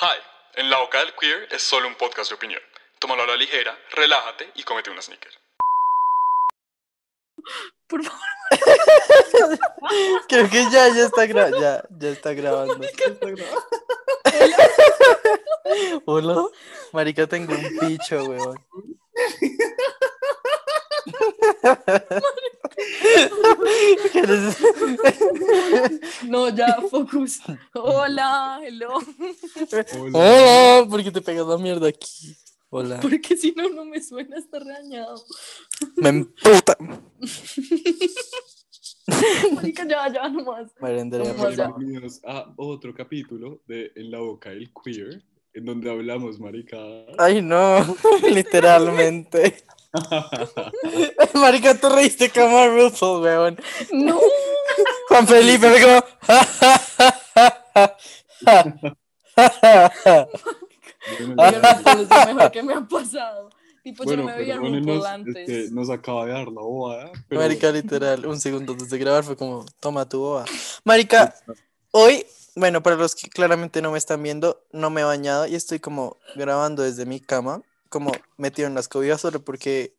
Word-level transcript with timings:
Hi, 0.00 0.16
en 0.54 0.70
la 0.70 0.78
boca 0.78 0.98
del 0.98 1.12
queer 1.18 1.48
es 1.50 1.62
solo 1.62 1.88
un 1.88 1.94
podcast 1.96 2.30
de 2.30 2.36
opinión. 2.36 2.60
Tómalo 2.98 3.22
a 3.22 3.26
la 3.26 3.36
ligera, 3.36 3.76
relájate 3.92 4.50
y 4.54 4.62
cómete 4.62 4.90
una 4.90 5.02
sneaker. 5.02 5.32
Por 7.88 8.04
favor. 8.04 8.20
Creo 10.28 10.48
que 10.50 10.64
ya, 10.70 10.88
ya 10.88 11.04
está, 11.04 11.24
gra- 11.26 11.50
ya, 11.60 11.84
ya 11.90 12.08
está 12.10 12.32
grabando. 12.32 12.78
Hola. 16.06 16.44
Marica, 16.92 17.26
tengo 17.26 17.54
un 17.54 17.78
picho, 17.78 18.24
weón. 18.24 18.64
¿Quieres- 24.12 24.56
No, 26.24 26.48
ya, 26.50 26.76
focus. 26.90 27.40
Hola, 27.74 28.60
hello. 28.62 28.98
Hola, 30.12 30.86
¿por 30.88 31.02
qué 31.02 31.10
te 31.10 31.20
pegas 31.20 31.46
la 31.46 31.58
mierda 31.58 31.88
aquí? 31.88 32.36
Hola. 32.70 33.00
Porque 33.00 33.36
si 33.36 33.52
no, 33.52 33.68
no 33.70 33.84
me 33.84 34.02
suena, 34.02 34.36
está 34.38 34.58
regañado. 34.58 35.22
Me 35.96 36.10
emputa. 36.10 36.76
Marica, 39.54 39.86
ya, 39.88 40.12
ya, 40.12 40.28
nomás. 40.28 40.70
Favor. 40.78 41.54
Bienvenidos 41.78 42.20
a 42.26 42.52
otro 42.56 42.94
capítulo 42.94 43.62
de 43.66 43.90
En 43.96 44.10
la 44.10 44.18
boca 44.18 44.50
del 44.50 44.70
queer, 44.84 45.22
en 45.54 45.64
donde 45.64 45.90
hablamos 45.90 46.38
maricadas. 46.38 47.06
Ay, 47.18 47.40
no, 47.40 47.78
literalmente. 48.30 49.64
Marica, 51.34 51.74
te 51.74 51.88
reíste 51.88 52.30
como 52.30 52.66
RuPaul, 52.66 53.22
weón. 53.22 53.60
No. 53.92 54.20
Juan 55.08 55.26
Felipe 55.26 55.68
me 55.68 55.80
como. 55.80 56.04
Es 61.08 61.26
lo 61.26 62.34
mejor 62.34 62.50
que 62.50 62.62
me 62.62 62.74
ha 62.74 62.80
pasado. 62.82 63.50
Tipo, 63.82 64.04
yo 64.04 64.08
bueno, 64.08 64.22
no 64.24 64.28
me 64.28 64.36
veía 64.36 64.56
RuPaul 64.56 64.98
es 64.98 65.04
antes. 65.06 65.46
que 65.46 65.68
nos 65.72 65.88
acaba 65.88 66.26
de 66.26 66.32
dar 66.32 66.48
la 66.48 66.60
bobada. 66.60 67.10
Pero 67.28 67.40
Marica, 67.40 67.70
literal, 67.70 68.26
un 68.26 68.38
segundo 68.40 68.72
antes 68.72 68.90
de 68.90 68.98
grabar 68.98 69.24
fue 69.24 69.36
como, 69.36 69.64
toma 69.80 70.06
tu 70.06 70.18
boba. 70.20 70.44
Marica, 70.84 71.34
hoy, 71.92 72.26
bueno, 72.54 72.82
para 72.82 72.96
los 72.96 73.14
que 73.14 73.30
claramente 73.30 73.80
no 73.80 73.92
me 73.92 73.98
están 73.98 74.22
viendo, 74.22 74.62
no 74.72 74.90
me 74.90 75.00
he 75.00 75.04
bañado 75.04 75.46
y 75.46 75.54
estoy 75.54 75.78
como 75.78 76.18
grabando 76.36 76.82
desde 76.82 77.06
mi 77.06 77.20
cama, 77.20 77.62
como 77.88 78.12
metido 78.36 78.68
en 78.68 78.74
las 78.74 78.88
cobijas 78.88 79.20
solo 79.20 79.40
porque 79.44 79.94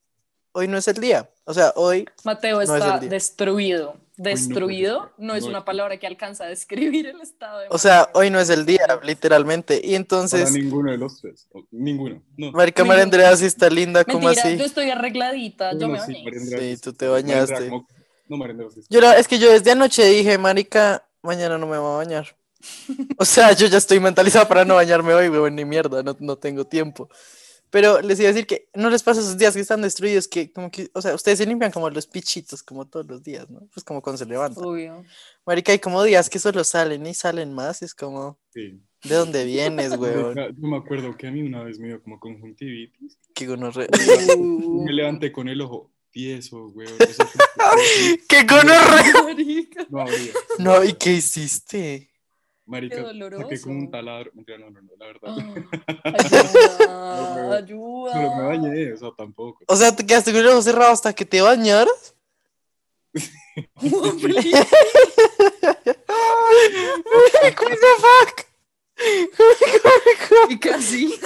hoy 0.52 0.68
no 0.68 0.78
es 0.78 0.88
el 0.88 0.96
día. 1.02 1.30
O 1.46 1.54
sea, 1.54 1.74
hoy, 1.76 2.08
Mateo 2.24 2.58
No 2.58 2.62
es 2.62 2.70
está 2.70 2.96
el 2.96 3.00
día. 3.02 3.10
destruido. 3.10 3.98
Destruido 4.18 5.12
no, 5.18 5.34
es 5.36 5.44
no 5.44 5.50
una 5.50 5.60
es- 5.60 5.64
palabra 5.64 5.98
que 5.98 6.06
alcanza 6.06 6.44
a 6.44 6.48
describir 6.48 7.08
el 7.08 7.22
estado 7.22 7.60
de 7.60 7.68
o 7.70 7.78
sea, 7.78 8.10
hoy 8.14 8.30
no 8.30 8.40
es 8.40 8.50
el 8.50 8.66
día, 8.66 8.86
literalmente. 9.02 9.78
Y 9.78 9.82
para 9.82 9.96
entonces, 9.96 10.52
ninguno 10.52 10.92
de 10.92 10.98
los 10.98 11.22
tres. 11.22 11.48
o- 11.54 11.64
Ninguno. 11.72 12.22
No. 12.38 12.52
Marica 12.52 12.84
María 12.84 13.04
Andrea 13.04 13.36
sí 13.38 13.46
está 13.46 13.70
linda, 13.70 14.04
como 14.04 14.28
así. 14.28 14.58
yo 14.58 14.66
estoy 14.66 14.90
arregladita, 14.90 15.72
yo 15.78 15.88
me 15.88 16.00
bañé. 16.00 16.24
Sí, 16.34 16.76
sí 16.76 16.82
tú 16.82 16.92
te 16.94 17.06
Andrea 17.06 17.40
bañaste. 17.46 17.70
como- 17.70 17.88
No, 18.28 18.38
María 18.38 18.52
Andrea 18.54 18.70
sí. 18.74 18.82
Yo 18.90 19.00
la- 19.02 19.18
es 19.18 19.28
que 19.28 19.40
yo 19.40 19.52
desde 19.52 19.72
anoche 19.72 20.04
dije, 20.04 20.38
Marica, 20.38 21.04
mañana 21.22 21.58
no 21.58 21.66
me 21.68 21.78
voy 21.78 21.94
a 21.94 21.98
bañar. 21.98 22.36
O 23.18 23.24
sea, 23.26 23.54
yo 23.54 23.68
ya 23.68 23.78
estoy 23.78 24.02
mentalizado 24.02 24.48
para 24.50 24.66
no 24.66 24.76
bañarme 24.76 25.14
hoy, 25.14 25.30
weón, 25.30 25.56
ni 25.56 25.64
mierda, 25.64 26.04
no, 26.04 26.16
no 26.20 26.36
tengo 26.36 26.66
tiempo. 26.66 27.10
Pero 27.72 28.02
les 28.02 28.20
iba 28.20 28.30
a 28.30 28.34
decir 28.34 28.48
que 28.48 28.68
no 28.74 28.90
les 28.90 29.04
pasa 29.04 29.22
esos 29.22 29.38
días 29.38 29.54
que 29.54 29.60
están 29.62 29.82
destruidos, 29.82 30.28
que 30.28 30.52
como 30.52 30.72
que, 30.72 30.90
o 30.94 31.02
sea, 31.02 31.14
ustedes 31.14 31.38
se 31.38 31.46
limpian 31.46 31.72
como 31.72 31.90
los 31.90 32.08
pichitos, 32.08 32.64
como 32.64 32.88
todos 32.88 33.06
los 33.08 33.24
días, 33.24 33.50
¿no? 33.50 33.68
Pues 33.74 33.84
como 33.84 34.02
cuando 34.02 34.18
se 34.18 34.26
levantan. 34.26 34.64
Obvio. 34.64 35.04
Marica, 35.46 35.72
hay 35.72 35.80
como 35.80 36.04
días 36.04 36.30
que 36.30 36.40
solo 36.40 36.64
salen 36.64 37.06
y 37.06 37.14
salen 37.14 37.54
más, 37.54 37.82
es 37.84 37.94
como, 37.94 38.40
Sí. 38.54 38.82
¿de 39.04 39.16
dónde 39.16 39.46
vienes, 39.46 39.96
weón? 39.98 40.36
Yo 40.36 40.68
me 40.68 40.78
acuerdo 40.78 41.16
que 41.16 41.28
a 41.28 41.32
mí 41.32 41.42
una 41.44 41.64
vez 41.64 41.78
me 41.80 41.88
dio 41.90 42.02
como 42.02 42.20
conjuntivitis. 42.20 43.18
Qué 43.36 43.46
gonorrea. 43.46 43.88
Uh, 44.38 44.86
Me 44.86 44.94
levanté 44.94 45.32
con 45.32 45.48
el 45.48 45.62
ojo 45.62 45.92
tieso, 46.12 46.68
weón. 46.70 46.94
¡Qué 48.28 48.44
gonorrea! 48.44 49.14
marica. 49.24 49.86
no. 49.90 50.06
No, 50.58 50.84
¿y 50.84 50.94
qué 50.94 51.14
hiciste? 51.14 52.09
Marica, 52.70 52.96
Qué 52.98 53.38
saqué 53.38 53.62
como 53.62 53.80
un 53.80 53.90
taladro. 53.92 54.32
Mentira, 54.36 54.60
No, 54.60 54.70
no, 54.70 54.82
no, 54.82 54.92
la 54.98 55.06
verdad. 55.08 55.36
Ayuda, 56.04 57.58
ayuda. 57.58 58.14
Pero 58.14 58.36
me 58.36 58.44
bañé, 58.44 58.94
o 58.94 58.98
sea, 58.98 59.10
tampoco. 59.18 59.64
O 59.68 59.76
sea, 59.76 59.96
te 59.96 60.06
quedaste 60.06 60.32
con 60.32 60.42
el 60.42 60.48
ojo 60.48 60.62
cerrado 60.62 60.92
hasta 60.92 61.12
que 61.14 61.26
te 61.26 61.42
bañaras. 61.42 62.16
What 63.82 64.18
the 67.42 67.94
fuck? 68.00 68.46
Y 70.50 70.60
casi. 70.60 71.20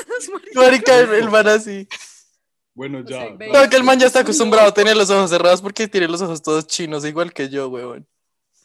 Marica, 0.55 0.99
el, 0.99 1.13
el 1.13 1.29
man 1.29 1.47
así. 1.47 1.87
Bueno, 2.73 2.99
O 3.03 3.07
sea, 3.07 3.29
ya. 3.29 3.35
ve- 3.35 3.49
No, 3.51 3.69
que 3.69 3.75
el 3.75 3.83
man 3.83 3.99
ya 3.99 4.07
está 4.07 4.19
acostumbrado 4.21 4.69
a 4.69 4.73
tener 4.73 4.95
los 4.95 5.09
ojos 5.09 5.29
cerrados 5.29 5.61
porque 5.61 5.87
tiene 5.87 6.07
los 6.07 6.21
ojos 6.21 6.41
todos 6.41 6.67
chinos, 6.67 7.05
igual 7.05 7.33
que 7.33 7.49
yo, 7.49 7.67
weón. 7.69 8.07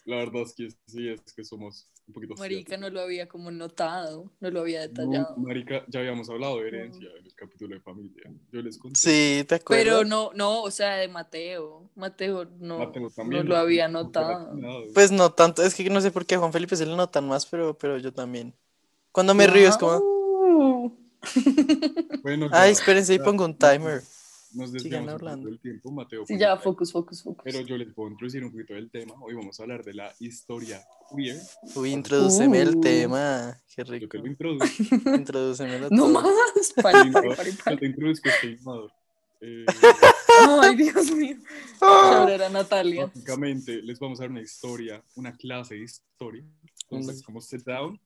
La 0.04 0.16
verdad 0.16 0.42
es 0.42 0.54
que 0.54 0.68
sí, 0.86 1.08
es 1.10 1.20
que 1.34 1.44
somos 1.44 1.86
un 2.08 2.14
poquito 2.14 2.34
Marica, 2.36 2.76
no 2.76 2.88
lo 2.90 3.00
había 3.00 3.28
como 3.28 3.50
notado, 3.50 4.30
no 4.40 4.50
lo 4.50 4.60
había 4.60 4.80
detallado. 4.80 5.36
No, 5.36 5.42
marica, 5.44 5.84
ya 5.88 6.00
habíamos 6.00 6.28
hablado 6.30 6.58
de 6.58 6.68
herencia 6.68 7.08
en 7.18 7.26
el 7.26 7.34
capítulo 7.34 7.74
de 7.74 7.80
familia. 7.80 8.22
Yo 8.50 8.62
les 8.62 8.78
conté. 8.78 8.98
Sí, 8.98 9.44
¿te 9.46 9.56
acuerdas? 9.56 9.84
Pero 9.84 10.04
no, 10.04 10.30
no, 10.34 10.62
o 10.62 10.70
sea, 10.70 10.96
de 10.96 11.08
Mateo. 11.08 11.88
Mateo 11.94 12.46
no, 12.58 12.78
Mateo 12.78 13.10
también, 13.10 13.44
no 13.44 13.50
lo 13.50 13.56
había 13.56 13.88
no 13.88 14.04
notado. 14.04 14.56
Pues 14.94 15.12
no 15.12 15.30
tanto, 15.32 15.62
es 15.62 15.74
que 15.74 15.88
no 15.90 16.00
sé 16.00 16.10
por 16.10 16.24
qué 16.24 16.36
a 16.36 16.38
Juan 16.38 16.52
Felipe 16.52 16.76
se 16.76 16.86
le 16.86 16.96
notan 16.96 17.28
más, 17.28 17.44
pero, 17.46 17.76
pero 17.76 17.98
yo 17.98 18.12
también. 18.12 18.54
Cuando 19.12 19.34
me 19.34 19.46
río 19.46 19.68
es 19.68 19.76
como. 19.76 20.98
Bueno, 22.22 22.48
ay, 22.52 22.72
espérense, 22.72 23.12
ahí 23.12 23.18
ya, 23.18 23.24
pongo 23.24 23.44
un 23.44 23.56
timer. 23.56 24.02
Nos 24.54 24.72
desviamos 24.72 25.12
hablando. 25.14 25.48
del 25.48 25.60
tiempo, 25.60 25.90
Mateo. 25.90 26.24
Sí, 26.26 26.32
pon 26.34 26.40
ya, 26.40 26.52
el 26.52 26.58
timer. 26.58 26.64
focus, 26.64 26.92
focus, 26.92 27.22
focus. 27.22 27.42
Pero 27.44 27.60
yo 27.60 27.76
les 27.76 27.92
puedo 27.92 28.10
introducir 28.10 28.42
un 28.44 28.50
poquito 28.50 28.74
del 28.74 28.90
tema. 28.90 29.14
Hoy 29.20 29.34
vamos 29.34 29.58
a 29.58 29.62
hablar 29.62 29.84
de 29.84 29.94
la 29.94 30.14
historia 30.20 30.80
queer. 31.14 31.36
Uy, 31.74 31.90
introdúceme 31.92 32.60
el 32.62 32.76
Uh. 32.76 32.80
tema. 32.80 33.60
Qué 33.74 33.84
Yo 33.84 33.92
rico. 33.92 34.08
te 34.08 34.18
lo 34.18 34.26
introduzco. 34.26 34.66
Introdúcemelo 35.14 35.88
No 35.90 36.08
más. 36.08 36.72
Pare, 36.82 37.10
pare, 37.12 37.34
pare, 37.36 37.52
Yo 37.70 37.78
te 37.78 37.86
introduzco 37.86 38.28
este 38.28 38.46
inmador. 38.52 38.90
Eh, 39.40 39.64
Ay, 40.62 40.76
Dios 40.76 41.10
mío. 41.12 41.36
Ahora 41.80 42.34
era 42.34 42.48
Natalia. 42.48 43.06
básicamente 43.06 43.82
les 43.82 43.98
vamos 43.98 44.18
a 44.18 44.24
dar 44.24 44.30
una 44.30 44.40
historia, 44.42 45.02
una 45.14 45.36
clase 45.36 45.74
de 45.74 45.82
historia. 45.84 46.44
Entonces, 46.90 47.20
Mm. 47.22 47.24
como 47.24 47.40
sit 47.40 47.64
down 47.64 48.00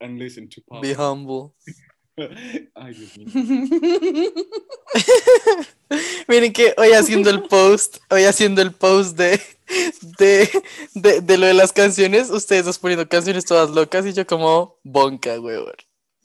and 0.00 0.18
listen 0.18 0.48
to 0.48 0.60
Pablo. 0.66 0.82
Be 0.82 0.94
humble. 0.94 1.52
Ay, 2.74 2.94
Dios 2.94 3.16
mío. 3.16 3.26
Miren 6.28 6.52
que 6.52 6.74
hoy 6.76 6.92
haciendo 6.92 7.30
el 7.30 7.42
post, 7.44 7.98
hoy 8.10 8.24
haciendo 8.24 8.60
el 8.62 8.72
post 8.72 9.16
de, 9.16 9.40
de, 10.18 10.50
de, 10.94 11.20
de 11.20 11.38
lo 11.38 11.46
de 11.46 11.54
las 11.54 11.72
canciones, 11.72 12.30
ustedes 12.30 12.64
dos 12.66 12.78
poniendo 12.78 13.08
canciones 13.08 13.44
todas 13.44 13.70
locas 13.70 14.04
y 14.06 14.12
yo 14.12 14.26
como 14.26 14.76
bonca, 14.84 15.38
weón. 15.40 15.72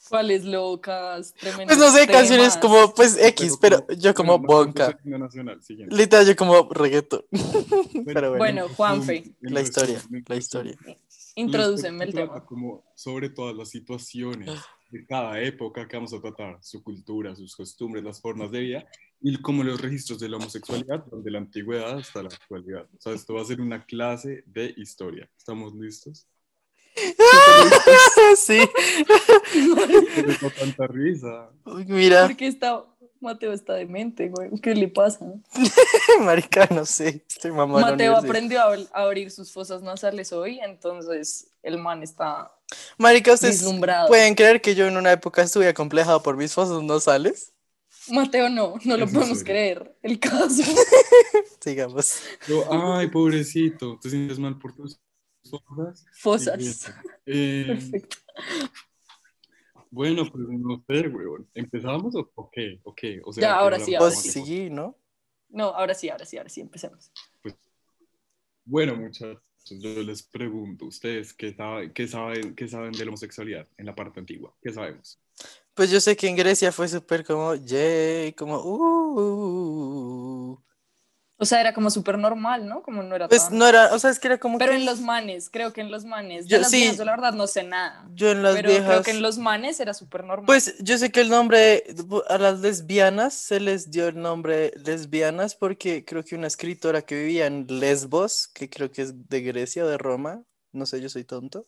¿Cuáles 0.09 0.43
locas? 0.43 1.33
Tremendos 1.39 1.75
Pues 1.75 1.79
no 1.79 1.89
sé, 1.97 2.07
canciones 2.07 2.57
como 2.57 2.93
pues 2.93 3.17
X, 3.17 3.57
pero 3.59 3.85
como- 3.85 3.97
yo 3.99 4.13
como 4.13 4.37
bonca. 4.37 4.99
nacional. 5.03 5.59
Literal, 5.89 6.27
yo 6.27 6.35
como 6.35 6.69
reggaeton. 6.71 7.23
Pero 8.05 8.29
bueno. 8.31 8.37
Bueno, 8.37 8.69
Juanfe. 8.75 9.23
La 9.41 9.61
historia, 9.61 9.99
la 10.27 10.35
historia. 10.35 10.75
Introdúceme 11.35 12.05
Esto 12.05 12.19
el 12.19 12.27
tema. 12.27 12.45
Como 12.45 12.83
sobre 12.95 13.29
todas 13.29 13.55
las 13.55 13.69
situaciones 13.69 14.51
de 14.93 15.05
cada 15.07 15.41
época 15.41 15.87
que 15.87 15.97
vamos 15.97 16.13
a 16.13 16.21
tratar, 16.21 16.59
su 16.61 16.83
cultura, 16.83 17.35
sus 17.35 17.55
costumbres, 17.55 18.03
las 18.03 18.21
formas 18.21 18.51
de 18.51 18.59
vida 18.59 18.85
y 19.19 19.41
como 19.41 19.63
los 19.63 19.81
registros 19.81 20.19
de 20.19 20.29
la 20.29 20.37
homosexualidad 20.37 21.03
desde 21.11 21.31
la 21.31 21.39
antigüedad 21.39 21.97
hasta 21.97 22.21
la 22.21 22.29
actualidad. 22.29 22.87
O 22.95 23.01
sea, 23.01 23.13
esto 23.13 23.33
va 23.33 23.41
a 23.41 23.45
ser 23.45 23.59
una 23.59 23.83
clase 23.85 24.43
de 24.45 24.71
historia. 24.77 25.27
¿Estamos 25.35 25.73
listos? 25.73 26.27
Sí. 28.37 28.59
¿Por 29.07 29.87
qué 29.87 30.37
no 30.41 30.49
tanta 30.49 30.87
risa? 30.87 31.49
Mira, 31.87 32.27
Porque 32.27 32.47
está, 32.47 32.85
Mateo 33.23 33.53
está 33.53 33.73
demente, 33.73 34.29
güey. 34.29 34.51
¿Qué 34.61 34.75
le 34.75 34.87
pasa? 34.87 35.25
marica, 36.21 36.67
no 36.69 36.85
sé. 36.85 37.25
Estoy 37.27 37.51
Mateo 37.51 38.15
aprendió 38.15 38.61
a, 38.61 38.75
ab- 38.75 38.89
a 38.93 39.01
abrir 39.03 39.31
sus 39.31 39.51
fosas 39.51 39.81
nasales 39.81 40.31
hoy, 40.33 40.59
entonces 40.59 41.47
el 41.63 41.77
man 41.79 42.03
está 42.03 42.51
Marica, 42.97 43.33
ustedes 43.33 43.61
vislumbrado. 43.61 44.07
pueden 44.07 44.35
creer 44.35 44.61
que 44.61 44.75
yo 44.75 44.87
en 44.87 44.97
una 44.97 45.11
época 45.11 45.41
estuve 45.41 45.67
acomplejado 45.67 46.21
por 46.21 46.35
mis 46.37 46.53
fosas 46.53 46.81
nasales. 46.83 47.53
Mateo 48.09 48.49
no, 48.49 48.75
no 48.83 48.97
lo 48.97 49.05
Es 49.05 49.13
podemos 49.13 49.37
serio. 49.39 49.53
creer. 49.53 49.95
El 50.03 50.19
caso. 50.19 50.61
Sigamos. 51.61 52.19
Yo, 52.47 52.65
ay, 52.95 53.07
pobrecito, 53.09 53.97
¿te 54.01 54.09
sientes 54.09 54.37
mal 54.39 54.59
por 54.59 54.75
tus 54.75 54.99
cosas? 55.49 56.05
Fosas. 56.19 56.91
Eh, 57.25 57.63
Perfecto. 57.67 58.17
Bueno, 59.93 60.23
pues 60.31 60.43
no 60.49 60.83
sé, 60.87 61.07
weón. 61.07 61.47
¿Empezamos 61.53 62.15
o, 62.15 62.49
qué? 62.51 62.79
¿O 62.83 62.95
qué? 62.95 63.21
O 63.23 63.31
Ya, 63.31 63.55
ahora 63.55 63.77
sí, 63.77 63.93
hablamos 63.93 64.23
Pues 64.23 64.33
sí, 64.33 64.71
¿no? 64.71 64.97
No, 65.49 65.65
ahora 65.65 65.93
sí, 65.93 66.09
ahora 66.09 66.25
sí, 66.25 66.35
ahora 66.35 66.49
sí, 66.49 66.61
empecemos. 66.61 67.11
Bueno, 68.65 68.95
muchachos, 68.95 69.39
Yo 69.69 70.01
les 70.01 70.23
pregunto, 70.23 70.85
¿ustedes 70.85 71.31
qué 71.31 71.53
saben, 71.53 71.93
qué 71.93 72.07
saben, 72.07 72.55
qué 72.55 72.67
saben 72.67 72.91
de 72.91 73.05
la 73.05 73.09
homosexualidad 73.09 73.67
en 73.77 73.85
la 73.85 73.93
parte 73.93 74.19
antigua? 74.19 74.55
¿Qué 74.63 74.73
sabemos? 74.73 75.21
Pues 75.75 75.91
yo 75.91 75.99
sé 75.99 76.15
que 76.15 76.27
en 76.27 76.37
Grecia 76.37 76.71
fue 76.71 76.87
súper 76.87 77.23
como, 77.23 77.53
yay, 77.53 78.33
como, 78.33 78.57
uh. 78.63 80.32
O 81.43 81.45
sea, 81.45 81.59
era 81.61 81.73
como 81.73 81.89
súper 81.89 82.17
normal, 82.17 82.67
¿no? 82.67 82.81
Como 82.81 83.03
no 83.03 83.15
era 83.15 83.27
Pues 83.27 83.47
tan- 83.49 83.57
no 83.57 83.67
era, 83.67 83.93
o 83.93 83.99
sea, 83.99 84.09
es 84.09 84.19
que 84.19 84.27
era 84.27 84.37
como 84.39 84.57
Pero 84.57 84.71
que 84.71 84.77
en 84.77 84.85
los 84.85 85.01
manes, 85.01 85.49
creo 85.49 85.73
que 85.73 85.81
en 85.81 85.91
los 85.91 86.05
manes. 86.05 86.45
Yo- 86.47 86.57
de 86.57 86.61
las 86.63 86.71
sí. 86.71 86.77
viejas, 86.77 86.97
yo 86.97 87.05
la 87.05 87.11
verdad 87.11 87.33
no 87.33 87.47
sé 87.47 87.63
nada. 87.63 88.05
yo 88.15 88.31
en 88.31 88.41
las 88.43 88.55
pero 88.55 88.69
creo 88.69 89.03
que 89.03 89.11
en 89.11 89.21
los 89.21 89.37
manes 89.37 89.79
era 89.79 89.93
súper 89.93 90.23
normal. 90.23 90.45
Pues 90.45 90.75
yo 90.79 90.97
sé 90.97 91.11
que 91.11 91.21
el 91.21 91.29
nombre 91.29 91.83
a 92.29 92.37
las 92.37 92.59
lesbianas 92.61 93.33
se 93.33 93.59
les 93.59 93.91
dio 93.91 94.07
el 94.07 94.19
nombre 94.21 94.71
lesbianas 94.85 95.55
porque 95.55 96.05
creo 96.05 96.23
que 96.23 96.35
una 96.35 96.47
escritora 96.47 97.01
que 97.01 97.15
vivía 97.15 97.45
en 97.45 97.65
Lesbos, 97.67 98.47
que 98.47 98.69
creo 98.69 98.91
que 98.91 99.01
es 99.03 99.29
de 99.29 99.41
Grecia 99.41 99.83
o 99.83 99.87
de 99.87 99.97
Roma, 99.97 100.43
no 100.71 100.85
sé, 100.85 101.01
yo 101.01 101.09
soy 101.09 101.23
tonto. 101.25 101.65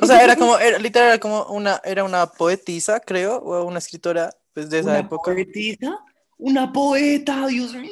O 0.00 0.06
sea, 0.06 0.22
era 0.22 0.36
como, 0.36 0.58
era, 0.58 0.78
literal, 0.78 1.08
era 1.08 1.18
como 1.18 1.44
una, 1.46 1.80
era 1.84 2.04
una 2.04 2.26
poetisa, 2.26 3.00
creo, 3.00 3.36
o 3.38 3.64
una 3.64 3.78
escritora 3.78 4.30
pues, 4.52 4.68
de 4.68 4.80
esa 4.80 4.90
¿Una 4.90 5.00
época. 5.00 5.32
poetisa? 5.32 5.98
¡Una 6.44 6.72
poeta! 6.72 7.46
¡Dios 7.46 7.72
mío! 7.72 7.90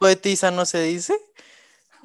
Poetisa 0.00 0.50
no 0.50 0.66
se 0.66 0.82
dice. 0.82 1.16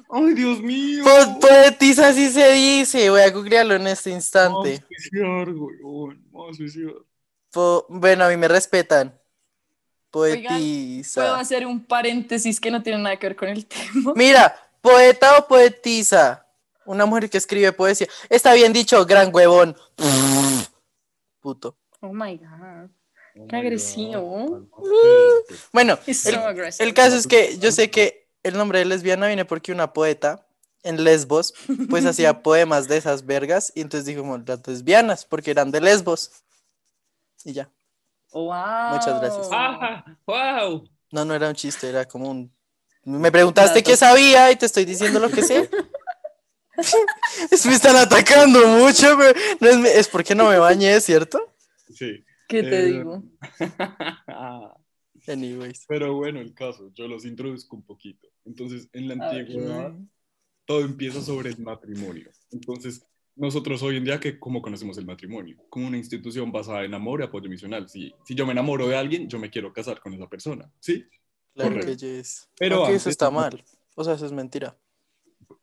¡Ay, 0.08 0.32
Dios 0.34 0.60
mío! 0.60 1.02
Po- 1.02 1.40
poetisa 1.40 2.12
sí 2.12 2.30
se 2.30 2.52
dice, 2.52 3.10
voy 3.10 3.22
a 3.22 3.30
googlearlo 3.30 3.74
en 3.74 3.88
este 3.88 4.10
Vamos 4.10 4.22
instante. 4.24 4.84
Po- 7.50 7.86
bueno, 7.88 8.24
a 8.24 8.28
mí 8.28 8.36
me 8.36 8.46
respetan. 8.46 9.20
Oigan, 10.12 10.44
Poetisa. 10.54 11.20
Puedo 11.22 11.34
hacer 11.34 11.66
un 11.66 11.84
paréntesis 11.84 12.60
que 12.60 12.70
no 12.70 12.80
tiene 12.80 13.02
nada 13.02 13.16
que 13.16 13.26
ver 13.26 13.36
con 13.36 13.48
el 13.48 13.66
tema. 13.66 14.12
Mira, 14.14 14.54
poeta 14.80 15.38
o 15.38 15.48
poetisa. 15.48 16.46
Una 16.86 17.04
mujer 17.04 17.28
que 17.28 17.38
escribe 17.38 17.72
poesía. 17.72 18.06
Está 18.30 18.54
bien 18.54 18.72
dicho, 18.72 19.04
gran 19.04 19.34
huevón. 19.34 19.76
Puto. 21.40 21.76
Oh 22.00 22.12
my 22.12 22.36
god. 22.36 22.90
Qué 23.48 23.56
agresivo. 23.56 24.68
Ok. 24.70 24.88
Bueno, 25.72 25.98
el, 26.06 26.14
so 26.14 26.40
aggressive. 26.40 26.88
el 26.88 26.94
caso 26.94 27.16
es 27.16 27.26
que 27.26 27.58
yo 27.58 27.72
sé 27.72 27.90
que 27.90 28.28
el 28.42 28.56
nombre 28.56 28.78
de 28.78 28.84
lesbiana 28.84 29.26
viene 29.26 29.44
porque 29.44 29.72
una 29.72 29.92
poeta 29.92 30.46
en 30.82 31.02
Lesbos, 31.02 31.54
pues 31.90 32.04
hacía 32.06 32.42
poemas 32.42 32.88
de 32.88 32.96
esas 32.96 33.26
vergas. 33.26 33.72
Y 33.74 33.80
entonces 33.80 34.06
dijo 34.06 34.22
como 34.22 34.38
las 34.38 34.66
lesbianas, 34.66 35.24
porque 35.24 35.50
eran 35.50 35.70
de 35.70 35.80
Lesbos. 35.80 36.30
Y 37.44 37.52
ya. 37.52 37.70
Wow. 38.32 38.94
Muchas 38.94 39.20
gracias. 39.20 39.48
¡Ah! 39.50 40.04
¡Wow! 40.26 40.88
No, 41.10 41.24
no 41.24 41.34
era 41.34 41.48
un 41.48 41.54
chiste, 41.54 41.88
era 41.88 42.04
como 42.04 42.30
un. 42.30 42.52
Me 43.04 43.32
preguntaste 43.32 43.82
qué 43.82 43.96
sabía 43.96 44.50
y 44.50 44.56
te 44.56 44.66
estoy 44.66 44.84
diciendo 44.84 45.18
lo 45.18 45.30
que 45.30 45.42
sé. 45.42 45.70
Me 47.64 47.74
están 47.74 47.96
atacando 47.96 48.66
mucho, 48.68 49.16
pero 49.18 49.38
no 49.60 49.68
es, 49.68 49.96
es 49.96 50.08
porque 50.08 50.34
no 50.34 50.48
me 50.48 50.58
bañé, 50.58 51.00
¿cierto? 51.00 51.52
Sí. 51.92 52.24
¿Qué 52.48 52.62
te 52.62 52.80
Eh, 52.80 52.86
digo? 52.86 53.22
Anyways. 55.26 55.84
Pero 55.86 56.14
bueno, 56.14 56.40
el 56.40 56.54
caso, 56.54 56.90
yo 56.94 57.06
los 57.06 57.24
introduzco 57.24 57.76
un 57.76 57.82
poquito. 57.82 58.28
Entonces, 58.44 58.88
en 58.92 59.08
la 59.08 59.14
antigüedad, 59.14 59.94
todo 60.64 60.80
empieza 60.80 61.20
sobre 61.22 61.50
el 61.50 61.58
matrimonio. 61.58 62.30
Entonces, 62.50 63.04
nosotros 63.36 63.82
hoy 63.82 63.96
en 63.98 64.04
día, 64.04 64.18
que 64.18 64.38
¿cómo 64.38 64.62
conocemos 64.62 64.96
el 64.98 65.06
matrimonio? 65.06 65.58
Como 65.68 65.86
una 65.86 65.98
institución 65.98 66.50
basada 66.50 66.84
en 66.84 66.94
amor 66.94 67.20
y 67.20 67.24
apoyo 67.24 67.48
misional. 67.48 67.88
Si, 67.88 68.12
si 68.24 68.34
yo 68.34 68.46
me 68.46 68.52
enamoro 68.52 68.88
de 68.88 68.96
alguien, 68.96 69.28
yo 69.28 69.38
me 69.38 69.50
quiero 69.50 69.72
casar 69.72 70.00
con 70.00 70.14
esa 70.14 70.28
persona, 70.28 70.70
¿sí? 70.80 71.04
Claro 71.54 71.70
Correcto. 71.70 71.86
que 71.86 71.96
yes. 72.18 72.48
Pero 72.58 72.84
antes- 72.84 73.02
eso 73.02 73.10
está 73.10 73.30
mal. 73.30 73.62
O 73.94 74.04
sea, 74.04 74.14
eso 74.14 74.26
es 74.26 74.32
mentira. 74.32 74.76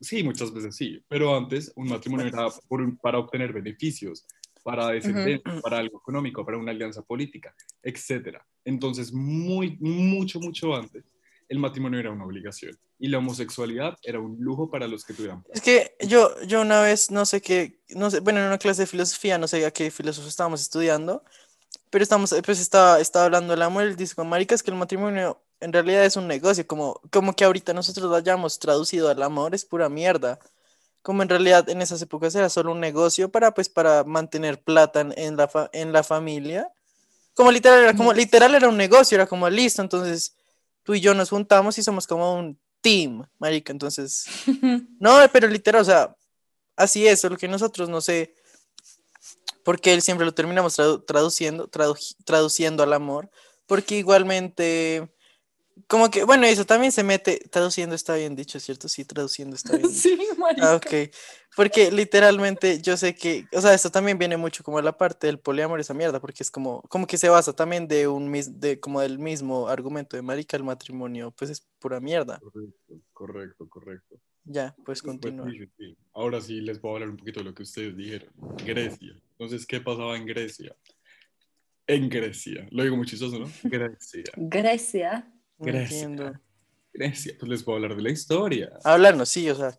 Sí, 0.02 0.24
muchas 0.24 0.54
veces 0.54 0.76
sí, 0.76 1.02
pero 1.08 1.36
antes 1.36 1.72
un 1.76 1.88
matrimonio 1.88 2.28
era 2.28 2.48
por 2.68 2.98
para 3.00 3.18
obtener 3.20 3.54
beneficios, 3.54 4.26
para 4.66 4.88
descendencia, 4.88 5.62
para 5.62 5.78
algo 5.78 6.00
económico, 6.00 6.44
para 6.44 6.58
una 6.58 6.72
alianza 6.72 7.04
política, 7.04 7.54
etc. 7.84 8.40
Entonces, 8.66 9.14
muy, 9.14 9.78
mucho, 9.80 10.40
mucho 10.40 10.76
antes, 10.76 11.04
el 11.48 11.60
matrimonio 11.60 12.00
era 12.00 12.10
una 12.10 12.26
obligación 12.26 12.76
y 12.98 13.10
la 13.10 13.20
homosexualidad 13.20 13.96
era 14.02 14.20
un 14.20 14.38
lujo 14.40 14.72
para 14.72 14.88
los 14.88 15.06
que 15.06 15.14
tuvieran. 15.14 15.46
Es 15.54 15.62
que 15.62 15.96
yo, 16.08 16.32
yo 16.48 16.62
una 16.62 16.82
vez, 16.82 17.12
no 17.12 17.28
sé 17.28 17.42
qué, 17.42 17.78
no 17.90 18.10
sé, 18.10 18.22
bueno, 18.22 18.40
en 18.40 18.48
una 18.48 18.58
clase 18.58 18.82
de 18.82 18.88
filosofía, 18.88 19.38
no 19.38 19.48
sé 19.48 19.64
a 19.64 19.70
qué 19.70 19.92
filósofo 19.92 20.28
estábamos 20.28 20.62
estudiando, 20.62 21.24
pero 21.92 22.02
estamos, 22.02 22.34
pues 22.44 22.60
estaba, 22.60 23.00
estaba 23.00 23.26
hablando 23.26 23.54
del 23.54 23.62
amor, 23.62 23.84
él 23.84 23.96
dice, 23.96 24.16
como, 24.16 24.32
marica, 24.32 24.56
es 24.56 24.64
que 24.64 24.72
el 24.72 24.78
matrimonio 24.78 25.40
en 25.60 25.74
realidad 25.74 26.06
es 26.06 26.16
un 26.16 26.28
negocio, 26.28 26.66
como, 26.66 27.00
como 27.12 27.36
que 27.36 27.46
ahorita 27.46 27.72
nosotros 27.72 28.10
lo 28.10 28.16
hayamos 28.16 28.58
traducido 28.58 29.10
al 29.10 29.22
amor, 29.22 29.54
es 29.54 29.64
pura 29.64 29.90
mierda. 29.90 30.40
Como 31.06 31.22
en 31.22 31.30
realidad 31.30 31.69
en 31.69 31.84
esas 31.84 32.02
épocas 32.02 32.34
era 32.34 32.50
solo 32.50 32.72
un 32.72 32.80
negocio 32.80 33.30
para, 33.30 33.54
pues, 33.54 33.69
para 33.69 34.04
mantener 34.04 34.63
plata 34.63 35.02
en, 35.02 35.13
en 35.16 35.38
la, 35.38 35.48
fa- 35.48 35.69
en 35.72 35.94
la 35.94 36.02
familia. 36.02 36.68
Como 37.36 37.52
literal, 37.52 37.84
era 37.84 37.94
como, 37.94 38.12
literal 38.12 38.56
era 38.56 38.68
un 38.68 38.75
negocio, 38.75 39.13
era 39.13 39.28
como, 39.28 39.48
listo, 39.48 39.84
entonces 39.84 40.36
tú 40.81 40.96
y 40.96 41.02
yo 41.02 41.13
nos 41.13 41.30
juntamos 41.30 41.78
y 41.78 41.84
somos 41.84 42.07
como 42.07 42.34
un 42.34 42.57
team, 42.81 43.24
marica, 43.38 43.72
entonces... 43.72 44.25
No, 45.00 45.18
pero 45.31 45.48
literal, 45.48 45.84
o 45.84 45.86
sea, 45.86 46.16
así 46.75 47.06
es, 47.08 47.22
solo 47.22 47.38
que 47.38 47.48
nosotros 47.48 47.88
no 47.88 48.01
sé 48.01 48.34
por 49.63 49.80
qué 49.80 50.01
siempre 50.01 50.25
lo 50.25 50.34
terminamos 50.34 50.75
tradu- 50.80 51.06
traduciendo, 51.06 51.68
tradu- 51.69 52.16
traduciendo 52.25 52.81
al 52.81 52.94
amor, 52.94 53.30
porque 53.68 53.98
igualmente, 54.00 55.08
como 55.88 56.10
que, 56.10 56.24
bueno, 56.24 56.45
eso 56.45 56.66
también 56.66 56.92
se 56.92 57.04
mete, 57.04 57.39
traduciendo 57.51 57.95
está 57.95 58.16
bien 58.16 58.36
dicho, 58.36 58.60
¿cierto? 58.60 58.88
Sí, 58.88 59.04
traduciendo 59.06 59.56
está 59.56 59.75
bien 59.75 59.89
dicho. 59.89 60.01
sí, 60.01 60.18
marica. 60.38 60.72
Ah, 60.72 60.75
ok, 60.75 61.12
porque 61.56 61.92
literalmente 61.92 62.81
yo 62.81 62.98
sé 62.98 63.16
que, 63.16 63.45
o 63.54 63.62
sea, 63.62 63.74
esto 63.74 63.89
también 63.89 64.18
viene 64.18 64.38
mucho 64.38 64.63
como 64.63 64.81
la 64.81 64.98
parte 64.98 65.27
del 65.27 65.39
poliamor, 65.39 65.80
esa 65.80 65.94
mierda, 65.94 66.19
porque 66.19 66.44
es 66.44 66.51
como, 66.51 66.81
como 66.83 67.07
que 67.07 67.18
se 67.18 67.30
basa 67.30 67.54
también 67.54 67.88
de 67.88 68.07
un 68.07 68.31
mis, 68.31 68.60
de 68.60 68.80
como 68.80 69.01
del 69.01 69.19
mismo 69.19 69.68
argumento 69.68 70.16
de 70.16 70.22
marica, 70.22 70.57
el 70.57 70.63
matrimonio, 70.63 71.31
pues 71.31 71.51
es 71.51 71.68
pura 71.80 72.00
mierda. 72.00 72.39
Correcto, 72.39 73.01
correcto, 73.13 73.69
correcto. 73.69 74.16
Ya, 74.45 74.75
pues 74.86 75.01
continúa. 75.01 75.51
Ahora 76.13 76.39
sí 76.39 76.62
les 76.62 76.80
voy 76.80 76.92
a 76.92 76.94
hablar 76.95 77.10
un 77.10 77.18
poquito 77.18 77.39
de 77.39 77.45
lo 77.45 77.54
que 77.54 77.63
ustedes 77.63 77.98
dijeron. 77.98 78.30
Grecia. 78.63 79.19
Entonces, 79.31 79.66
¿qué 79.66 79.81
pasaba 79.81 80.16
en 80.16 80.25
Grecia? 80.25 80.75
En 81.88 82.10
Grecia. 82.10 82.68
Lo 82.72 82.83
digo 82.83 82.95
muy 82.95 83.07
chistoso, 83.07 83.39
¿no? 83.39 83.48
Grecia. 83.63 84.31
Grecia. 84.36 85.35
No 85.57 85.66
Grecia. 85.66 86.04
entiendo. 86.04 86.40
Grecia. 86.94 87.34
Pues 87.40 87.50
les 87.50 87.63
puedo 87.63 87.78
hablar 87.78 87.96
de 87.96 88.02
la 88.04 88.10
historia. 88.12 88.72
Háblanos, 88.84 89.30
sí, 89.30 89.50
o 89.50 89.56
sea, 89.56 89.78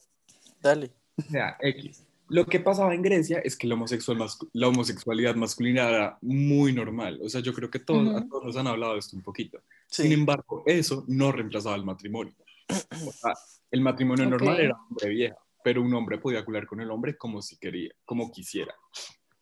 dale. 0.60 0.90
O 1.18 1.22
sea, 1.22 1.56
X. 1.60 2.02
Lo 2.28 2.44
que 2.44 2.58
pasaba 2.58 2.92
en 2.92 3.02
Grecia 3.02 3.38
es 3.44 3.56
que 3.56 3.68
la, 3.68 3.74
homosexual 3.74 4.18
mascu- 4.18 4.48
la 4.52 4.66
homosexualidad 4.68 5.36
masculina 5.36 5.88
era 5.88 6.18
muy 6.22 6.72
normal. 6.72 7.20
O 7.22 7.28
sea, 7.28 7.40
yo 7.40 7.54
creo 7.54 7.70
que 7.70 7.78
todos, 7.78 8.08
a 8.08 8.18
Ujú. 8.18 8.28
todos 8.28 8.44
nos 8.46 8.56
han 8.56 8.66
hablado 8.66 8.94
de 8.94 8.98
esto 8.98 9.16
un 9.16 9.22
poquito. 9.22 9.62
Sí. 9.88 10.02
Sin 10.04 10.12
embargo, 10.12 10.64
eso 10.66 11.04
no 11.06 11.30
reemplazaba 11.30 11.76
el 11.76 11.84
matrimonio. 11.84 12.34
O 12.68 13.12
sea, 13.12 13.32
el 13.70 13.80
matrimonio 13.80 14.24
Ok. 14.24 14.30
normal 14.32 14.60
era 14.60 14.74
hombre 14.90 15.08
vieja, 15.08 15.36
pero 15.62 15.82
un 15.82 15.94
hombre 15.94 16.18
podía 16.18 16.44
cular 16.44 16.66
con 16.66 16.80
el 16.80 16.90
hombre 16.90 17.16
como 17.16 17.40
si 17.42 17.56
quería, 17.58 17.92
como 18.04 18.32
quisiera. 18.32 18.74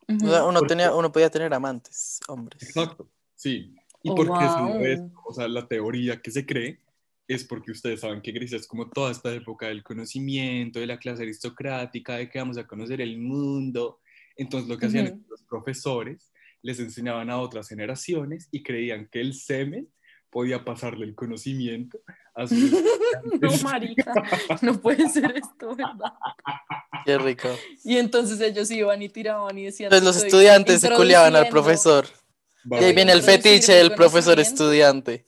O 0.07 0.29
sea, 0.29 0.45
uno, 0.45 0.61
tenía, 0.63 0.95
uno 0.95 1.11
podía 1.11 1.31
tener 1.31 1.55
amantes, 1.55 2.21
hombres. 2.29 2.63
Exacto, 2.63 3.09
sí. 3.35 3.75
¿Y 4.05 4.11
Oh, 4.11 4.15
por 4.15 4.27
qué 4.39 4.49
se 4.49 4.61
wow. 4.61 4.81
esto? 4.85 5.21
O 5.27 5.33
sea, 5.35 5.49
la 5.49 5.67
teoría 5.67 6.21
que 6.21 6.31
se 6.31 6.45
cree 6.45 6.79
es 7.27 7.43
porque 7.45 7.73
ustedes 7.73 8.01
saben 8.01 8.21
que 8.21 8.33
Grecia 8.33 8.59
es 8.59 8.67
como 8.69 8.91
toda 8.91 9.11
esta 9.11 9.33
época 9.33 9.67
del 9.69 9.83
conocimiento, 9.83 10.79
de 10.79 10.87
la 10.87 10.99
clase 10.99 11.23
aristocrática, 11.23 12.17
de 12.17 12.29
que 12.29 12.39
vamos 12.39 12.59
a 12.59 12.67
conocer 12.67 13.01
el 13.01 13.19
mundo. 13.19 14.01
Entonces 14.37 14.69
lo 14.69 14.77
que 14.77 14.87
hacían 14.87 15.07
es 15.07 15.13
Ujú. 15.13 15.23
que 15.23 15.31
los 15.31 15.43
profesores 15.45 16.31
les 16.61 16.79
enseñaban 16.81 17.31
a 17.31 17.39
otras 17.39 17.67
generaciones 17.69 18.49
y 18.51 18.63
creían 18.63 19.09
que 19.11 19.21
el 19.23 19.33
semen 19.33 19.89
podía 20.31 20.65
pasarle 20.65 21.07
el 21.07 21.15
conocimiento 21.15 21.99
a 22.35 22.47
sus 22.47 22.59
No, 23.41 23.57
marica, 23.63 24.13
no 24.61 24.79
puede 24.81 25.09
ser 25.09 25.35
esto, 25.37 25.75
¿verdad? 25.77 26.13
Qué 27.07 27.17
rico. 27.19 27.49
Y 27.85 27.97
entonces 27.97 28.41
ellos 28.41 28.71
iban 28.71 29.01
y 29.01 29.09
tiraban 29.09 29.57
y 29.57 29.65
decían. 29.65 29.87
Entonces 29.93 30.05
los 30.07 30.17
"Estoy 30.17 30.29
estudiantes 30.29 30.81
se 30.83 30.91
culiaban 30.91 31.37
al 31.37 31.45
introduciendo". 31.47 31.51
profesor. 31.51 32.24
Y 32.71 32.75
ahí 32.85 32.93
viene 32.95 33.13
el 33.13 33.23
fetiche 33.23 33.73
del 33.75 33.95
profesor 33.95 34.39
estudiante. 34.41 35.25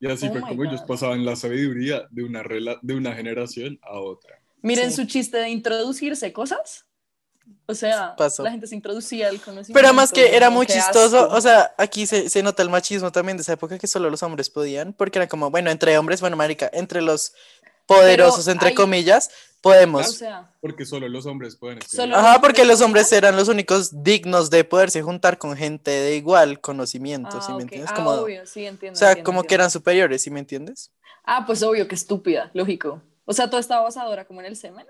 Y 0.00 0.06
así 0.10 0.26
Oh 0.28 0.32
fue 0.32 0.40
como 0.42 0.64
ellos 0.64 0.80
God. 0.80 0.86
pasaban 0.88 1.24
la 1.24 1.36
sabiduría 1.36 2.06
de 2.10 2.24
una, 2.24 2.42
rela- 2.42 2.78
de 2.82 2.94
una 2.94 3.14
generación 3.14 3.78
a 3.82 3.98
otra. 4.00 4.38
Miren 4.60 4.90
Sí. 4.90 4.96
su 4.96 5.04
chiste 5.06 5.38
de 5.38 5.48
introducirse 5.50 6.32
cosas. 6.32 6.84
O 7.66 7.74
sea, 7.74 8.14
Pasó. 8.16 8.42
la 8.42 8.50
gente 8.50 8.66
se 8.66 8.74
introducía 8.74 9.28
al 9.28 9.38
conocimiento. 9.40 9.74
Pero 9.74 9.88
además 9.88 10.12
que 10.12 10.34
era 10.34 10.48
muy 10.50 10.66
chistoso, 10.66 11.20
asco. 11.24 11.34
o 11.34 11.40
sea, 11.40 11.74
aquí 11.78 12.06
se, 12.06 12.28
se 12.30 12.42
nota 12.42 12.62
el 12.62 12.70
machismo 12.70 13.12
también 13.12 13.36
de 13.36 13.42
esa 13.42 13.52
época 13.54 13.78
que 13.78 13.86
solo 13.86 14.08
los 14.10 14.22
hombres 14.22 14.48
podían, 14.50 14.92
porque 14.94 15.18
era 15.18 15.28
como, 15.28 15.50
bueno, 15.50 15.70
entre 15.70 15.96
hombres, 15.98 16.20
bueno, 16.22 16.36
marica, 16.36 16.70
entre 16.72 17.02
los 17.02 17.34
poderosos, 17.86 18.48
entre 18.48 18.68
hay- 18.70 18.74
comillas, 18.74 19.28
O 19.28 19.62
podemos. 19.62 20.16
sea, 20.16 20.50
Porque 20.60 20.84
solo 20.84 21.08
los 21.08 21.26
hombres 21.26 21.56
pueden. 21.56 21.80
Solo- 21.82 22.16
Ajá, 22.16 22.40
porque 22.40 22.64
los 22.64 22.80
hombres 22.80 23.10
eran 23.12 23.36
los 23.36 23.48
únicos 23.48 24.02
dignos 24.02 24.50
de 24.50 24.64
poderse 24.64 25.02
juntar 25.02 25.38
con 25.38 25.56
gente 25.56 25.90
de 25.90 26.16
igual 26.16 26.60
conocimiento, 26.60 27.40
¿sí 27.40 27.48
ah, 27.50 27.56
me 27.56 27.62
entiendes? 27.62 27.90
Ah, 27.92 27.94
Como, 27.96 28.10
obvio, 28.10 28.46
sí, 28.46 28.66
entiendo. 28.66 28.96
o 28.96 28.98
sea, 28.98 29.10
entiendo, 29.10 29.26
como 29.26 29.42
que 29.44 29.54
eran 29.54 29.70
superiores, 29.70 30.22
¿sí 30.22 30.30
me 30.30 30.40
entiendes? 30.40 30.90
Ah, 31.24 31.44
pues 31.46 31.62
obvio, 31.62 31.88
que 31.88 31.94
estúpida, 31.94 32.50
lógico. 32.54 33.00
O 33.24 33.32
sea, 33.32 33.48
todo 33.48 33.58
estaba 33.60 33.82
basado 33.82 34.08
ahora 34.10 34.26
como 34.26 34.40
en 34.40 34.46
el 34.46 34.56
semen. 34.56 34.86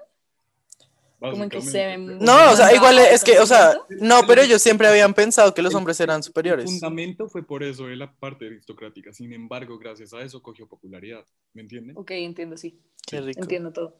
Como 1.33 1.49
que 1.49 1.61
se 1.63 1.87
ven-. 1.87 2.19
No, 2.19 2.33
o 2.53 2.57
sea, 2.57 2.67
¿Mandaba 2.67 2.73
igual 2.75 2.99
es 2.99 3.25
que, 3.25 3.39
o 3.39 3.47
sea, 3.47 3.79
no, 4.01 4.21
pero 4.27 4.43
ellos 4.43 4.61
siempre 4.63 4.87
habían 4.89 5.15
pensado 5.15 5.53
que 5.55 5.63
los 5.63 5.73
El- 5.73 5.79
hombres 5.79 6.01
eran 6.01 6.19
El 6.19 6.23
superiores. 6.23 6.65
fundamento 6.67 7.29
fue 7.29 7.47
por 7.47 7.63
eso 7.63 7.87
de 7.87 7.97
la 7.97 8.13
parte 8.15 8.47
aristocrática. 8.47 9.13
Sin 9.13 9.33
embargo, 9.33 9.79
gracias 9.79 10.13
a 10.15 10.21
eso 10.23 10.43
cogió 10.43 10.67
popularidad. 10.69 11.25
¿Me 11.53 11.63
entienden? 11.63 11.97
Ok, 11.97 12.11
entiendo, 12.13 12.57
sí. 12.57 12.81
Qué 13.07 13.21
rico. 13.21 13.41
Entiendo 13.43 13.73
todo. 13.73 13.97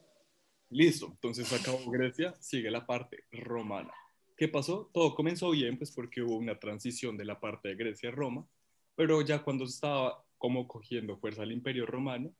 Listo. 0.71 1.07
Entonces 1.09 1.53
acabó 1.53 1.79
Grecia, 1.91 2.35
sigue 2.41 2.71
la 2.71 2.87
parte 2.87 3.25
romana. 3.33 3.93
¿Qué 4.37 4.49
pasó? 4.49 4.91
Todo 4.93 5.15
comenzó 5.15 5.51
bien, 5.51 5.79
pues 5.79 5.93
porque 5.93 6.21
hubo 6.23 6.37
una 6.37 6.59
transición 6.59 7.17
de 7.17 7.25
la 7.25 7.39
parte 7.39 7.69
de 7.69 7.77
Grecia 7.77 8.09
a 8.09 8.13
Roma, 8.13 8.45
pero 8.97 9.21
ya 9.23 9.43
cuando 9.43 9.65
estaba 9.65 10.25
como 10.39 10.67
cogiendo 10.67 11.17
fuerza 11.19 11.45
el 11.45 11.53
imperio 11.53 11.87
romano, 11.87 12.33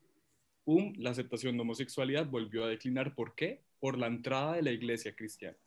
¡pum! 0.65 0.93
la 0.97 1.11
aceptación 1.11 1.55
de 1.57 1.61
homosexualidad 1.63 2.27
volvió 2.27 2.65
a 2.65 2.69
declinar. 2.69 3.15
¿Por 3.15 3.35
qué? 3.37 3.63
Por 3.85 3.99
la 3.99 4.07
entrada 4.07 4.55
de 4.55 4.63
la 4.63 4.71
iglesia 4.71 5.15
cristiana. 5.15 5.59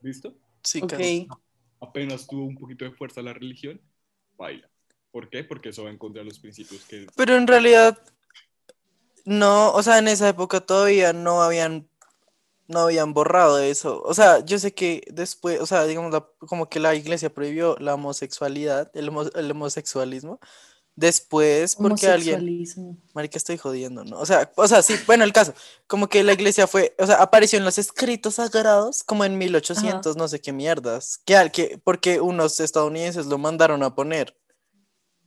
¿Listo? 0.00 0.32
Sí, 0.64 0.80
Ok. 0.80 0.88
casi. 0.88 1.28
Apenas 1.78 2.26
tuvo 2.26 2.46
un 2.46 2.56
poquito 2.56 2.86
de 2.86 2.92
fuerza 2.92 3.20
la 3.20 3.34
religión, 3.34 3.78
baila. 4.38 4.70
¿Por 5.12 5.28
qué? 5.28 5.44
Porque 5.44 5.68
eso 5.68 5.84
va 5.84 5.90
en 5.90 5.98
contra 5.98 6.22
de 6.22 6.30
los 6.30 6.38
principios 6.38 6.82
que... 6.86 7.06
Pero 7.14 7.36
en 7.36 7.46
realidad, 7.46 7.98
no, 9.26 9.70
o 9.74 9.82
sea, 9.82 9.98
en 9.98 10.08
esa 10.08 10.30
época 10.30 10.60
todavía 10.62 11.12
no 11.12 11.42
habían, 11.42 11.90
no 12.68 12.78
habían 12.78 13.12
borrado 13.12 13.58
eso. 13.58 14.00
O 14.02 14.14
sea, 14.14 14.42
yo 14.42 14.58
sé 14.58 14.72
que 14.72 15.02
después, 15.12 15.60
o 15.60 15.66
sea, 15.66 15.84
digamos, 15.84 16.12
la- 16.12 16.26
como 16.38 16.70
que 16.70 16.80
la 16.80 16.94
iglesia 16.94 17.28
prohibió 17.28 17.76
la 17.80 17.96
homosexualidad, 17.96 18.90
el, 18.94 19.10
homo- 19.10 19.30
el 19.34 19.50
homosexualismo. 19.50 20.40
Después, 21.00 21.76
porque 21.88 22.06
alguien, 22.12 22.38
marica, 23.14 23.38
estoy 23.38 23.56
jodiendo, 23.56 24.04
¿no? 24.04 24.18
O 24.20 24.26
sea, 24.26 24.52
o 24.54 24.68
sea, 24.68 24.82
sí, 24.82 24.94
bueno, 25.06 25.24
el 25.24 25.32
caso, 25.32 25.54
como 25.86 26.08
que 26.10 26.22
la 26.22 26.34
iglesia 26.34 26.66
fue, 26.66 26.94
o 26.98 27.06
sea, 27.06 27.16
apareció 27.22 27.58
en 27.58 27.64
los 27.64 27.78
escritos 27.78 28.34
sagrados, 28.34 29.02
como 29.02 29.24
en 29.24 29.38
1800, 29.38 30.16
no 30.16 30.28
sé 30.28 30.40
qué 30.42 30.52
mierdas, 30.52 31.18
que, 31.24 31.36
al- 31.36 31.50
que, 31.52 31.80
porque 31.82 32.20
unos 32.20 32.60
estadounidenses 32.60 33.24
lo 33.24 33.38
mandaron 33.38 33.82
a 33.82 33.94
poner. 33.94 34.36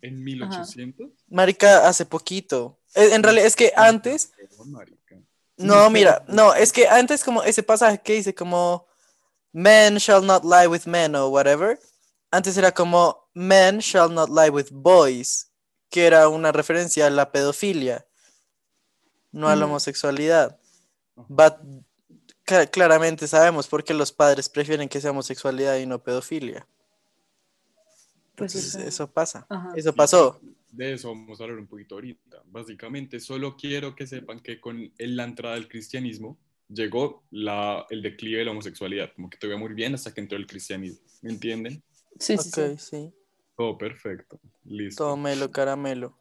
En 0.02 0.24
1800. 0.24 1.10
Marica, 1.28 1.88
hace 1.88 2.06
poquito. 2.06 2.78
Eh, 2.94 3.10
En 3.14 3.24
realidad 3.24 3.48
es 3.48 3.56
que 3.56 3.74
antes, 3.76 4.32
no, 5.58 5.90
mira, 5.90 6.24
no, 6.28 6.54
es 6.54 6.72
que 6.72 6.88
antes 6.88 7.24
como 7.24 7.42
ese 7.42 7.64
pasaje 7.64 8.00
que 8.00 8.14
dice 8.14 8.36
como 8.36 8.86
men 9.52 9.96
shall 9.98 10.24
not 10.24 10.44
lie 10.44 10.68
with 10.68 10.86
men 10.86 11.16
o 11.16 11.30
whatever, 11.30 11.80
antes 12.30 12.58
era 12.58 12.72
como 12.72 13.28
men 13.34 13.80
shall 13.80 14.14
not 14.14 14.30
lie 14.30 14.50
with 14.52 14.68
boys, 14.72 15.50
que 15.94 16.08
era 16.08 16.28
una 16.28 16.52
referencia 16.52 17.06
a 17.06 17.12
la 17.12 17.32
pedofilia, 17.32 18.08
no 19.32 19.48
a 19.48 19.56
la 19.56 19.66
Ujú. 19.66 19.74
homosexualidad. 19.74 20.60
But 21.30 21.54
cla- 22.48 22.68
claramente 22.70 23.28
sabemos 23.28 23.68
por 23.68 23.84
qué 23.84 23.94
los 23.94 24.12
padres 24.12 24.50
prefieren 24.50 24.90
que 24.90 25.00
sea 25.00 25.12
homosexualidad 25.12 25.78
y 25.78 25.86
no 25.86 26.02
pedofilia. 26.04 26.68
Pues 28.36 28.56
Entonces, 28.56 28.76
eso. 28.76 28.88
eso 28.88 29.12
pasa. 29.12 29.46
Ajá. 29.50 29.74
Eso 29.76 29.94
pasó. 29.94 30.42
De 30.72 30.94
eso 30.94 31.10
vamos 31.10 31.40
a 31.40 31.44
hablar 31.44 31.60
un 31.60 31.68
poquito 31.68 31.94
ahorita. 31.96 32.42
Básicamente, 32.46 33.20
solo 33.20 33.56
quiero 33.56 33.96
que 33.96 34.08
sepan 34.08 34.40
que 34.40 34.60
con 34.60 34.92
la 34.98 35.24
entrada 35.24 35.54
del 35.54 35.68
cristianismo 35.68 36.40
llegó 36.68 37.24
la, 37.30 37.86
el 37.92 38.02
declive 38.02 38.40
de 38.40 38.46
la 38.46 38.52
homosexualidad. 38.52 39.12
Como 39.16 39.30
que 39.30 39.38
te 39.38 39.46
voy 39.46 39.58
muy 39.58 39.74
bien 39.76 39.94
hasta 39.94 40.12
que 40.12 40.22
entró 40.22 40.40
el 40.40 40.48
cristianismo. 40.48 41.06
¿Me 41.22 41.30
entienden? 41.30 41.84
Sí, 42.20 42.36
sí, 42.40 42.50
Ok, 42.50 42.80
sí. 42.80 42.86
sí. 42.90 43.14
Todo 43.56 43.78
perfecto. 43.78 44.40
Listo. 44.66 45.04
Tómelo, 45.06 45.52
caramelo. 45.52 46.18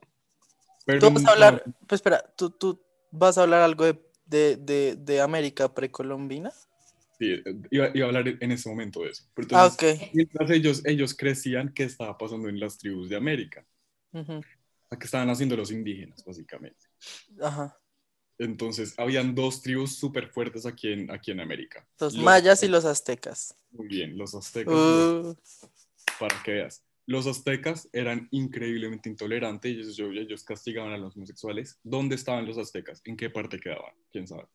Pero 0.84 1.00
Tú 1.00 1.10
vas 1.14 1.22
a 1.22 1.26
no- 1.26 1.32
hablar, 1.32 1.64
pues 1.86 2.00
espera, 2.00 2.22
¿tú, 2.36 2.50
tú 2.50 2.80
vas 3.10 3.38
a 3.38 3.42
hablar 3.42 3.62
algo 3.62 3.84
de, 3.84 3.98
de, 4.26 4.56
de, 4.56 4.96
de 4.96 5.20
América 5.20 5.72
precolombina? 5.72 6.52
Sí, 7.18 7.40
iba, 7.70 7.90
iba 7.94 8.04
a 8.06 8.08
hablar 8.08 8.28
en 8.28 8.50
ese 8.52 8.68
momento 8.68 9.02
de 9.02 9.10
eso. 9.10 9.24
Pero 9.34 9.48
Ah, 9.52 9.66
ok. 9.66 9.82
mientras 10.12 10.50
ellos, 10.50 10.82
ellos 10.84 11.14
crecían, 11.16 11.72
¿qué 11.72 11.84
estaba 11.84 12.18
pasando 12.18 12.48
en 12.48 12.58
las 12.58 12.78
tribus 12.78 13.08
de 13.08 13.16
América? 13.16 13.64
Ujú, 14.12 14.40
¿A 14.90 14.98
qué 14.98 15.04
estaban 15.06 15.30
haciendo 15.30 15.56
los 15.56 15.70
indígenas, 15.70 16.22
básicamente? 16.24 16.84
Ajá. 17.40 17.78
Entonces, 18.38 18.94
habían 18.98 19.34
dos 19.34 19.62
tribus 19.62 19.96
súper 19.96 20.28
fuertes 20.28 20.66
aquí 20.66 20.92
en, 20.92 21.10
aquí 21.10 21.30
en 21.30 21.40
América. 21.40 21.86
Los 22.00 22.14
Los- 22.14 22.24
mayas 22.24 22.62
y 22.62 22.68
los 22.68 22.84
aztecas. 22.84 23.54
Muy 23.70 23.86
bien, 23.86 24.18
los 24.18 24.34
aztecas. 24.34 24.74
Uh, 24.74 25.34
para 26.18 26.42
que 26.42 26.50
veas. 26.52 26.82
Los 27.06 27.26
aztecas 27.26 27.88
eran 27.92 28.28
increíblemente 28.30 29.08
intolerantes 29.08 29.72
y 29.72 29.80
ellos, 29.80 29.98
ellos 30.14 30.44
castigaban 30.44 30.92
a 30.92 30.98
los 30.98 31.16
homosexuales. 31.16 31.78
¿Dónde 31.82 32.14
estaban 32.14 32.46
los 32.46 32.58
aztecas? 32.58 33.00
¿En 33.04 33.16
qué 33.16 33.28
parte 33.30 33.58
quedaban? 33.58 33.92
¿Quién 34.12 34.26
sabe? 34.28 34.46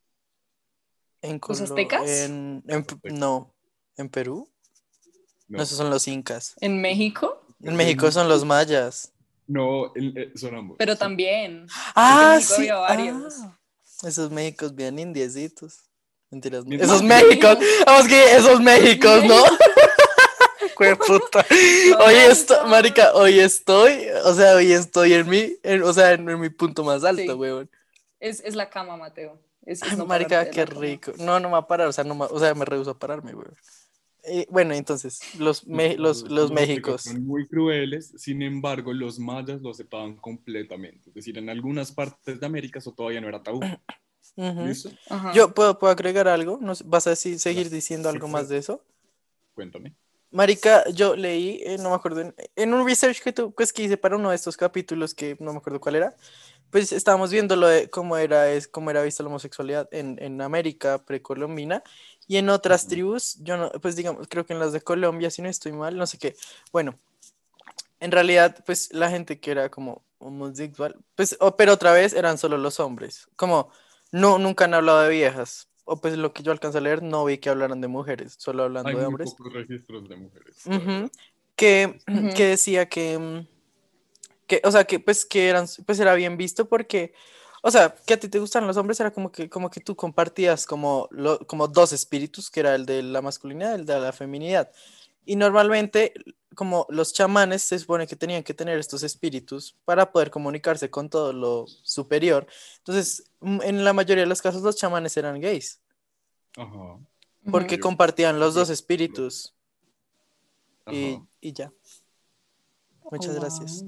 en 1.22 1.42
¿Los 1.46 1.62
aztecas? 1.62 2.10
En, 2.10 2.64
en 2.68 2.84
P- 2.86 3.12
no, 3.12 3.54
¿en 3.98 4.08
Perú? 4.10 4.50
No. 5.48 5.58
No, 5.58 5.64
esos 5.64 5.78
son 5.78 5.90
los 5.90 6.08
incas. 6.08 6.56
¿En 6.62 6.80
México? 6.82 7.42
En 7.62 7.76
México 7.76 8.12
son 8.12 8.30
los 8.30 8.46
mayas. 8.46 9.14
no 9.48 9.94
el- 9.96 10.18
eh, 10.18 10.32
son 10.36 10.56
ambos. 10.56 10.76
Pero 10.78 10.96
también. 10.96 11.68
Ah, 11.96 12.36
México 12.36 12.54
sí. 12.56 12.62
había 12.70 12.76
varios. 12.78 13.34
ah, 13.42 13.60
esos 14.08 14.30
Méxicos 14.32 14.76
bien 14.76 15.00
indiecitos. 15.00 15.90
Mentiras. 16.30 16.64
Esos 16.70 17.02
Méxicos. 17.04 17.58
Vamos 17.86 18.08
que 18.08 18.36
esos 18.36 18.60
Méxicos, 18.62 19.24
¿no? 19.26 19.42
Jue 20.78 20.96
puta. 21.08 21.46
Hoy 22.06 22.14
estoy, 22.30 22.70
marica, 22.70 23.14
hoy 23.14 23.40
estoy, 23.40 24.08
o 24.26 24.34
sea, 24.34 24.56
hoy 24.56 24.72
estoy 24.72 25.14
en 25.14 25.28
mi, 25.30 25.56
en- 25.64 25.82
o 25.84 25.92
sea, 25.94 26.14
en, 26.14 26.30
en 26.30 26.40
mi 26.40 26.50
punto 26.50 26.84
más 26.84 27.04
alto, 27.04 27.22
Sí. 27.24 27.30
weón. 27.32 27.70
Es, 28.20 28.42
es 28.42 28.56
la 28.56 28.70
cama, 28.70 28.96
Mateo. 28.98 29.40
Es, 29.66 29.82
es 29.82 29.92
Ay, 29.92 29.98
no 29.98 30.06
marica, 30.06 30.44
de 30.46 30.52
qué 30.52 30.66
cama. 30.66 30.82
rico. 30.82 31.12
No, 31.18 31.40
no 31.40 31.50
me 31.50 31.54
va 31.54 31.60
a 31.60 31.68
parar, 31.68 31.88
o 31.88 31.92
sea, 31.92 32.04
no 32.04 32.16
me- 32.16 32.26
o 32.26 32.40
sea, 32.40 32.54
me 32.54 32.64
rehuso 32.66 32.92
a 32.92 33.00
pararme, 33.00 33.34
weón. 33.34 33.56
Eh, 34.24 34.46
bueno, 34.50 34.74
entonces, 34.74 35.20
los, 35.40 35.66
me- 35.66 35.96
los, 35.98 36.24
los 36.30 36.52
aztecas 36.52 36.68
Méxicos. 36.68 37.02
Son 37.04 37.26
muy 37.26 37.48
crueles, 37.48 38.14
sin 38.18 38.42
embargo, 38.42 38.94
los 38.94 39.20
mayas 39.20 39.62
lo 39.62 39.72
aceptaban 39.72 40.16
completamente. 40.18 41.10
Es 41.10 41.14
decir, 41.16 41.38
en 41.38 41.50
algunas 41.50 41.92
partes 41.92 42.40
de 42.40 42.46
América 42.46 42.80
eso 42.80 42.92
todavía 42.92 43.22
no 43.22 43.28
era 43.30 43.42
tabú. 43.42 43.62
¿Listo? 44.36 44.92
Ajá. 45.10 45.32
Yo 45.34 45.54
puedo, 45.54 45.80
puedo 45.80 45.92
agregar 45.92 46.28
algo, 46.28 46.60
¿No 46.62 46.76
sé, 46.76 46.84
¿vas 46.86 47.08
a 47.08 47.12
decir- 47.12 47.40
seguir 47.40 47.70
diciendo 47.72 48.10
algo 48.10 48.28
Sí, 48.28 48.34
más 48.34 48.50
de 48.50 48.58
eso? 48.58 48.84
Cuéntame. 49.56 49.96
Marica, 50.32 50.84
yo 50.90 51.16
leí, 51.16 51.62
eh, 51.66 51.78
no 51.80 51.90
me 51.90 51.96
acuerdo, 51.96 52.22
en, 52.22 52.36
en 52.56 52.74
un 52.74 52.86
research 52.86 53.22
que, 53.22 53.32
tu, 53.32 53.54
pues, 53.54 53.72
que 53.72 53.84
hice 53.84 53.98
para 53.98 54.18
uno 54.18 54.30
de 54.30 54.36
estos 54.36 54.58
capítulos 54.58 55.14
que 55.14 55.38
no 55.40 55.54
me 55.54 55.60
acuerdo 55.60 55.80
cuál 55.80 55.96
era, 55.96 56.16
pues 56.70 56.92
estábamos 56.92 57.32
viendo 57.32 57.56
lo 57.56 57.68
de 57.68 57.90
cómo 57.90 58.18
era, 58.18 58.50
es, 58.52 58.68
cómo 58.68 58.92
era 58.92 59.02
vista 59.04 59.24
la 59.24 59.30
homosexualidad 59.30 59.88
en, 59.92 60.18
en 60.22 60.42
América 60.42 61.04
precolombina 61.06 61.82
y 62.28 62.38
en 62.38 62.50
otras 62.50 62.88
tribus, 62.88 63.38
yo 63.42 63.58
no, 63.58 63.72
pues 63.82 63.96
digamos, 63.96 64.28
creo 64.28 64.46
que 64.46 64.54
en 64.54 64.60
las 64.60 64.74
de 64.74 64.82
Colombia, 64.82 65.32
si 65.32 65.42
no 65.42 65.50
estoy 65.50 65.72
mal, 65.72 65.96
no 65.98 66.06
sé 66.08 66.18
qué. 66.18 66.36
Bueno, 66.74 67.00
en 68.00 68.12
realidad, 68.12 68.64
pues 68.66 68.94
la 68.94 69.10
gente 69.10 69.40
que 69.40 69.52
era 69.52 69.70
como 69.70 70.04
homosexual, 70.20 70.96
pues, 71.16 71.38
pero 71.58 71.74
otra 71.74 71.92
vez 71.94 72.14
eran 72.14 72.38
solo 72.38 72.58
los 72.58 72.80
hombres, 72.80 73.28
como 73.36 73.72
no, 74.12 74.38
nunca 74.40 74.66
han 74.66 74.74
hablado 74.74 75.02
de 75.02 75.10
viejas, 75.10 75.70
o 75.88 76.00
pues 76.02 76.18
lo 76.18 76.34
que 76.34 76.44
yo 76.44 76.52
alcancé 76.52 76.78
a 76.78 76.82
leer, 76.82 77.02
no 77.02 77.26
vi 77.26 77.38
que 77.40 77.50
hablaran 77.50 77.82
de 77.82 77.88
mujeres, 77.88 78.36
solo 78.38 78.64
hablando 78.64 78.90
Hay 78.90 78.96
de 78.96 79.02
muy 79.02 79.14
hombres. 79.14 79.32
pocos 79.32 79.54
registros 79.54 80.08
de 80.10 80.16
mujeres. 80.18 80.66
Ujú, 80.68 81.10
que, 81.56 82.00
Ujú. 82.08 82.30
que 82.36 82.46
decía 82.46 82.88
que, 82.90 83.18
mm, 83.18 83.48
que, 84.48 84.62
o 84.64 84.72
sea, 84.72 84.84
que 84.86 85.00
pues 85.00 85.26
que 85.26 85.50
eran, 85.50 85.66
pues 85.86 86.00
era 86.00 86.14
bien 86.16 86.38
visto 86.38 86.68
porque, 86.68 87.14
o 87.64 87.72
sea, 87.72 87.96
que 88.06 88.14
a 88.16 88.20
ti 88.20 88.30
te 88.30 88.40
gustan 88.40 88.68
los 88.68 88.78
hombres, 88.78 89.00
era 89.00 89.12
como 89.12 89.32
que, 89.32 89.50
como 89.50 89.70
que 89.70 89.82
tú 89.82 89.96
compartías 89.96 90.66
como, 90.66 91.08
lo- 91.12 91.40
como 91.48 91.68
dos 91.68 91.94
espíritus, 91.94 92.50
que 92.52 92.60
era 92.62 92.76
el 92.76 92.86
de 92.86 93.02
la 93.04 93.22
masculinidad 93.22 93.72
y 93.72 93.76
el 93.82 93.86
de 93.86 94.00
la 94.00 94.14
feminidad. 94.14 94.72
Y 95.26 95.36
normalmente, 95.36 96.14
como 96.58 96.88
los 96.90 97.14
chamanes 97.14 97.62
se 97.62 97.78
supone 97.78 98.08
que 98.08 98.16
tenían 98.16 98.42
que 98.44 98.56
tener 98.56 98.80
estos 98.80 99.04
espíritus 99.04 99.76
para 99.86 100.12
poder 100.12 100.32
comunicarse 100.32 100.90
con 100.90 101.08
todo 101.08 101.32
lo 101.32 101.68
superior. 101.84 102.48
Entonces, 102.80 103.26
en 103.42 103.84
la 103.86 103.94
mayoría 103.94 104.24
de 104.24 104.28
los 104.30 104.42
casos, 104.42 104.64
los 104.64 104.76
chamanes 104.76 105.16
eran 105.18 105.40
gays, 105.40 105.80
Ajá. 106.58 106.98
Porque 107.52 107.76
Yo- 107.78 107.82
compartían 107.84 108.40
los 108.40 108.56
dos 108.56 108.72
espíritus. 108.72 109.54
ajá. 110.86 110.98
Y, 110.98 111.22
y 111.40 111.54
ya. 111.54 111.72
Muchas 113.12 113.36
Oh, 113.36 113.40
gracias. 113.40 113.84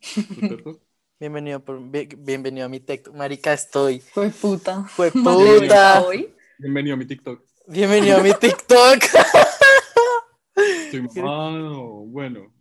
Bienvenido, 1.20 1.60
por, 1.62 1.80
bien- 1.80 2.08
bienvenido 2.18 2.64
a 2.66 2.68
mi 2.70 2.80
TikTok. 2.80 3.14
Marica, 3.14 3.52
estoy. 3.52 4.00
Fue 4.00 4.30
puta. 4.30 4.84
Fue 4.84 5.12
puta. 5.12 6.02
hoy. 6.02 6.34
Bienvenido 6.58 6.94
a 6.94 6.96
mi 6.96 7.06
TikTok. 7.06 7.44
Bienvenido 7.68 8.16
a 8.16 8.22
mi 8.22 8.32
TikTok. 8.32 8.98
Estoy. 10.98 11.22
Bueno, 12.12 12.52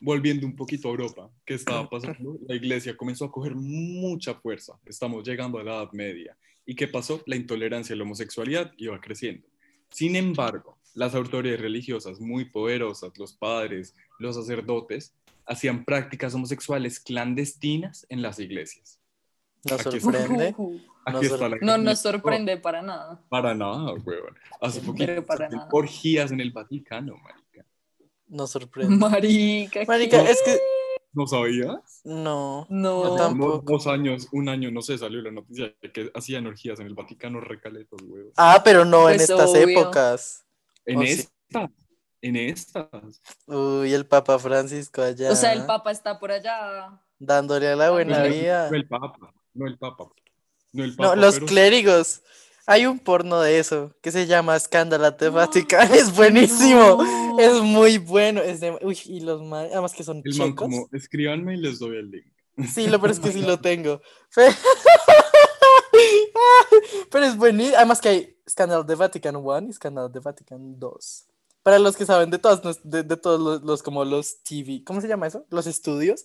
volviendo 0.00 0.46
un 0.46 0.56
poquito 0.56 0.88
a 0.88 0.90
Europa, 0.92 1.30
¿qué 1.44 1.54
estaba 1.54 1.88
pasando? 1.90 2.38
La 2.46 2.54
iglesia 2.54 2.96
comenzó 2.96 3.26
a 3.26 3.32
coger 3.32 3.54
mucha 3.54 4.34
fuerza. 4.34 4.78
Estamos 4.84 5.26
llegando 5.26 5.58
a 5.58 5.64
la 5.64 5.74
Edad 5.76 5.92
Media. 5.92 6.36
¿Y 6.66 6.74
qué 6.74 6.88
pasó? 6.88 7.22
La 7.26 7.36
intolerancia 7.36 7.94
a 7.94 7.96
la 7.96 8.04
homosexualidad 8.04 8.72
iba 8.76 9.00
creciendo. 9.00 9.46
Sin 9.90 10.16
embargo, 10.16 10.78
las 10.94 11.14
autoridades 11.14 11.60
religiosas 11.60 12.20
muy 12.20 12.46
poderosas, 12.46 13.16
los 13.18 13.32
padres, 13.32 13.94
los 14.18 14.36
sacerdotes, 14.36 15.14
hacían 15.46 15.84
prácticas 15.84 16.34
homosexuales 16.34 17.00
clandestinas 17.00 18.04
en 18.10 18.20
las 18.20 18.38
iglesias. 18.38 19.00
Nos 19.64 19.86
Aquí 19.86 20.00
sorprende. 20.00 20.54
Aquí 21.04 21.14
Nos 21.14 21.22
está 21.24 21.38
sor- 21.38 21.50
la 21.50 21.56
No 21.62 21.78
nos 21.78 21.98
sorprende 22.00 22.56
para 22.58 22.82
nada. 22.82 23.20
Para 23.28 23.54
nada, 23.54 23.92
weón. 24.04 24.36
Hace 24.60 24.80
poquito 24.82 25.24
para 25.24 25.48
nada. 25.48 25.68
orgías 25.72 26.30
en 26.32 26.40
el 26.40 26.50
Vaticano, 26.52 27.16
marica. 27.16 27.64
Nos 28.28 28.50
sorprende. 28.50 28.94
Marica. 28.96 29.80
Marica, 29.86 30.22
¿qué? 30.24 30.30
es 30.32 30.42
que 30.44 30.58
¿No 31.12 31.26
sabías? 31.26 32.02
no. 32.04 32.66
No. 32.68 33.04
Hace 33.14 33.16
tampoco. 33.24 33.62
dos 33.72 33.86
años, 33.86 34.28
un 34.32 34.48
año, 34.50 34.70
no 34.70 34.82
sé, 34.82 34.98
salió 34.98 35.22
la 35.22 35.30
noticia 35.30 35.74
de 35.80 35.90
que 35.92 36.10
hacían 36.14 36.46
orgías 36.46 36.78
en 36.80 36.86
el 36.86 36.94
Vaticano 36.94 37.40
recaletos, 37.40 38.00
weón. 38.02 38.30
Ah, 38.36 38.60
pero 38.62 38.84
no 38.84 39.08
en 39.08 39.16
Pues 39.16 39.30
estas 39.30 39.50
obvio. 39.50 39.68
épocas. 39.80 40.44
En 40.84 40.98
oh, 40.98 41.02
sí. 41.02 41.08
estas, 41.12 41.70
en 42.20 42.36
estas. 42.36 42.86
Uy, 43.46 43.94
el 43.94 44.04
Papa 44.06 44.38
Francisco 44.38 45.00
allá. 45.00 45.32
O 45.32 45.36
sea, 45.36 45.54
el 45.54 45.64
Papa 45.64 45.90
está 45.90 46.18
por 46.20 46.30
allá. 46.30 47.00
Dándole 47.18 47.68
a 47.68 47.76
la 47.76 47.90
buena 47.90 48.18
No, 48.18 48.24
no, 48.24 48.30
vida. 48.30 48.68
No 48.70 48.76
el 48.76 48.86
Papa, 48.86 49.32
no 49.58 49.66
el 49.66 49.76
Papa. 49.78 50.08
No 50.72 50.84
el 50.84 50.96
No, 50.96 51.14
los 51.16 51.34
pero- 51.34 51.46
clérigos. 51.46 52.22
Hay 52.66 52.84
un 52.84 52.98
porno 52.98 53.40
de 53.40 53.58
eso 53.58 53.94
que 54.02 54.10
se 54.12 54.26
llama 54.26 54.54
Escándalo 54.54 55.10
de 55.12 55.28
Vaticano. 55.30 55.94
Es 55.94 56.14
buenísimo. 56.14 57.02
No. 57.02 57.38
Es 57.40 57.54
muy 57.62 57.96
bueno. 57.98 58.40
Es 58.42 58.60
de... 58.60 58.76
Uy, 58.82 58.98
y 59.06 59.20
los 59.20 59.42
man... 59.42 59.66
Además 59.72 59.94
que 59.94 60.04
son 60.04 60.20
El 60.24 60.36
man 60.36 60.52
como, 60.54 60.86
escríbanme 60.92 61.54
y 61.54 61.56
les 61.58 61.78
doy 61.78 61.96
el 61.96 62.10
link. 62.10 62.26
Sí, 62.74 62.86
lo 62.88 62.98
peor 63.00 63.12
es 63.12 63.20
que 63.20 63.32
sí 63.32 63.40
lo 63.42 63.58
tengo. 63.60 64.00
Pero 67.10 67.24
es 67.24 67.36
buenísimo. 67.36 67.76
Además 67.76 68.00
que 68.00 68.08
hay 68.08 68.36
Scandal 68.48 68.86
de 68.86 68.94
Vatican 68.94 69.36
1 69.36 69.68
y 69.68 69.72
Scandal 69.72 70.10
de 70.12 70.20
Vatican 70.20 70.78
2. 70.78 71.24
Para 71.62 71.78
los 71.78 71.96
que 71.96 72.06
saben 72.06 72.30
de 72.30 72.38
todos, 72.38 72.80
de, 72.82 73.02
de 73.02 73.16
todos 73.16 73.40
los, 73.40 73.62
los- 73.62 73.82
como 73.82 74.04
los 74.04 74.42
TV, 74.42 74.82
¿cómo 74.84 75.00
se 75.00 75.08
llama 75.08 75.26
eso? 75.26 75.44
Los 75.50 75.66
estudios, 75.66 76.24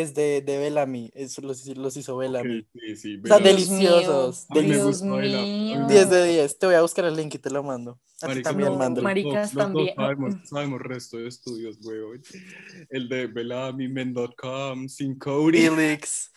es 0.00 0.14
de, 0.14 0.40
de 0.42 0.58
Bellamy. 0.58 1.10
Eso 1.14 1.42
los, 1.42 1.66
los 1.66 1.96
hizo 1.96 2.16
Bellamy. 2.16 2.60
Ok, 2.60 2.66
sí, 2.72 2.96
sí. 2.96 3.20
O 3.22 3.26
sea, 3.26 3.38
pero- 3.38 3.56
Dios 3.56 3.68
deliciosos. 3.68 4.46
Deliciosos. 4.48 5.00
Dios 5.00 5.02
mío. 5.02 5.86
10 5.88 6.10
de 6.10 6.24
10. 6.26 6.58
Te 6.58 6.66
voy 6.66 6.74
a 6.74 6.82
buscar 6.82 7.04
el 7.04 7.16
link 7.16 7.34
y 7.34 7.38
te 7.38 7.50
lo 7.50 7.62
mando. 7.62 7.98
A 8.22 8.32
ti 8.32 8.42
también, 8.42 8.70
no, 8.70 8.78
mando. 8.78 9.02
Maricas 9.02 9.52
también. 9.52 9.94
Sabemos, 9.96 10.34
sabemos 10.48 10.80
resto 10.80 11.16
de 11.18 11.28
estudios, 11.28 11.78
weón. 11.82 12.22
El 12.88 13.08
de 13.08 13.26
Bellamy.com, 13.26 14.88
sin 14.88 15.18
Cody. 15.18 15.66
Helix. 15.66 16.30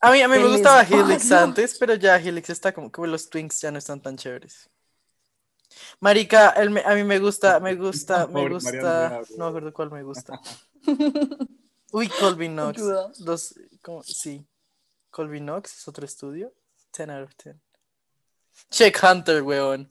A 0.00 0.10
mí, 0.10 0.20
a 0.20 0.26
mí 0.28 0.34
¿Qué 0.34 0.40
me 0.40 0.48
gustaba 0.48 0.82
Helix 0.88 1.22
pasa? 1.22 1.44
antes, 1.44 1.76
pero 1.78 1.94
ya 1.94 2.16
Helix 2.16 2.50
está 2.50 2.72
como 2.72 2.90
que 2.90 3.06
los 3.06 3.30
Twinks 3.30 3.60
ya 3.60 3.70
no 3.70 3.78
están 3.78 4.02
tan 4.02 4.16
chéveres. 4.16 4.68
Marica, 6.00 6.50
el 6.50 6.76
a 6.84 6.94
mí 6.94 7.04
me 7.04 7.18
gusta, 7.18 7.60
me 7.60 7.74
gusta, 7.76 8.26
me 8.26 8.48
gusta. 8.48 9.08
No 9.10 9.18
me 9.20 9.24
güey. 9.36 9.48
acuerdo 9.48 9.72
cuál 9.72 9.90
me 9.92 10.02
gusta. 10.02 10.40
Uy, 11.92 12.08
Colby 12.08 12.48
Knox. 12.48 12.82
Dos, 13.18 13.54
¿cómo? 13.82 14.02
Sí. 14.02 14.46
Colby 15.10 15.40
Knox 15.40 15.78
es 15.78 15.88
otro 15.88 16.06
estudio. 16.06 16.52
10 16.96 17.08
out 17.10 17.24
of 17.24 17.34
10. 17.36 17.56
Check 18.70 18.98
Hunter, 19.02 19.42
weón. 19.42 19.88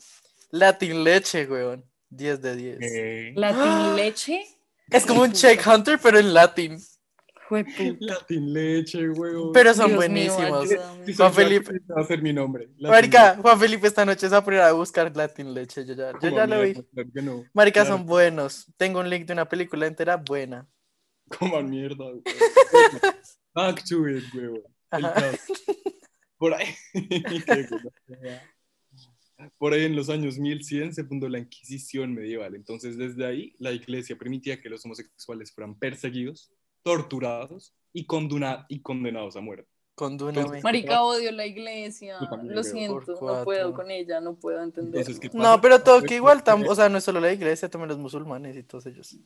Latin 0.50 1.04
Leche, 1.04 1.46
weón. 1.46 1.86
10 2.10 2.42
de 2.42 2.56
10. 2.56 2.78
Eh, 2.82 3.34
Latin 3.36 3.96
leche. 3.96 4.46
Es 4.90 5.06
como 5.06 5.22
un 5.22 5.32
Check 5.32 5.66
Hunter, 5.66 6.00
pero 6.02 6.18
en 6.18 6.34
latín. 6.34 6.78
Latin 8.00 8.52
leche, 8.54 9.10
weón. 9.10 9.52
Pero 9.54 9.74
son 9.74 9.88
Dios 9.88 9.98
buenísimos. 9.98 10.70
Juan 11.16 11.34
Felipe. 11.34 11.82
Va 11.96 12.02
a 12.02 12.06
ser 12.06 12.22
mi 12.24 12.34
nombre. 12.34 12.66
Latin 12.78 12.90
Marica, 12.90 13.30
leche. 13.30 13.42
Juan 13.44 13.60
Felipe 13.60 13.88
esta 13.88 14.06
noche 14.06 14.22
se 14.22 14.30
va 14.30 14.38
a 14.38 14.44
poner 14.44 14.62
a 14.62 14.72
buscar 14.72 15.16
Latin 15.16 15.54
Leche. 15.54 15.86
Yo 15.86 15.94
ya, 15.94 16.14
yo 16.20 16.30
ya 16.30 16.48
lo 16.48 16.62
vi. 16.62 16.74
no. 17.22 17.44
Marica, 17.54 17.82
Claro 17.82 17.98
son 17.98 18.06
buenos. 18.08 18.66
Tengo 18.78 19.00
un 19.00 19.10
link 19.10 19.28
de 19.28 19.34
una 19.34 19.48
película 19.48 19.86
entera 19.86 20.18
buena. 20.18 20.68
Como 21.38 21.62
mierda, 21.64 22.06
weón. 22.06 22.24
Back 23.54 23.84
to 23.88 24.08
it, 24.10 24.24
caso. 24.90 25.44
Por 26.38 26.54
ahí. 26.54 26.68
Por 29.58 29.74
ahí 29.74 29.86
en 29.86 29.96
los 29.96 30.10
años 30.10 30.38
1100 30.38 30.94
se 30.94 31.04
fundó 31.04 31.28
la 31.28 31.40
Inquisición 31.40 32.14
medieval. 32.14 32.54
Entonces, 32.56 32.96
desde 32.98 33.26
ahí, 33.26 33.56
la 33.58 33.72
iglesia 33.72 34.16
permitía 34.16 34.62
que 34.62 34.70
los 34.70 34.86
homosexuales 34.86 35.52
fueran 35.52 35.74
perseguidos, 35.80 36.52
torturados 36.84 37.74
y, 37.92 38.06
condena- 38.06 38.66
y 38.70 38.82
condenados 38.82 39.36
a 39.36 39.42
muerte. 39.42 39.68
Condúname. 39.96 40.62
Marica, 40.62 41.04
odio 41.04 41.32
la 41.32 41.46
iglesia. 41.46 42.18
Lo 42.44 42.64
siento, 42.64 43.04
no 43.22 43.44
puedo 43.44 43.74
con 43.74 43.90
ella, 43.92 44.22
no 44.22 44.36
puedo 44.36 44.62
entender. 44.64 45.02
Entonces. 45.02 45.34
No, 45.34 45.60
pero 45.60 45.82
todo 45.82 46.00
que 46.02 46.08
Pues, 46.08 46.18
igual, 46.18 46.44
tam- 46.44 46.68
o 46.68 46.76
sea, 46.76 46.88
no 46.90 46.98
es 47.00 47.04
solo 47.04 47.20
la 47.20 47.34
iglesia, 47.34 47.70
también 47.70 47.90
los 47.90 47.98
musulmanes 47.98 48.56
y 48.56 48.64
todos 48.64 48.86
ellos. 48.86 49.18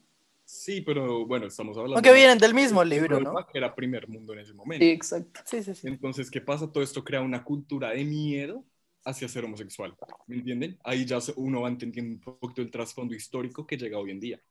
Sí, 0.45 0.81
pero 0.81 1.25
bueno, 1.25 1.47
estamos 1.47 1.75
hablando. 1.75 1.95
Aunque 1.95 2.13
vienen 2.13 2.37
del 2.37 2.53
mismo 2.53 2.83
libro, 2.83 3.19
¿no? 3.19 3.33
Que 3.51 3.57
era 3.57 3.73
primer 3.73 4.07
mundo 4.07 4.33
en 4.33 4.39
ese 4.39 4.53
momento. 4.53 4.85
Sí, 4.85 4.91
exacto. 4.91 5.41
Sí, 5.43 5.63
sí, 5.63 5.73
sí. 5.73 5.87
Entonces, 5.87 6.29
¿qué 6.29 6.39
pasa? 6.39 6.71
Todo 6.71 6.83
esto 6.83 7.03
crea 7.03 7.21
una 7.21 7.43
cultura 7.43 7.89
de 7.89 8.03
miedo 8.03 8.63
hacia 9.03 9.27
ser 9.27 9.45
homosexual. 9.45 9.95
¿Me 10.27 10.37
entienden? 10.37 10.77
Ahí 10.83 11.05
ya 11.05 11.19
uno 11.35 11.61
va 11.61 11.69
entendiendo 11.69 12.13
un 12.13 12.37
poquito 12.37 12.61
el 12.61 12.71
trasfondo 12.71 13.15
histórico 13.15 13.65
que 13.65 13.77
llega 13.77 13.97
hoy 13.97 14.11
en 14.11 14.19
día. 14.19 14.41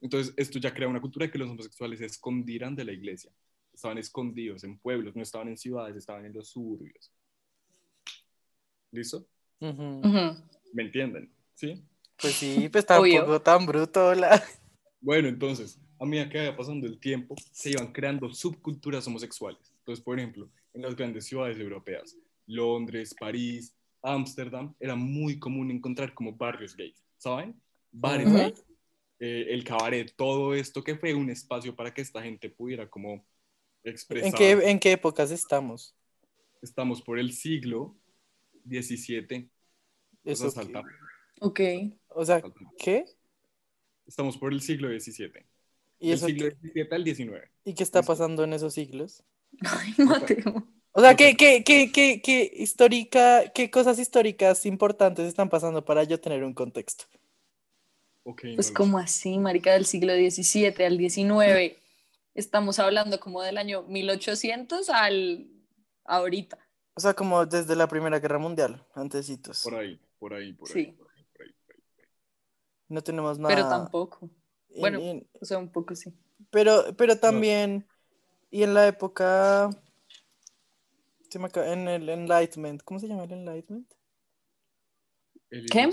Entonces, 0.00 0.32
esto 0.36 0.58
ya 0.58 0.72
crea 0.72 0.88
una 0.88 1.00
cultura 1.00 1.26
de 1.26 1.32
que 1.32 1.38
los 1.38 1.50
homosexuales 1.50 1.98
se 1.98 2.06
escondieran 2.06 2.74
de 2.76 2.84
la 2.84 2.92
iglesia. 2.92 3.32
Estaban 3.72 3.98
escondidos 3.98 4.62
en 4.64 4.78
pueblos, 4.78 5.16
no 5.16 5.22
estaban 5.22 5.48
en 5.48 5.56
ciudades, 5.56 5.96
estaban 5.96 6.24
en 6.26 6.32
los 6.32 6.48
suburbios. 6.48 7.12
¿Listo? 8.92 9.26
Ujú. 9.60 10.00
Ujú. 10.04 10.42
¿Me 10.72 10.82
entienden? 10.82 11.32
¿Sí? 11.54 11.84
Pues 12.20 12.34
sí, 12.34 12.68
pues 12.68 12.84
tampoco 12.86 13.24
Obvio. 13.24 13.42
tan 13.42 13.66
bruto. 13.66 14.14
La... 14.14 14.42
Bueno, 15.00 15.28
entonces, 15.28 15.80
a 15.98 16.04
medida 16.04 16.28
que 16.28 16.38
vaya 16.38 16.56
pasando 16.56 16.86
el 16.86 16.98
tiempo, 16.98 17.34
se 17.52 17.70
iban 17.70 17.92
creando 17.92 18.28
subculturas 18.32 19.06
homosexuales. 19.06 19.74
Entonces, 19.78 20.04
por 20.04 20.18
ejemplo, 20.18 20.50
en 20.74 20.82
las 20.82 20.94
grandes 20.94 21.26
ciudades 21.26 21.58
europeas, 21.58 22.16
Londres, 22.46 23.14
París, 23.18 23.74
Ámsterdam, 24.02 24.74
era 24.78 24.94
muy 24.94 25.38
común 25.38 25.70
encontrar 25.70 26.14
como 26.14 26.32
barrios 26.32 26.76
gays, 26.76 27.02
¿saben? 27.16 27.60
Bares 27.92 28.28
Ujú. 28.28 28.36
gays, 28.38 28.64
eh, 29.18 29.46
el 29.50 29.64
cabaret, 29.64 30.12
todo 30.16 30.54
esto 30.54 30.82
que 30.82 30.96
fue 30.96 31.14
un 31.14 31.30
espacio 31.30 31.74
para 31.74 31.92
que 31.92 32.02
esta 32.02 32.22
gente 32.22 32.48
pudiera 32.50 32.88
como 32.88 33.24
expresar. 33.82 34.26
¿En 34.26 34.32
qué, 34.32 34.70
¿En 34.70 34.78
qué 34.78 34.92
épocas 34.92 35.30
estamos? 35.30 35.94
Estamos 36.62 37.02
por 37.02 37.18
el 37.18 37.32
siglo 37.32 37.96
XVII. 38.64 39.48
Eso, 40.24 40.46
o 40.48 40.50
sea, 40.50 40.62
salta- 40.62 40.84
Ok. 41.40 41.60
o 42.08 42.24
sea. 42.24 42.42
¿qué? 42.78 43.04
Estamos 44.10 44.36
por 44.36 44.52
el 44.52 44.60
siglo 44.60 44.88
XVII. 44.88 45.46
¿Y, 46.00 46.10
eso, 46.10 46.26
siglo 46.26 46.48
qué? 46.48 46.68
XVII 46.72 46.88
al 46.90 47.04
XIX. 47.04 47.50
¿Y 47.64 47.74
qué 47.74 47.84
está 47.84 48.02
pasando 48.02 48.42
en 48.42 48.52
esos 48.52 48.74
siglos? 48.74 49.22
Ay, 49.60 49.94
Mateo. 49.98 50.66
O 50.90 51.00
sea. 51.00 51.14
¿qué, 51.14 51.36
qué, 51.36 51.62
qué, 51.62 51.92
qué, 51.92 52.20
qué 52.20 52.52
histórica, 52.56 53.52
qué 53.52 53.70
cosas 53.70 54.00
históricas 54.00 54.66
importantes 54.66 55.26
están 55.26 55.48
pasando 55.48 55.84
para 55.84 56.02
yo 56.02 56.18
tener 56.18 56.42
un 56.42 56.54
contexto? 56.54 57.04
Ok, 58.24 58.42
Pues 58.56 58.70
no 58.70 58.74
como 58.74 58.98
así, 58.98 59.38
marica, 59.38 59.74
del 59.74 59.86
siglo 59.86 60.12
XVII 60.12 60.84
al 60.84 60.98
XIX. 60.98 61.78
Estamos 62.34 62.80
hablando 62.80 63.20
como 63.20 63.42
del 63.42 63.58
año 63.58 63.84
1800 63.84 64.88
al 64.90 65.46
ahorita. 66.04 66.58
O 66.94 67.00
sea, 67.00 67.14
como 67.14 67.46
desde 67.46 67.76
la 67.76 67.86
Primera 67.86 68.18
Guerra 68.18 68.38
Mundial, 68.38 68.84
antecitos. 68.94 69.62
Por 69.62 69.76
ahí, 69.76 70.00
por 70.18 70.34
ahí, 70.34 70.52
por 70.52 70.68
ahí. 70.68 70.74
Sí. 70.74 70.92
Por 70.98 71.08
ahí, 71.12 71.24
por 71.32 71.42
ahí, 71.42 71.52
por 71.52 71.74
ahí, 71.74 71.80
por 71.94 72.04
ahí. 72.04 72.10
No 72.90 73.02
tenemos 73.02 73.38
nada. 73.38 73.54
Pero 73.54 73.68
tampoco. 73.68 74.28
y- 74.68 74.80
bueno. 74.80 75.00
y- 75.00 75.26
O 75.40 75.44
sea, 75.46 75.56
un 75.58 75.70
poco 75.72 75.94
sí. 75.96 76.12
pero, 76.50 76.94
pero 76.96 77.18
también, 77.18 77.86
y 78.50 78.62
en 78.62 78.74
la 78.74 78.86
época, 78.86 79.70
se 81.28 81.38
me 81.38 81.46
acaba- 81.46 81.72
en 81.72 81.88
el 81.88 82.08
Enlightenment, 82.08 82.82
¿cómo 82.82 83.00
se 83.00 83.08
llama 83.08 83.24
el 83.24 83.32
Enlightenment? 83.32 83.90
El 85.50 85.66
¿Qué? 85.70 85.90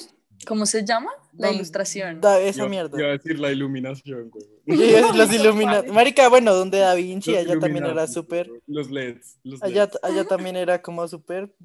¿Cómo 0.47 0.67
se 0.67 0.85
llama? 0.85 1.09
La 1.33 1.51
ilustración. 1.51 2.21
Da, 2.21 2.39
esa 2.39 2.59
Iba- 2.61 2.69
mierda. 2.69 2.99
Iba 2.99 3.07
a 3.09 3.11
decir 3.13 3.39
la 3.39 3.51
iluminación, 3.51 4.29
güey. 4.29 4.45
Los 5.17 5.33
Illuminati. 5.33 5.89
Marica, 5.91 6.29
bueno, 6.29 6.53
donde 6.53 6.77
Da 6.79 6.93
Vinci, 6.93 7.31
Los 7.31 7.39
allá 7.41 7.59
también 7.59 7.85
era 7.85 8.05
súper. 8.05 8.51
Los 8.67 8.91
LEDs. 8.91 9.39
Los 9.43 9.63
Allá, 9.63 9.85
LEDs. 9.85 9.99
allá 10.03 10.25
también 10.25 10.55
era 10.55 10.79
como 10.81 11.07
súper. 11.07 11.55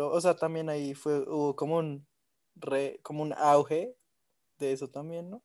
O 0.00 0.20
sea, 0.20 0.34
también 0.34 0.68
ahí 0.68 0.94
fue, 0.94 1.20
hubo 1.20 1.54
como 1.54 1.76
un 1.78 2.06
re- 2.56 2.98
como 3.02 3.22
un 3.22 3.32
auge 3.34 3.94
de 4.58 4.72
eso 4.72 4.88
también, 4.88 5.30
¿no? 5.30 5.42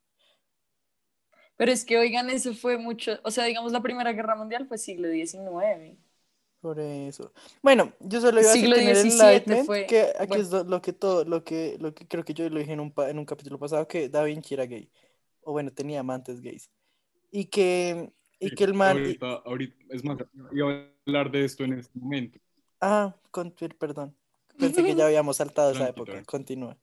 Pero 1.56 1.72
es 1.72 1.84
que, 1.84 1.98
oigan, 1.98 2.30
eso 2.30 2.54
fue 2.54 2.78
mucho. 2.78 3.18
O 3.24 3.30
sea, 3.30 3.44
digamos, 3.44 3.72
la 3.72 3.82
Primera 3.82 4.12
Guerra 4.12 4.36
Mundial 4.36 4.66
fue 4.66 4.78
siglo 4.78 5.08
XIX. 5.08 5.96
Por 6.60 6.80
eso. 6.80 7.32
Bueno, 7.62 7.92
yo 8.00 8.20
solo 8.22 8.40
iba 8.40 8.48
a 8.50 8.52
decir 8.54 8.70
Siglo 8.70 8.76
Enlightenment, 8.76 9.66
fue- 9.66 9.86
que 9.86 10.12
aquí 10.18 10.28
bueno. 10.28 10.44
es 10.44 10.50
lo, 10.66 10.80
que 10.80 10.92
todo, 10.94 11.24
lo 11.24 11.44
que, 11.44 11.76
lo 11.78 11.94
que 11.94 12.06
creo 12.08 12.24
que 12.24 12.32
yo 12.32 12.48
lo 12.48 12.58
dije 12.58 12.72
en 12.72 12.80
un, 12.80 12.90
pa- 12.90 13.10
en 13.10 13.18
un 13.18 13.26
capítulo 13.26 13.58
pasado, 13.58 13.86
que 13.86 14.08
Da 14.08 14.24
Vinci 14.24 14.54
era 14.54 14.64
gay. 14.64 14.90
O 15.42 15.52
bueno, 15.52 15.70
tenía 15.72 16.00
amantes 16.00 16.40
gays. 16.40 16.70
Y 17.30 17.46
que, 17.46 18.12
y 18.40 18.50
Sí, 18.50 18.56
que 18.56 18.64
el 18.64 18.74
man. 18.74 18.96
Ahorita, 18.98 19.26
ahorita, 19.44 19.76
es 19.90 20.04
más, 20.04 20.18
iba 20.52 20.70
a 20.72 20.88
hablar 21.06 21.30
de 21.30 21.44
esto 21.44 21.64
en 21.64 21.74
este 21.74 21.98
momento. 21.98 22.38
ah, 22.80 23.14
con, 23.30 23.52
perdón. 23.78 24.16
Pensé 24.58 24.84
que 24.84 24.94
ya 24.94 25.06
habíamos 25.06 25.36
saltado 25.38 25.72
esa 25.72 25.88
época. 25.88 26.22
Continúa. 26.24 26.78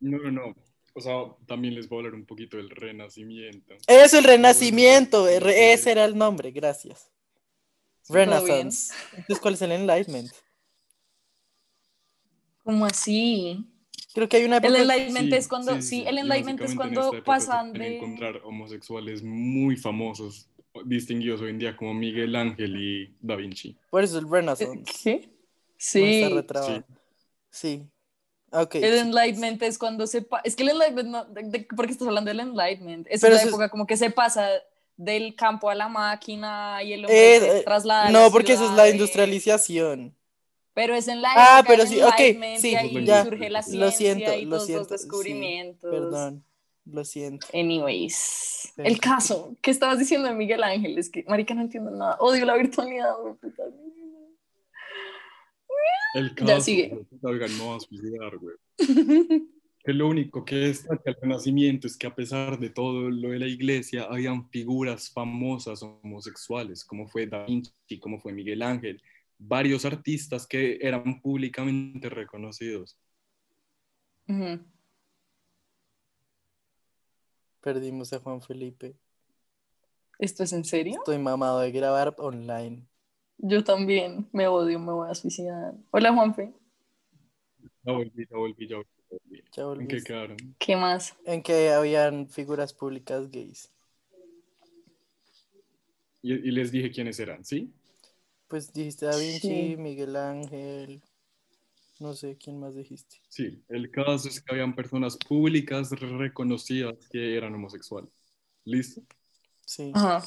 No, 0.00 0.18
no, 0.18 0.30
no. 0.32 0.54
O 0.98 1.00
sea, 1.00 1.14
también 1.46 1.74
les 1.76 1.88
voy 1.88 1.96
a 1.96 2.00
hablar 2.00 2.14
un 2.14 2.26
poquito 2.26 2.56
del 2.56 2.70
renacimiento. 2.70 3.74
Eso, 3.86 4.18
el 4.18 4.24
renacimiento. 4.24 5.28
el 5.28 5.40
re- 5.40 5.72
Ese 5.72 5.92
era 5.92 6.04
el 6.04 6.18
nombre, 6.18 6.50
gracias. 6.50 7.10
Renaissance. 8.08 8.92
Entonces, 9.12 9.38
¿cuál 9.40 9.54
es 9.54 9.62
el 9.62 9.72
Enlightenment? 9.72 10.30
¿Cómo 12.64 12.84
así? 12.84 13.64
Creo 14.12 14.28
que 14.28 14.38
hay 14.38 14.44
una 14.44 14.56
El 14.56 14.64
época... 14.64 14.80
enlightenment 14.82 15.30
Sí, 15.30 15.36
es 15.36 15.48
cuando, 15.48 15.74
sí, 15.76 15.82
sí, 15.82 15.88
sí, 15.88 16.04
el 16.06 16.18
enlightenment 16.18 16.60
es 16.62 16.70
en 16.72 16.76
cuando 16.76 17.22
pasan 17.24 17.72
de... 17.72 17.96
encontrar 17.96 18.40
homosexuales 18.44 19.22
muy 19.22 19.76
famosos, 19.76 20.48
distinguidos 20.84 21.40
hoy 21.42 21.50
en 21.50 21.58
día 21.58 21.76
como 21.76 21.94
Miguel 21.94 22.34
Ángel 22.34 22.76
y 22.76 23.14
Da 23.20 23.36
Vinci. 23.36 23.76
Por 23.90 24.02
eso 24.02 24.18
el 24.18 24.28
Renaissance. 24.28 24.82
¿Qué? 25.02 25.28
Sí. 25.76 26.28
retrabado. 26.34 26.84
Sí. 27.50 27.84
Ok. 28.50 28.76
El 28.76 28.94
enlightenment 28.94 29.62
es 29.62 29.78
cuando 29.78 30.06
se 30.06 30.26
es 30.44 30.56
que 30.56 30.62
el 30.62 30.70
enlightenment 30.70 31.08
no, 31.08 31.24
de, 31.26 31.42
de- 31.42 31.60
¿por 31.76 31.86
qué 31.86 31.92
estás 31.92 32.08
hablando 32.08 32.30
del 32.30 32.40
enlightenment? 32.40 33.06
Es 33.10 33.20
Pero 33.20 33.34
la 33.34 33.40
eso 33.40 33.48
es- 33.48 33.52
época 33.52 33.68
como 33.68 33.86
que 33.86 33.96
se 33.96 34.10
pasa 34.10 34.48
del 34.96 35.34
campo 35.36 35.70
a 35.70 35.74
la 35.74 35.88
máquina 35.88 36.82
y 36.82 36.92
el 36.94 37.04
hombre 37.04 37.36
Eh, 37.36 37.40
se 37.40 37.58
eh, 37.58 37.62
traslada 37.62 38.10
no, 38.10 38.30
porque 38.30 38.54
esa 38.54 38.64
es 38.64 38.70
la 38.72 38.88
industrialización. 38.88 40.14
Pero 40.74 40.94
es 40.94 41.08
en 41.08 41.20
la 41.22 41.30
Ah, 41.34 41.58
época 41.60 41.72
pero 41.76 41.86
sí, 41.86 42.00
ok, 42.02 42.58
sí, 42.58 42.74
ahí 42.76 43.04
ya. 43.04 43.24
surge 43.24 43.50
la 43.50 43.60
Lo 43.60 43.64
ciencia 43.66 43.90
siento, 43.92 44.32
y 44.34 44.44
lo 44.44 44.60
siento. 44.60 44.78
los 44.90 45.00
sí, 45.00 45.06
descubrimientos. 45.06 45.90
perdón, 45.90 46.44
lo 46.86 47.04
siento. 47.04 47.46
Anyways, 47.52 48.14
Sí. 48.74 48.82
el 48.84 48.98
caso, 49.00 49.52
¿qué 49.60 49.72
esestabas 49.72 49.98
diciendo 49.98 50.28
de 50.28 50.34
Miguel 50.34 50.62
Ángel? 50.62 50.96
Es 50.98 51.10
que, 51.10 51.24
marica, 51.28 51.52
no 51.54 51.62
entiendo 51.62 51.90
nada. 51.90 52.16
Odio 52.20 52.44
la 52.46 52.54
virtualidad. 52.56 53.12
puta. 53.40 53.64
El 56.18 56.34
Ya, 56.34 56.56
caso, 56.56 56.72
oigan, 57.22 57.58
no 57.58 57.74
a 57.74 57.80
suicidar, 57.80 58.36
güey. 58.38 58.56
Que 59.84 59.94
lo 59.94 60.08
único 60.08 60.44
que 60.44 60.56
destaca 60.56 61.02
el 61.06 61.16
Renacimiento 61.18 61.86
es 61.86 61.96
que 61.96 62.06
a 62.06 62.14
pesar 62.14 62.58
de 62.58 62.68
todo 62.68 63.08
lo 63.08 63.30
de 63.30 63.38
la 63.38 63.46
iglesia, 63.46 64.02
habían 64.02 64.46
figuras 64.50 65.08
famosas 65.08 65.82
homosexuales, 65.82 66.84
como 66.84 67.06
fue 67.06 67.26
Da 67.26 67.46
Vinci, 67.46 67.98
como 67.98 68.20
fue 68.20 68.32
Miguel 68.32 68.62
Ángel, 68.62 69.00
varios 69.38 69.86
artistas 69.86 70.46
que 70.46 70.78
eran 70.82 71.22
públicamente 71.22 72.10
reconocidos. 72.10 72.98
Perdimos 77.62 78.12
a 78.12 78.18
Juan 78.18 78.42
Felipe. 78.42 78.94
¿Esto 80.18 80.42
es 80.42 80.52
en 80.52 80.64
serio? 80.64 80.96
Estoy 80.96 81.18
mamado 81.18 81.60
de 81.60 81.70
grabar 81.70 82.14
online. 82.18 82.86
Yo 83.38 83.64
también 83.64 84.28
me 84.32 84.46
odio, 84.46 84.78
me 84.78 84.92
voy 84.92 85.10
a 85.10 85.14
suicidar. 85.16 85.74
Hola, 85.90 86.12
Juanfe. 86.14 86.52
Ya 87.84 87.92
volví, 87.92 88.26
ya 88.30 88.36
volví, 88.36 88.68
ya 88.68 88.76
volví. 88.76 88.88
ya 89.10 89.18
volví. 89.18 89.42
Ya 89.56 89.64
¿En 89.82 89.88
qué 89.88 90.02
quedaron? 90.04 90.56
¿Qué 90.58 90.76
más? 90.76 91.16
En 91.24 91.42
que 91.42 91.70
habían 91.72 92.28
figuras 92.28 92.72
públicas 92.74 93.30
gays. 93.30 93.70
Y, 96.22 96.32
y 96.34 96.50
les 96.52 96.70
dije 96.72 96.90
quiénes 96.90 97.18
eran, 97.20 97.44
¿sí? 97.44 97.72
Pues 98.48 98.72
dijiste 98.74 99.06
Da 99.06 99.16
Vinci, 99.16 99.76
Sí. 99.76 99.78
Miguel 99.78 100.16
Ángel. 100.16 101.02
No 102.00 102.14
sé 102.14 102.36
quién 102.38 102.60
más 102.60 102.74
dijiste. 102.74 103.22
Sí, 103.28 103.62
el 103.68 103.90
caso 103.90 104.28
es 104.28 104.40
que 104.40 104.52
habían 104.52 104.74
personas 104.74 105.16
públicas 105.16 105.90
reconocidas 105.90 106.96
que 107.10 107.36
eran 107.36 107.54
homosexuales. 107.54 108.10
¿Listo? 108.64 109.02
Sí. 109.66 109.94
Ajá. 109.94 110.22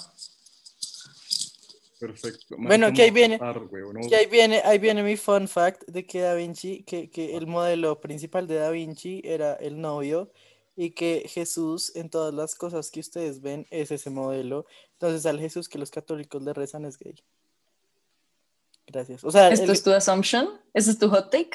Perfecto. 2.01 2.55
Bueno, 2.57 2.87
Marica, 2.87 2.93
que 2.95 3.01
ahí 3.03 3.11
viene- 3.11 3.37
matar, 3.37 3.65
güey, 3.67 3.83
¿no? 3.93 3.99
Y 4.01 4.13
ahí 4.13 4.25
viene, 4.25 4.61
ahí 4.65 4.77
viene 4.79 5.03
mi 5.03 5.15
fun 5.15 5.47
fact 5.47 5.83
de 5.87 6.05
que 6.05 6.19
Da 6.21 6.33
Vinci, 6.33 6.83
que, 6.83 7.09
que 7.09 7.37
el 7.37 7.47
modelo 7.47 8.01
principal 8.01 8.47
de 8.47 8.55
Da 8.55 8.71
Vinci 8.71 9.21
era 9.23 9.53
el 9.53 9.79
novio 9.79 10.31
y 10.75 10.91
que 10.91 11.25
Jesús 11.29 11.95
en 11.95 12.09
todas 12.09 12.33
las 12.33 12.55
cosas 12.55 12.89
que 12.91 12.99
ustedes 12.99 13.41
ven 13.41 13.67
es 13.69 13.91
ese 13.91 14.09
modelo. 14.09 14.65
Entonces 14.93 15.25
al 15.25 15.39
Jesús 15.39 15.69
que 15.69 15.77
los 15.77 15.91
católicos 15.91 16.41
le 16.43 16.53
rezan 16.53 16.85
es 16.85 16.97
gay. 16.97 17.15
Gracias. 18.87 19.23
O 19.23 19.31
sea, 19.31 19.49
¿Esto 19.49 19.65
el- 19.65 19.71
es 19.71 19.83
tu 19.83 19.91
assumption? 19.91 20.49
¿Ese 20.73 20.91
es 20.91 20.99
tu 20.99 21.09
hot 21.09 21.29
take? 21.31 21.51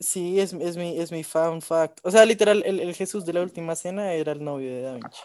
sí, 0.00 0.40
es, 0.40 0.52
es 0.54 0.76
mi, 0.76 0.98
es 0.98 1.12
mi 1.12 1.22
fun 1.22 1.62
fact. 1.62 2.00
O 2.02 2.10
sea, 2.10 2.24
literal, 2.24 2.62
el, 2.66 2.80
el 2.80 2.92
Jesús 2.94 3.24
de 3.24 3.34
la 3.34 3.40
última 3.42 3.76
cena 3.76 4.14
era 4.14 4.32
el 4.32 4.42
novio 4.42 4.68
de 4.74 4.82
Da 4.82 4.94
Vinci. 4.94 5.20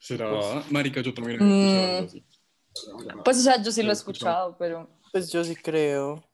¿Será? 0.00 0.64
Marica, 0.70 1.00
yo 1.02 1.12
también 1.14 1.40
he 1.40 1.44
escuchado 1.44 1.96
algo 1.98 2.30
Mm. 3.16 3.22
Pues, 3.24 3.38
o 3.38 3.40
sea, 3.42 3.60
yo 3.62 3.70
sí 3.72 3.82
Lo 3.82 3.86
lo 3.86 3.92
he 3.92 3.94
escuchado. 3.94 4.50
escuchado, 4.50 4.56
pero 4.58 4.88
Pues 5.12 5.30
yo 5.30 5.42
sí 5.44 5.54
creo. 5.56 6.24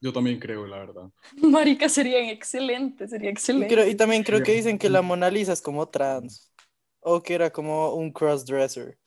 Yo 0.00 0.12
también 0.12 0.38
creo, 0.38 0.66
la 0.66 0.78
verdad. 0.78 1.10
marica, 1.42 1.88
sería 1.88 2.30
excelente, 2.30 3.08
sería 3.08 3.30
Y, 3.30 3.32
excelente. 3.32 3.72
creo- 3.74 3.86
y 3.88 3.94
también 3.94 4.22
creo 4.22 4.42
que 4.42 4.52
dicen 4.52 4.78
que 4.78 4.90
la 4.90 5.02
Mona 5.02 5.30
Lisa 5.30 5.52
es 5.52 5.62
como 5.62 5.88
trans. 5.88 6.52
O 7.00 7.22
que 7.22 7.34
era 7.34 7.50
como 7.50 7.94
un 7.94 8.12
crossdresser. 8.12 8.98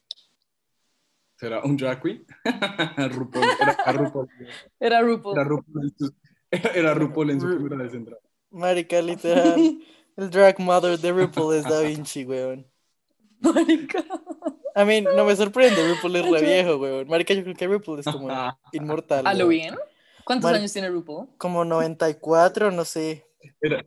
¿Será 1.38 1.62
un 1.64 1.76
drag 1.76 2.02
queen? 2.02 2.26
RuPaul, 3.12 3.46
era 3.60 3.92
RuPaul. 3.94 4.30
Era 4.80 5.02
RuPaul. 5.02 5.36
Era 5.38 5.44
RuPaul 5.44 5.84
en 5.84 5.98
su, 5.98 6.14
era 6.76 6.94
RuPaul 6.94 7.30
en 7.32 7.42
su 7.42 7.48
figura 7.50 7.78
de 7.84 7.90
central. 7.90 8.20
Marica, 8.52 9.02
literal. 9.02 9.80
El 10.18 10.30
drag 10.30 10.60
mother 10.60 10.98
de 11.00 11.12
RuPaul 11.12 11.56
es 11.56 11.64
Da 11.64 11.82
Vinci, 11.82 12.24
weón. 12.26 12.66
Marica. 13.42 14.04
A 14.76 14.86
mí 14.86 15.02
no 15.02 15.26
me 15.26 15.36
sorprende, 15.36 15.88
RuPaul 15.88 16.16
es 16.16 16.26
re 16.30 16.42
viejo, 16.42 16.78
weón. 16.78 17.08
Marica, 17.08 17.34
yo 17.34 17.44
creo 17.44 17.56
que 17.56 17.68
RuPaul 17.68 18.00
es 18.00 18.06
como 18.06 18.30
inmortal. 18.72 19.26
¿A 19.28 19.34
lo 19.34 19.48
bien? 19.48 19.76
¿Cuántos 20.24 20.50
Mar- 20.52 20.60
años 20.60 20.72
tiene 20.72 20.90
RuPaul? 20.90 21.28
Como 21.38 21.66
94, 21.66 22.72
no 22.72 22.86
sé. 22.86 23.26
Era, 23.60 23.84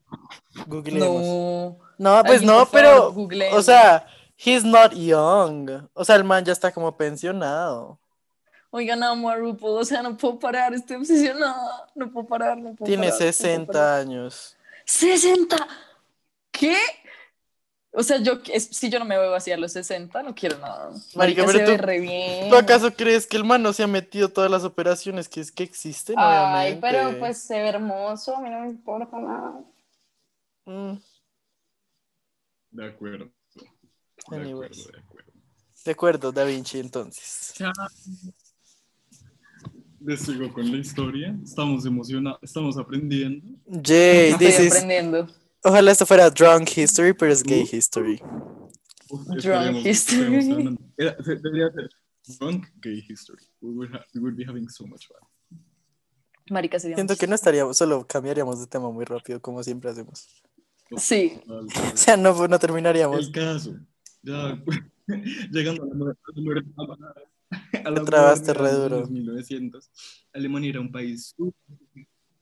Googleemos. 0.66 1.22
No. 1.22 1.78
No, 1.96 2.22
pues 2.24 2.42
no, 2.42 2.66
pero. 2.70 3.14
O 3.52 3.62
sea, 3.62 4.04
he's 4.36 4.64
not 4.64 4.92
young. 4.94 5.88
O 5.94 6.04
sea, 6.04 6.16
el 6.16 6.24
man 6.24 6.44
ya 6.44 6.52
está 6.52 6.72
como 6.72 6.96
pensionado. 6.96 7.98
Oigan, 8.70 9.00
amo 9.04 9.30
a 9.30 9.36
RuPaul, 9.36 9.78
o 9.80 9.84
sea, 9.84 10.02
no 10.02 10.16
puedo 10.16 10.36
parar, 10.40 10.74
estoy 10.74 10.96
obsesionada. 10.96 11.86
No 11.94 12.10
puedo 12.10 12.26
parar, 12.26 12.58
no 12.58 12.74
puedo 12.74 12.84
Tiene 12.88 13.06
parar, 13.06 13.12
no 13.12 13.18
puedo 13.18 13.32
60 13.32 13.72
parar. 13.72 14.00
años. 14.00 14.56
¡60! 14.84 15.66
¿Qué? 16.50 16.76
O 17.96 18.02
sea, 18.02 18.18
yo, 18.18 18.40
es- 18.52 18.68
si 18.72 18.90
yo 18.90 18.98
no 18.98 19.04
me 19.04 19.16
veo 19.16 19.35
así 19.35 19.52
a 19.52 19.57
los 19.57 19.70
60, 19.72 20.22
no 20.24 20.35
quiero 20.35 20.59
nada. 20.59 20.90
Marica, 21.14 21.44
Marica, 21.44 21.46
pero 21.46 21.59
se 21.59 21.64
tú- 21.64 21.70
ve 21.70 21.76
re 21.76 22.00
bien. 22.00 22.50
¿Tú 22.50 22.57
acaso 22.57 22.92
crees 22.92 23.26
que 23.26 23.37
el 23.37 23.44
man 23.44 23.62
no 23.62 23.72
se 23.72 23.85
ha 23.85 23.87
metido 23.87 24.28
todas 24.30 24.50
las 24.50 24.64
operaciones 24.64 25.28
que, 25.28 25.40
es, 25.40 25.52
que 25.52 25.62
existen? 25.62 26.16
Ay, 26.18 26.72
Obviamente. 26.72 26.80
pero 26.80 27.18
pues 27.20 27.38
se 27.38 27.54
ve 27.62 27.68
hermoso, 27.68 28.37
a 28.37 28.40
mí 28.40 28.50
no 28.50 28.61
me 28.62 28.68
importa 28.70 29.16
nada. 29.18 29.61
Mm, 30.66 30.98
de 32.72 32.87
acuerdo. 32.87 33.30
De 34.30 34.37
Anyways. 34.38 34.78
acuerdo, 34.80 34.92
de 34.92 34.98
acuerdo. 34.98 35.33
de 35.85 35.90
acuerdo, 35.92 36.33
Da 36.33 36.44
Vinci, 36.44 36.80
entonces. 36.80 37.54
Les 40.00 40.20
sigo 40.20 40.52
con 40.52 40.70
la 40.70 40.78
historia. 40.78 41.35
Estamos 41.42 41.87
emocionados, 41.87 42.38
estamos 42.42 42.76
aprendiendo. 42.76 43.46
Jay, 43.83 44.30
Estoy 44.33 44.46
this 44.46 44.61
is. 44.61 44.72
aprendiendo. 44.72 45.28
Ojalá 45.64 45.92
esto 45.92 46.05
fuera 46.07 46.31
drunk 46.31 46.77
history, 46.77 47.14
pero 47.14 47.33
es 47.33 47.42
gay 47.42 47.66
history. 47.70 48.20
Uf, 49.09 49.27
Drunk 49.27 49.85
history. 49.87 50.77
Era- 50.96 51.16
Debería 51.24 51.70
ser 51.72 51.88
drunk 52.38 52.66
gay 52.83 53.03
history. 53.09 53.42
We 53.61 53.70
would, 53.72 53.94
ha- 53.94 54.05
we 54.14 54.20
would 54.20 54.37
be 54.37 54.44
having 54.44 54.68
so 54.68 54.87
much 54.87 55.07
fun. 55.07 55.16
Marica, 56.50 56.79
sería 56.79 56.96
Siento 56.96 57.16
que 57.16 57.27
no 57.27 57.35
estaríamos, 57.35 57.79
solo 57.79 58.07
cambiaríamos 58.07 58.61
de 58.61 58.66
tema 58.66 58.90
muy 58.90 59.07
rápido, 59.07 59.40
como 59.40 59.62
siempre 59.62 59.90
hacemos. 59.90 60.29
Sí, 60.98 61.40
O 61.48 61.66
sea, 61.96 62.16
no, 62.18 62.46
no 62.46 62.59
terminaríamos. 62.59 63.18
El 63.27 63.33
caso. 63.33 63.74
Ya, 64.22 64.62
llegando 65.50 65.85
a 65.85 65.87
la 65.87 65.94
muerte- 65.94 66.20
a 66.77 66.83
la 66.83 67.14
a 67.85 67.90
la 67.90 68.00
Te 68.00 68.05
trabaste 68.07 68.53
re 68.53 68.61
modernidad 68.61 68.77
de 68.77 68.83
duro. 68.88 69.00
los 69.00 69.11
1900, 69.11 69.90
Alemania 70.35 70.70
era 70.70 70.81
un 70.81 70.92
país. 70.92 71.35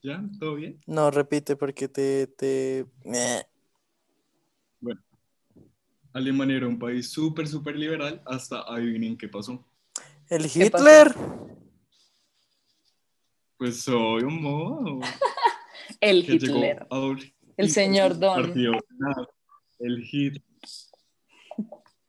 ¿Ya? 0.03 0.21
¿Todo 0.37 0.55
bien? 0.55 0.81
No, 0.85 1.09
repite 1.11 1.55
porque 1.55 1.87
te... 1.87 2.27
te... 2.27 2.85
Bueno. 4.81 5.01
Alemania 6.11 6.57
era 6.57 6.67
un 6.67 6.77
país 6.77 7.09
súper, 7.09 7.47
súper 7.47 7.77
liberal 7.77 8.21
hasta 8.25 8.61
adivinen 8.63 9.17
qué 9.17 9.29
pasó. 9.29 9.65
El 10.29 10.51
¿Qué 10.51 10.69
pasó? 10.69 10.83
Hitler. 10.85 11.15
Pues 13.57 13.79
soy 13.79 14.23
un 14.23 14.41
modo. 14.41 14.99
el 16.01 16.29
Hitler. 16.29 16.85
El 17.55 17.69
señor 17.69 18.19
Don. 18.19 18.43
partido. 18.43 18.73
El 19.79 20.03
Hit. 20.03 20.43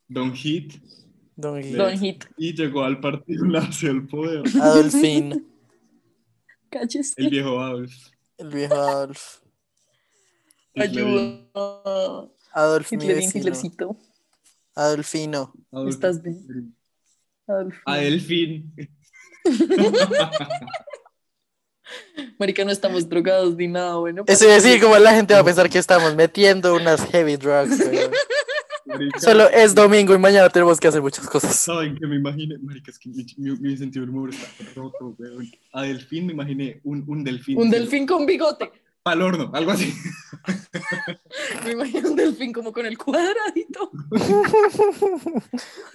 Don 0.09 0.35
Hit. 0.35 0.75
Don 1.37 1.63
Hit. 1.63 1.77
Don 1.77 1.97
Hit. 1.97 2.25
Y 2.37 2.55
llegó 2.55 2.83
al 2.83 2.99
partido 2.99 3.45
hacia 3.57 3.91
el 3.91 4.09
poder. 4.09 4.43
Adolfín. 4.61 5.54
Cállese. 6.75 7.15
El 7.17 7.31
viejo 7.31 7.61
Adolf. 7.61 7.95
El 8.37 8.49
viejo 8.49 8.75
Adolf. 8.75 9.39
Ayuda. 10.75 12.29
Adolf, 12.53 12.93
Hitlerín. 12.93 13.31
Hitlercito. 13.33 13.97
Adolfino. 14.75 15.53
Adolf 15.71 15.91
¿Estás 15.91 16.21
bien? 16.21 16.37
Hitlerín. 16.37 16.77
Adolf. 17.47 17.77
A 17.87 17.99
Delfín. 17.99 18.75
Marica, 22.41 22.65
no 22.65 22.73
estamos 22.73 23.09
drogados 23.09 23.55
ni 23.55 23.69
nada, 23.69 23.95
bueno. 23.97 24.25
Eso 24.27 24.45
iba 24.45 24.55
a 24.55 24.57
decir, 24.57 24.83
como 24.83 24.99
la 24.99 25.15
gente 25.15 25.35
va 25.35 25.41
a 25.41 25.45
pensar 25.45 25.71
que 25.71 25.79
estamos 25.79 26.17
metiendo 26.17 26.75
unas 26.75 27.05
heavy 27.11 27.37
drugs. 27.37 27.79
Marica, 28.99 29.21
Solo 29.21 29.49
es 29.51 29.75
domingo 29.75 30.15
y 30.15 30.19
mañana 30.19 30.49
tenemos 30.49 30.79
que 30.81 30.89
hacer 30.89 31.03
muchas 31.03 31.29
cosas. 31.29 31.55
¿Saben 31.57 31.97
que 31.97 32.07
me 32.07 32.17
imaginé? 32.17 32.57
Marica, 32.59 32.91
es 32.91 32.99
que 32.99 33.09
mi, 33.11 33.25
mi- 33.37 33.59
mi 33.59 33.77
sentido 33.77 34.05
del 34.05 34.11
humor 34.15 34.31
está 34.31 34.47
roto, 34.75 35.15
weón. 35.19 35.51
A 35.73 35.83
delfín 35.83 36.27
me 36.27 36.33
imaginé 36.33 36.81
un, 36.85 37.05
un 37.07 37.23
delfín. 37.25 37.59
Un 37.59 37.71
delfín 37.71 38.07
con 38.07 38.25
bigote. 38.27 38.71
Al 39.05 39.21
horno, 39.21 39.51
algo 39.53 39.71
así. 39.73 39.93
Me 41.65 41.73
imagino 41.73 42.09
un 42.11 42.17
delfín 42.17 42.53
como 42.55 42.73
con 42.73 42.87
el 42.87 42.97
cuadradito. 42.97 43.91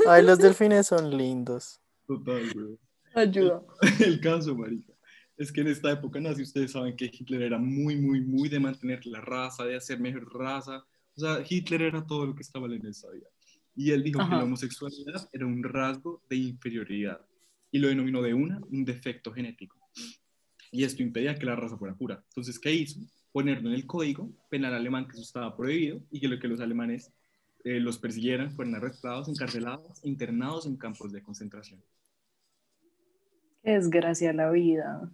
Ay, 0.08 0.24
los 0.24 0.38
delfines 0.38 0.88
son 0.88 1.16
lindos. 1.18 1.80
Total, 2.08 2.44
weón. 2.56 2.78
Ayuda. 3.16 3.64
El 4.00 4.20
caso, 4.22 4.56
marica, 4.56 4.94
es 5.38 5.52
que 5.52 5.62
en 5.62 5.68
esta 5.68 5.92
época 5.92 6.20
nazi 6.20 6.44
ustedes 6.44 6.72
saben 6.72 6.96
que 6.96 7.06
Hitler 7.06 7.42
era 7.42 7.58
muy, 7.58 7.96
muy, 7.96 8.22
muy 8.22 8.50
de 8.50 8.60
mantener 8.60 9.06
la 9.08 9.22
raza, 9.22 9.64
de 9.66 9.76
hacer 9.76 10.00
mejor 10.00 10.32
raza. 10.32 10.86
O 11.20 11.22
sea, 11.22 11.44
Hitler 11.48 11.82
era 11.82 12.08
todo 12.08 12.26
lo 12.28 12.34
que 12.34 12.44
estaba 12.44 12.68
en 12.68 12.86
esa 12.86 13.12
vida. 13.12 13.28
Y 13.76 13.92
él 13.92 14.04
dijo 14.04 14.20
que 14.20 14.26
Ajá. 14.26 14.38
la 14.38 14.44
homosexualidad 14.46 15.28
era 15.34 15.46
un 15.46 15.62
rasgo 15.62 16.24
de 16.30 16.38
inferioridad 16.38 17.20
y 17.72 17.80
lo 17.80 17.90
denominó 17.90 18.22
de 18.22 18.34
una 18.34 18.62
un 18.72 18.86
defecto 18.86 19.34
genético. 19.34 19.78
Y 20.72 20.86
esto 20.86 21.04
impedía 21.04 21.36
que 21.36 21.46
la 21.46 21.58
raza 21.58 21.78
fuera 21.78 21.94
pura. 21.94 22.24
Entonces, 22.30 22.58
¿qué 22.58 22.74
hizo? 22.74 23.02
Ponerlo 23.34 23.68
en 23.68 23.76
el 23.76 23.86
código 23.86 24.32
penal 24.50 24.74
alemán 24.74 25.08
que 25.08 25.12
eso 25.12 25.22
estaba 25.22 25.58
prohibido 25.58 26.02
y 26.10 26.22
que 26.22 26.30
lo 26.30 26.40
que 26.40 26.48
los 26.48 26.62
alemanes 26.62 27.12
eh, 27.66 27.82
los 27.82 27.98
persiguieran, 27.98 28.52
fueran 28.52 28.76
arrestados, 28.76 29.28
encarcelados, 29.28 30.00
internados 30.06 30.68
en 30.68 30.78
campos 30.78 31.12
de 31.12 31.22
concentración. 31.22 31.84
Qué 33.62 33.72
desgracia 33.72 34.32
la 34.32 34.50
vida. 34.52 35.12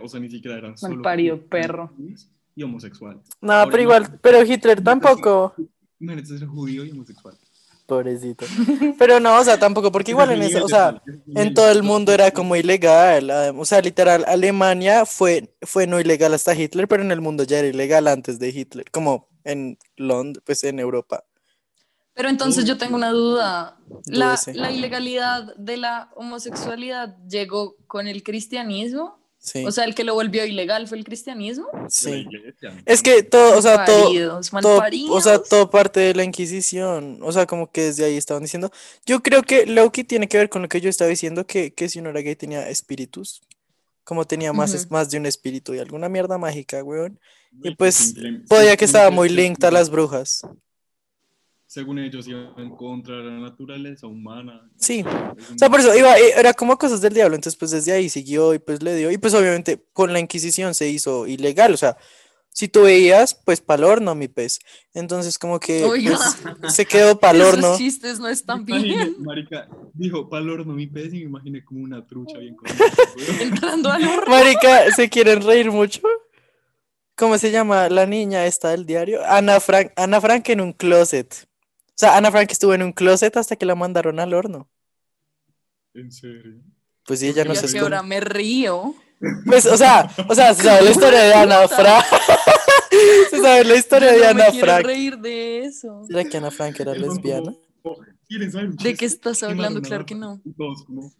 O 0.00 0.08
sea, 0.08 0.20
ni 0.20 0.30
siquiera 0.30 0.58
eran 0.58 0.78
solo 0.78 0.94
Malparido 0.94 1.36
judíos, 1.36 1.50
perro. 1.50 1.88
judíos 1.88 2.30
Y 2.56 2.62
homosexual. 2.62 3.20
No, 3.40 3.52
Ahora, 3.52 3.70
pero 3.70 3.82
igual, 3.82 4.18
pero 4.20 4.42
Hitler 4.42 4.82
tampoco. 4.82 5.54
Imagínate 5.98 6.38
ser 6.38 6.46
judío 6.46 6.84
y 6.84 6.90
homosexual. 6.90 7.36
Pobrecito. 7.86 8.46
Pero 8.98 9.20
no, 9.20 9.38
o 9.38 9.44
sea, 9.44 9.58
tampoco, 9.58 9.92
porque 9.92 10.12
igual 10.12 10.30
en 10.30 10.42
eso, 10.42 10.64
o 10.64 10.68
sea, 10.68 11.02
en 11.34 11.52
todo 11.52 11.70
el 11.70 11.82
mundo 11.82 12.12
era 12.12 12.30
como 12.30 12.56
ilegal. 12.56 13.30
O 13.58 13.64
sea, 13.64 13.80
literal, 13.82 14.24
Alemania 14.26 15.04
fue, 15.04 15.54
fue 15.62 15.86
no 15.86 16.00
ilegal 16.00 16.32
hasta 16.32 16.54
Hitler, 16.54 16.88
pero 16.88 17.02
en 17.02 17.12
el 17.12 17.20
mundo 17.20 17.44
ya 17.44 17.58
era 17.58 17.68
ilegal 17.68 18.08
antes 18.08 18.38
de 18.38 18.48
Hitler, 18.48 18.90
como 18.90 19.28
en 19.44 19.78
Londres, 19.96 20.42
pues 20.46 20.64
en 20.64 20.78
Europa. 20.78 21.24
Pero 22.14 22.28
entonces 22.28 22.64
yo 22.64 22.78
tengo 22.78 22.96
una 22.96 23.10
duda. 23.10 23.76
La, 24.06 24.38
la 24.54 24.70
ilegalidad 24.70 25.54
de 25.56 25.76
la 25.76 26.10
homosexualidad 26.14 27.16
llegó 27.28 27.76
con 27.86 28.06
el 28.06 28.22
cristianismo. 28.22 29.18
Sí, 29.44 29.62
O 29.62 29.70
sea, 29.70 29.84
el 29.84 29.94
que 29.94 30.04
lo 30.04 30.14
volvió 30.14 30.46
ilegal 30.46 30.88
fue 30.88 30.96
el 30.96 31.04
cristianismo. 31.04 31.68
Sí. 31.90 32.26
Es 32.86 33.02
que 33.02 33.22
todo, 33.22 33.58
o 33.58 33.60
sea, 33.60 33.84
todo, 33.84 34.40
o 35.10 35.20
sea, 35.20 35.38
todo 35.42 35.68
parte 35.68 36.00
de 36.00 36.14
la 36.14 36.24
Inquisición. 36.24 37.18
O 37.22 37.30
sea, 37.30 37.44
como 37.46 37.70
que 37.70 37.82
desde 37.82 38.06
ahí 38.06 38.16
estaban 38.16 38.42
diciendo. 38.42 38.70
Yo 39.04 39.22
creo 39.22 39.42
que 39.42 39.66
Loki 39.66 40.02
tiene 40.02 40.28
que 40.28 40.38
ver 40.38 40.48
con 40.48 40.62
lo 40.62 40.68
que 40.68 40.80
yo 40.80 40.88
estaba 40.88 41.10
diciendo, 41.10 41.46
que, 41.46 41.74
que 41.74 41.90
si 41.90 41.98
uno 41.98 42.08
era 42.08 42.22
gay 42.22 42.34
tenía 42.36 42.70
espíritus. 42.70 43.42
Como 44.02 44.24
tenía 44.24 44.54
más, 44.54 44.72
es- 44.72 44.86
Ujú. 44.86 44.94
más 44.94 45.10
de 45.10 45.18
un 45.18 45.26
espíritu 45.26 45.74
y 45.74 45.78
alguna 45.78 46.08
mierda 46.08 46.38
mágica, 46.38 46.82
weón. 46.82 47.20
Y 47.62 47.74
pues, 47.74 48.14
Podía 48.48 48.76
que 48.78 48.86
estaba 48.86 49.10
muy 49.10 49.28
linked 49.28 49.62
a 49.64 49.70
las 49.70 49.90
brujas. 49.90 50.40
Según 51.74 51.98
ellos 51.98 52.28
iban 52.28 52.52
en 52.56 52.70
contra 52.70 53.16
de 53.16 53.24
la 53.24 53.40
naturaleza 53.40 54.06
humana. 54.06 54.62
Sí. 54.76 55.02
O 55.02 55.58
sea, 55.58 55.68
por 55.68 55.80
eso 55.80 55.92
iba, 55.92 56.16
eh, 56.16 56.34
era 56.38 56.54
como 56.54 56.78
cosas 56.78 57.00
del 57.00 57.14
diablo, 57.14 57.34
entonces 57.34 57.58
pues 57.58 57.72
desde 57.72 57.90
ahí 57.90 58.08
siguió 58.08 58.54
y 58.54 58.60
pues 58.60 58.80
le 58.80 58.94
dio, 58.94 59.10
y 59.10 59.18
pues 59.18 59.34
obviamente 59.34 59.84
con 59.92 60.12
la 60.12 60.20
Inquisición 60.20 60.72
se 60.72 60.88
hizo 60.88 61.26
ilegal, 61.26 61.74
o 61.74 61.76
sea, 61.76 61.96
si 62.48 62.68
tú 62.68 62.82
veías, 62.82 63.34
pues 63.34 63.60
pa'l 63.60 63.82
horno, 63.82 64.14
mi 64.14 64.28
pez. 64.28 64.60
Entonces 64.92 65.36
como 65.36 65.58
que 65.58 65.82
pues, 65.84 66.72
se 66.72 66.86
quedó 66.86 67.18
pa'l 67.18 67.42
horno. 67.42 67.66
Esos 67.66 67.78
chistes 67.78 68.20
no 68.20 68.28
están 68.28 68.64
bien. 68.64 69.16
marica, 69.18 69.66
dijo, 69.94 70.30
pal 70.30 70.48
horno 70.48 70.74
mi 70.74 70.86
pez 70.86 71.12
y 71.12 71.16
me 71.16 71.24
imaginé 71.24 71.64
como 71.64 71.82
una 71.82 72.06
trucha 72.06 72.38
bien 72.38 72.54
con 72.54 72.68
Entrando 73.40 73.90
al 73.90 74.06
horno. 74.06 74.30
Marica, 74.30 74.92
¿se 74.94 75.10
quieren 75.10 75.42
reír 75.42 75.72
mucho? 75.72 76.02
¿Cómo 77.16 77.36
se 77.36 77.50
llama 77.50 77.88
la 77.88 78.06
niña 78.06 78.46
esta 78.46 78.68
del 78.68 78.86
diario? 78.86 79.26
Ana 79.26 79.58
Frank, 79.58 79.90
Ana 79.96 80.20
Frank 80.20 80.48
en 80.50 80.60
un 80.60 80.72
closet. 80.72 81.48
O 81.94 81.96
sea, 81.96 82.16
Ana 82.16 82.30
Frank 82.32 82.50
estuvo 82.50 82.74
en 82.74 82.82
un 82.82 82.92
closet 82.92 83.36
hasta 83.36 83.56
que 83.56 83.66
la 83.66 83.74
mandaron 83.74 84.18
al 84.20 84.34
horno. 84.34 84.68
En 85.94 86.10
serio. 86.10 86.60
Pues 87.06 87.20
sí, 87.20 87.28
ella 87.28 87.44
no 87.44 87.54
se 87.54 87.66
esconde. 87.66 87.86
hora 87.86 88.02
me 88.02 88.20
río. 88.20 88.94
Pues, 89.46 89.64
o 89.66 89.76
sea, 89.76 90.10
o 90.28 90.34
sea, 90.34 90.52
se 90.54 90.62
sabe 90.64 90.82
la 90.82 90.90
historia 90.90 91.20
de 91.20 91.34
Ana 91.34 91.68
Frank. 91.68 92.04
Se 93.30 93.40
sabe 93.40 93.64
la 93.64 93.74
historia 93.76 94.12
Yo 94.12 94.18
de 94.18 94.24
no 94.24 94.28
Ana 94.30 94.44
me 94.46 94.50
quiero 94.50 94.66
Frank. 94.66 94.86
reír 94.86 95.18
de 95.18 95.64
eso. 95.64 96.02
¿Será 96.06 96.24
que 96.24 96.36
Ana 96.36 96.50
Frank 96.50 96.78
era 96.80 96.94
lesbiana? 96.94 97.54
como, 97.82 97.96
¿Quieren 98.28 98.50
saber 98.52 98.68
un 98.70 98.76
¿De 98.76 98.94
qué 98.94 99.04
estás 99.04 99.42
hablando? 99.42 99.80
Claro 99.82 100.04
que 100.06 100.14
no. 100.14 100.40
Y 100.44 100.52
todos 100.52 100.84
como, 100.84 101.12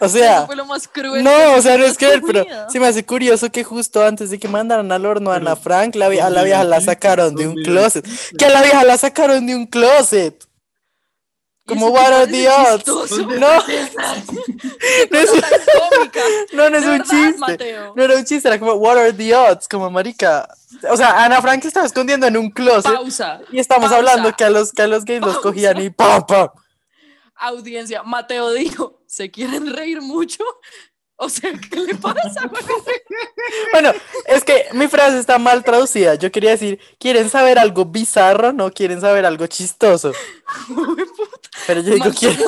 O 0.00 0.08
sea, 0.08 0.46
fue 0.46 0.56
lo 0.56 0.64
más 0.64 0.88
cruel. 0.88 1.22
no, 1.22 1.54
o 1.54 1.62
sea, 1.62 1.76
no 1.76 1.84
es 1.84 2.00
he 2.00 2.20
pero 2.20 2.44
se 2.70 2.80
me 2.80 2.86
hace 2.86 3.04
curioso 3.04 3.50
que 3.50 3.62
justo 3.62 4.04
antes 4.04 4.30
de 4.30 4.38
que 4.38 4.48
mandaran 4.48 4.90
al 4.90 5.04
horno 5.04 5.30
a 5.30 5.36
Ana 5.36 5.56
Frank, 5.56 5.94
la, 5.94 6.06
a 6.06 6.08
la 6.10 6.24
¿dónde 6.24 6.44
vieja 6.44 6.64
la 6.64 6.80
sacaron 6.80 7.34
de 7.34 7.46
un 7.46 7.54
¿Dónde 7.54 7.70
closet. 7.70 8.06
Que 8.38 8.46
a 8.46 8.50
la 8.50 8.62
vieja 8.62 8.82
la 8.84 8.96
sacaron 8.96 9.46
de 9.46 9.54
un 9.54 9.66
closet. 9.66 10.46
¿Y 11.66 11.68
Como 11.68 11.88
what 11.88 12.12
are 12.12 12.26
the 12.26 12.48
odds? 12.48 12.86
No, 12.86 13.36
no 13.36 13.62
es, 13.68 15.30
no, 16.52 16.70
no 16.70 16.76
es 16.78 16.84
un 16.84 17.02
chiste. 17.02 17.38
Mateo. 17.38 17.92
No 17.94 18.02
era 18.02 18.16
un 18.16 18.24
chiste, 18.24 18.48
era 18.48 18.58
como 18.58 18.72
what 18.72 18.96
are 18.96 19.12
the 19.12 19.34
odds, 19.34 19.68
como 19.68 19.90
marica. 19.90 20.48
O 20.90 20.96
sea, 20.96 21.22
Ana 21.24 21.40
Frank 21.42 21.64
estaba 21.64 21.86
escondiendo 21.86 22.26
en 22.26 22.36
un 22.36 22.50
closet. 22.50 22.92
Pausa. 22.92 23.40
Y 23.52 23.58
estamos 23.60 23.90
Pausa. 23.90 23.98
hablando 23.98 24.32
que 24.34 24.44
a 24.44 24.50
los, 24.50 24.72
que 24.72 24.82
a 24.82 24.86
los 24.86 25.04
gays 25.04 25.20
los 25.20 25.38
cogían 25.38 25.80
y 25.80 25.90
¡pam, 25.90 26.26
pam! 26.26 26.48
Audiencia, 27.36 28.02
Mateo 28.02 28.52
dijo, 28.52 28.99
¿se 29.10 29.28
quieren 29.30 29.74
reír 29.74 30.00
mucho? 30.00 30.44
O 31.16 31.28
sea, 31.28 31.52
¿qué 31.52 31.80
le 31.80 31.94
pasa? 31.96 32.50
Bueno, 33.72 33.92
es 34.26 34.44
que 34.44 34.66
mi 34.72 34.86
frase 34.86 35.18
está 35.18 35.38
mal 35.38 35.64
traducida. 35.64 36.14
Yo 36.14 36.30
quería 36.30 36.50
decir, 36.50 36.78
¿quieren 36.98 37.28
saber 37.28 37.58
algo 37.58 37.84
bizarro? 37.84 38.52
No 38.52 38.70
quieren 38.70 39.00
saber 39.00 39.26
algo 39.26 39.46
chistoso. 39.46 40.12
Pero 41.66 41.80
yo 41.80 41.94
digo, 41.94 42.04
Mal 42.06 42.14
¿quieren. 42.14 42.38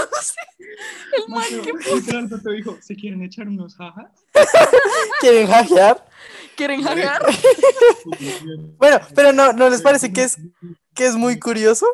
El 1.13 1.29
man 1.29 2.29
que 2.29 2.37
te 2.39 2.53
dijo, 2.53 2.79
¿se 2.81 2.95
quieren 2.95 3.23
echar 3.23 3.49
unos 3.49 3.77
jajas? 3.77 4.11
¿quieren 5.21 5.47
hackear? 5.49 6.07
quieren 6.57 6.83
jagar. 6.83 7.23
Bueno, 8.79 9.01
pero 9.15 9.33
no, 9.33 9.53
¿no 9.53 9.69
les 9.69 9.83
parece 9.83 10.13
que 10.13 10.25
es, 10.25 10.39
que 10.95 11.07
es 11.07 11.17
muy 11.17 11.39
curioso? 11.39 11.87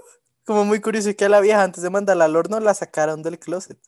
Como 0.45 0.65
muy 0.65 0.81
curioso 0.81 1.15
que 1.17 1.25
a 1.25 1.29
la 1.29 1.41
vieja 1.41 1.63
antes 1.63 1.83
de 1.83 1.91
mandarla 1.91 2.27
al 2.27 2.37
horno 2.37 2.61
la 2.61 2.75
sacaron 2.75 3.23
del 3.23 3.39
closet. 3.39 3.79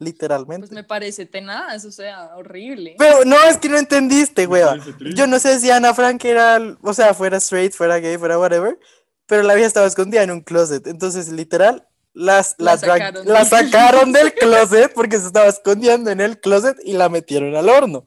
Literalmente. 0.00 0.68
Pues 0.68 0.70
me 0.74 0.84
parece 0.84 1.26
tenaz, 1.26 1.84
o 1.84 1.90
sea, 1.90 2.36
horrible. 2.36 2.94
Pero 2.98 3.24
no, 3.24 3.36
es 3.42 3.56
que 3.56 3.68
no 3.68 3.76
entendiste, 3.78 4.46
wea. 4.46 4.76
Yo 5.14 5.26
no 5.26 5.38
sé 5.40 5.58
si 5.58 5.70
Ana 5.72 5.92
Frank 5.92 6.24
era, 6.24 6.60
o 6.82 6.94
sea, 6.94 7.14
fuera 7.14 7.38
straight, 7.38 7.72
fuera 7.72 7.98
gay, 7.98 8.16
fuera 8.16 8.38
whatever, 8.38 8.78
pero 9.26 9.42
la 9.42 9.54
vieja 9.54 9.66
estaba 9.66 9.86
escondida 9.88 10.22
en 10.22 10.30
un 10.30 10.40
closet. 10.42 10.86
Entonces, 10.86 11.28
literal, 11.30 11.88
las, 12.12 12.54
La 12.58 12.76
la, 12.76 12.80
drag- 12.80 12.98
sacaron 12.98 13.26
la 13.26 13.38
del 13.40 13.48
sacaron 13.48 14.12
del 14.12 14.32
closet 14.34 14.92
porque 14.94 15.18
se 15.18 15.26
estaba 15.26 15.46
escondiendo 15.46 16.10
en 16.10 16.20
el 16.20 16.38
closet 16.38 16.76
y 16.84 16.92
la 16.92 17.08
metieron 17.08 17.56
al 17.56 17.68
horno. 17.68 18.04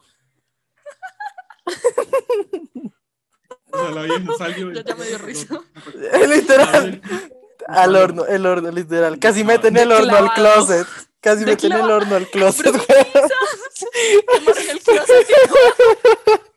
O 3.73 3.77
sea, 3.79 3.89
la 3.91 4.01
vieja 4.03 4.25
salió. 4.37 4.71
Ya, 4.71 4.83
ya 4.83 4.95
me 4.95 5.05
dio 5.05 5.17
risa. 5.17 5.59
literal, 6.29 7.01
al 7.67 7.95
horno, 7.95 8.25
el 8.25 8.45
horno, 8.45 8.71
literal. 8.71 9.19
Casi 9.19 9.43
meten 9.43 9.77
el 9.77 9.91
horno 9.91 10.15
al 10.15 10.33
closet. 10.33 10.87
Casi 11.21 11.41
De 11.45 11.51
meten 11.51 11.71
el 11.71 11.77
clavado. 11.77 11.97
horno 11.97 12.15
al 12.15 12.27
closet. 12.29 12.65
Tomaron 12.73 14.69
el 14.69 14.79
closet 14.81 15.27
y- 15.29 16.51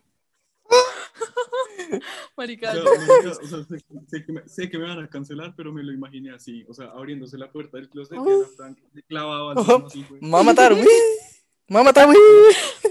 Marica, 2.37 2.70
O 2.70 2.72
sea, 2.72 2.83
marica, 2.85 3.31
o 3.31 3.46
sea, 3.46 3.64
sé, 3.64 3.85
sé 4.09 4.24
que 4.24 4.33
me, 4.33 4.48
sé 4.48 4.70
que 4.70 4.79
me 4.79 4.85
van 4.88 5.05
a 5.05 5.09
cancelar, 5.09 5.55
pero 5.57 5.72
me 5.72 5.83
lo 5.83 5.92
imaginé 5.92 6.33
así. 6.35 6.64
O 6.68 6.74
sea, 6.74 6.87
abriéndose 6.87 7.38
la 7.38 7.50
puerta 7.53 7.77
del 7.77 7.88
closet 7.88 8.16
y 8.18 8.57
Frank 8.57 8.79
se 8.92 9.03
clavaba 9.03 9.53
al 9.53 9.59
horno 9.59 9.87
así, 9.87 10.05
güey. 10.09 10.20
Me 10.20 10.31
va 10.31 10.40
a 10.40 10.42
matar, 10.42 10.72
uy. 10.72 10.81
Me 11.68 11.74
va 11.77 11.81
a 11.81 11.85
matar, 11.85 12.09
uy. 12.09 12.16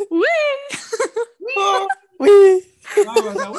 Uy. 0.09 0.23
Uy. 2.19 2.63
Ah, 3.07 3.15
vas 3.21 3.38
a- 3.41 3.51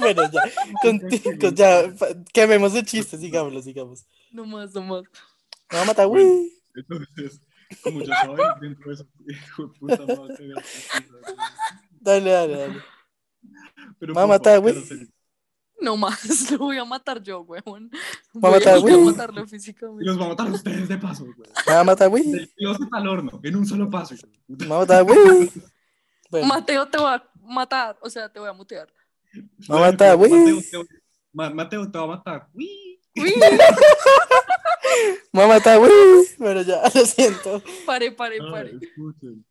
Bueno, 0.00 0.22
ya, 0.32 0.42
conti- 0.82 1.38
con- 1.40 1.54
ya, 1.54 1.94
quememos 2.32 2.74
el 2.74 2.84
chiste, 2.84 3.16
sigámoslo, 3.16 3.62
sigamos. 3.62 4.04
no 4.32 4.44
más, 4.44 4.74
no 4.74 4.82
más. 4.82 5.02
Me 5.72 5.76
va 5.78 5.82
a 5.82 5.86
matar, 5.86 6.06
uy. 6.06 6.52
Entonces, 6.74 7.40
como 7.82 8.02
ya 8.02 8.14
saben, 8.20 8.38
dentro 8.60 8.88
de 8.88 8.94
eso, 8.94 9.06
hijo 9.28 9.66
de 9.66 9.78
puta. 9.78 10.04
Dale, 12.00 12.30
dale, 12.30 12.56
dale. 12.58 12.82
Pero, 13.98 14.12
Me 14.14 14.18
va 14.18 14.22
a 14.22 14.26
matar, 14.26 14.60
güey. 14.60 14.74
No 15.80 15.96
más, 15.96 16.50
lo 16.52 16.58
voy 16.58 16.78
a 16.78 16.84
matar 16.84 17.20
yo, 17.22 17.40
weón. 17.40 17.90
Va 18.42 18.48
a 18.50 18.52
matar, 18.52 18.78
voy 18.80 18.92
a 18.92 18.94
güey. 18.96 19.06
matarlo 19.06 19.42
Y 19.44 19.48
físicamente. 19.48 20.04
los 20.04 20.20
va 20.20 20.26
a 20.26 20.28
matar 20.28 20.50
ustedes 20.50 20.88
de 20.88 20.98
paso, 20.98 21.24
güey. 21.24 21.50
Me 21.66 21.72
va 21.72 21.80
a 21.80 21.84
matar, 21.84 22.08
uy. 22.08 22.22
Del 22.30 22.52
closet 22.54 22.88
al 22.92 23.08
horno, 23.08 23.40
en 23.42 23.56
un 23.56 23.66
solo 23.66 23.90
paso. 23.90 24.14
Me 24.46 24.66
va 24.66 24.76
a 24.76 24.78
matar, 24.80 25.02
uy. 25.04 25.50
Bueno, 26.30 26.46
Mateo 26.46 26.86
te 26.88 26.98
va 26.98 27.14
a 27.14 27.30
matar, 27.42 27.98
o 28.00 28.08
sea, 28.08 28.28
te 28.32 28.38
voy 28.38 28.48
a 28.48 28.52
mutear. 28.52 28.88
me 29.34 29.42
va 29.68 29.88
a 29.88 29.90
matar, 29.90 30.16
Mateo, 30.18 30.36
uy. 30.56 30.62
te 30.70 30.76
voy- 30.76 30.86
Ma- 31.32 31.50
Mateo 31.50 31.90
te 31.90 31.98
va 31.98 32.04
a 32.04 32.06
matar. 32.08 32.48
Uy. 32.54 33.00
Mamá 35.32 35.56
está, 35.58 35.78
uy, 35.78 35.88
pero 36.38 36.62
ya, 36.62 36.82
lo 36.94 37.06
siento. 37.06 37.62
Pare, 37.86 38.12
pare, 38.12 38.38
Ah, 38.40 38.50
pare. 38.50 38.72
escuchen. 38.80 39.44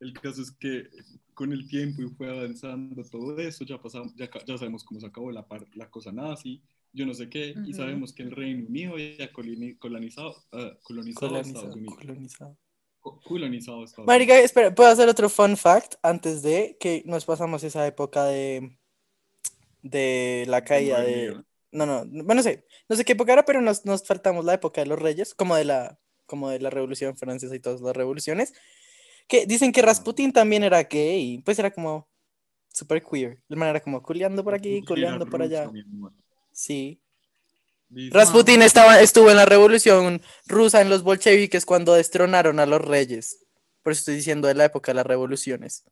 El 0.00 0.12
caso 0.14 0.42
es 0.42 0.50
que 0.50 0.88
con 1.34 1.52
el 1.52 1.68
tiempo 1.68 2.02
y 2.02 2.08
fue 2.08 2.28
avanzando 2.28 3.02
todo 3.04 3.38
eso, 3.38 3.64
ya 3.64 3.78
pasamos, 3.80 4.14
ya, 4.16 4.28
sabemos 4.58 4.84
cómo 4.84 5.00
se 5.00 5.06
acabó 5.06 5.30
la, 5.30 5.46
par- 5.46 5.66
la 5.74 5.88
cosa 5.90 6.12
nazi, 6.12 6.60
yo 6.92 7.06
no 7.06 7.14
sé 7.14 7.28
qué, 7.30 7.54
y 7.66 7.72
sabemos 7.72 8.12
que 8.12 8.22
el 8.22 8.32
Reino 8.32 8.66
Unido 8.68 8.98
ya 8.98 9.32
coloni- 9.32 9.78
colonizado, 9.78 10.34
ah, 10.52 10.72
colonizado, 10.82 11.36
a 11.36 11.40
Estados 11.40 11.70
Colonizado, 11.70 11.74
Unidos. 11.74 11.96
colonizado. 11.98 12.56
Co- 13.00 13.20
colonizado 13.22 13.84
Estados 13.84 14.06
Marica, 14.06 14.38
espera, 14.38 14.74
¿puedo 14.74 14.90
hacer 14.90 15.08
otro 15.08 15.28
fun 15.28 15.56
fact 15.56 15.94
antes 16.02 16.42
de 16.42 16.76
que 16.78 17.02
nos 17.06 17.24
pasamos 17.24 17.64
esa 17.64 17.86
época 17.86 18.24
de, 18.24 18.76
de 19.82 20.44
la 20.48 20.62
caída 20.64 21.00
de... 21.00 21.42
No, 21.72 21.86
no, 21.86 22.04
bueno, 22.04 22.34
no 22.34 22.42
sé, 22.42 22.66
no 22.88 22.96
sé 22.96 23.04
qué 23.04 23.12
época 23.12 23.32
era, 23.32 23.44
pero 23.44 23.62
nos, 23.62 23.86
nos 23.86 24.06
faltamos 24.06 24.44
la 24.44 24.54
época 24.54 24.82
de 24.82 24.86
los 24.86 24.98
reyes, 24.98 25.34
como 25.34 25.56
de 25.56 25.64
la, 25.64 25.98
como 26.26 26.50
de 26.50 26.60
la 26.60 26.68
Revolución 26.68 27.16
Francesa 27.16 27.56
y 27.56 27.60
todas 27.60 27.80
las 27.80 27.96
revoluciones, 27.96 28.52
que 29.26 29.46
dicen 29.46 29.72
que 29.72 29.80
Rasputin 29.80 30.32
también 30.32 30.64
era 30.64 30.82
gay, 30.84 31.42
pues 31.44 31.58
era 31.58 31.70
como 31.70 32.08
super 32.68 33.02
queer, 33.02 33.42
el 33.48 33.56
man 33.56 33.70
era 33.70 33.80
como 33.80 34.02
culeando 34.02 34.44
por 34.44 34.54
aquí, 34.54 34.82
culeando 34.82 35.26
por 35.26 35.42
allá, 35.42 35.70
sí. 36.52 37.00
Rasputin 38.10 38.62
estaba, 38.62 39.00
estuvo 39.00 39.30
en 39.30 39.36
la 39.36 39.44
revolución 39.44 40.22
rusa 40.46 40.80
en 40.80 40.88
los 40.88 41.02
bolcheviques 41.02 41.66
cuando 41.66 41.94
destronaron 41.94 42.60
a 42.60 42.66
los 42.66 42.82
reyes, 42.82 43.46
por 43.82 43.92
eso 43.92 44.00
estoy 44.00 44.16
diciendo 44.16 44.46
de 44.48 44.54
la 44.54 44.66
época 44.66 44.92
de 44.92 44.96
las 44.96 45.06
revoluciones. 45.06 45.84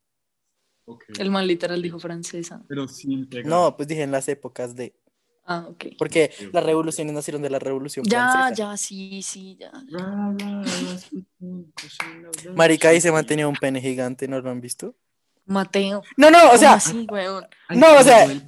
El 1.18 1.30
man 1.30 1.46
literal 1.46 1.80
dijo 1.80 1.98
francesa. 1.98 2.64
Pero 2.68 2.88
sin 2.88 3.28
pegar. 3.28 3.46
No, 3.46 3.76
pues 3.76 3.88
dije 3.88 4.02
en 4.02 4.10
las 4.10 4.28
épocas 4.28 4.74
de, 4.74 4.94
Ah, 5.52 5.66
ok. 5.68 5.86
porque 5.98 6.30
las 6.52 6.62
revoluciones 6.62 7.12
nacieron 7.12 7.42
de 7.42 7.50
la 7.50 7.58
revolución 7.58 8.04
Ya, 8.06 8.30
francesa. 8.30 8.54
ya, 8.70 8.76
sí, 8.76 9.20
sí, 9.20 9.58
ya. 9.58 9.72
Marica, 12.54 12.90
ahí 12.90 13.00
se 13.00 13.10
mantenía 13.10 13.48
un 13.48 13.56
pene 13.56 13.80
gigante, 13.80 14.28
¿no 14.28 14.40
lo 14.40 14.48
han 14.48 14.60
visto? 14.60 14.94
Mateo. 15.46 16.04
No, 16.16 16.30
no, 16.30 16.52
o 16.52 16.56
sea, 16.56 16.78
sí, 16.78 17.04
weón. 17.10 17.44
Ay, 17.68 17.78
no, 17.78 17.96
o 17.96 18.02
sea, 18.04 18.28
no, 18.28 18.42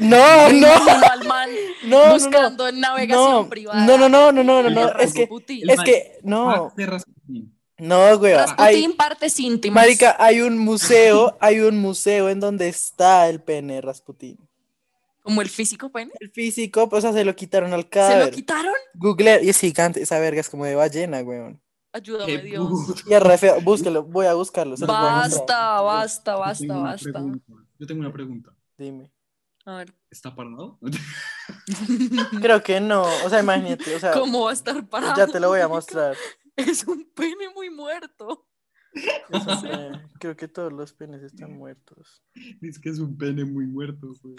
no, 0.00 0.50
no, 0.50 1.46
no, 1.84 2.12
buscando 2.12 2.66
en 2.66 2.80
navegación 2.80 3.30
no, 3.44 3.48
privada. 3.48 3.86
no, 3.86 3.96
no, 3.96 4.08
no, 4.08 4.32
no, 4.32 4.42
no, 4.42 4.62
no, 4.64 4.70
no, 4.70 4.88
es 4.98 5.12
que, 5.14 5.20
Rasputin. 5.20 5.70
es 5.70 5.80
que, 5.82 6.18
no, 6.24 6.72
Rasputin. 6.76 7.56
no, 7.78 8.18
güey, 8.18 8.34
Rasputin, 8.34 8.64
hay, 8.64 8.88
partes 8.94 9.38
íntimas. 9.38 9.80
marica, 9.84 10.16
hay 10.18 10.40
un 10.40 10.58
museo, 10.58 11.36
hay 11.40 11.60
un 11.60 11.78
museo 11.78 12.28
en 12.30 12.40
donde 12.40 12.68
está 12.68 13.28
el 13.28 13.40
pene 13.40 13.80
Rasputin. 13.80 14.36
Como 15.28 15.42
el 15.42 15.50
físico 15.50 15.92
pene. 15.92 16.10
El 16.20 16.30
físico, 16.30 16.88
pues, 16.88 17.04
o 17.04 17.08
sea, 17.08 17.12
se 17.12 17.22
lo 17.22 17.36
quitaron 17.36 17.74
al 17.74 17.80
¿Se 17.82 17.84
lo 17.84 17.90
cadáver. 17.90 18.30
quitaron? 18.34 18.72
Google, 18.94 19.44
y 19.44 19.50
es 19.50 19.60
gigante, 19.60 20.00
esa 20.02 20.18
verga 20.18 20.40
es 20.40 20.48
como 20.48 20.64
de 20.64 20.74
ballena, 20.74 21.20
weón. 21.20 21.60
Ayúdame, 21.92 22.38
Dios. 22.38 22.70
Y 23.06 23.12
es 23.12 23.22
re 23.22 23.36
feo, 23.36 23.60
búsquelo, 23.60 24.04
voy 24.04 24.24
a 24.24 24.32
buscarlo. 24.32 24.74
se. 24.76 24.86
Basta, 24.86 25.82
basta, 25.82 26.32
Yo 26.32 26.38
basta, 26.38 26.64
tengo 26.64 26.80
una 26.80 26.90
basta. 26.92 27.12
pregunta. 27.12 27.52
Yo 27.78 27.86
tengo 27.86 28.00
una 28.00 28.12
pregunta. 28.12 28.52
Dime. 28.78 29.12
A 29.66 29.76
ver, 29.76 29.94
¿Está 30.10 30.34
parado? 30.34 30.78
Creo 32.40 32.62
que 32.62 32.80
no, 32.80 33.02
o 33.02 33.28
sea, 33.28 33.40
imagínate, 33.40 33.96
o 33.96 34.00
sea, 34.00 34.12
¿cómo 34.12 34.44
va 34.44 34.50
a 34.50 34.54
estar 34.54 34.88
parado? 34.88 35.14
ya 35.14 35.26
te 35.26 35.38
lo 35.40 35.48
voy 35.48 35.60
a 35.60 35.68
mostrar. 35.68 36.16
Es 36.56 36.84
un 36.88 37.04
pene 37.14 37.50
muy 37.54 37.70
muerto. 37.70 38.47
Creo 40.20 40.36
que 40.36 40.48
todos 40.48 40.72
los 40.72 40.92
penes 40.92 41.22
están 41.22 41.56
muertos. 41.56 42.22
es 42.62 42.78
que 42.78 42.88
es 42.90 42.98
un 42.98 43.16
pene 43.16 43.44
muy 43.44 43.66
muerto, 43.66 44.12
güey. 44.22 44.36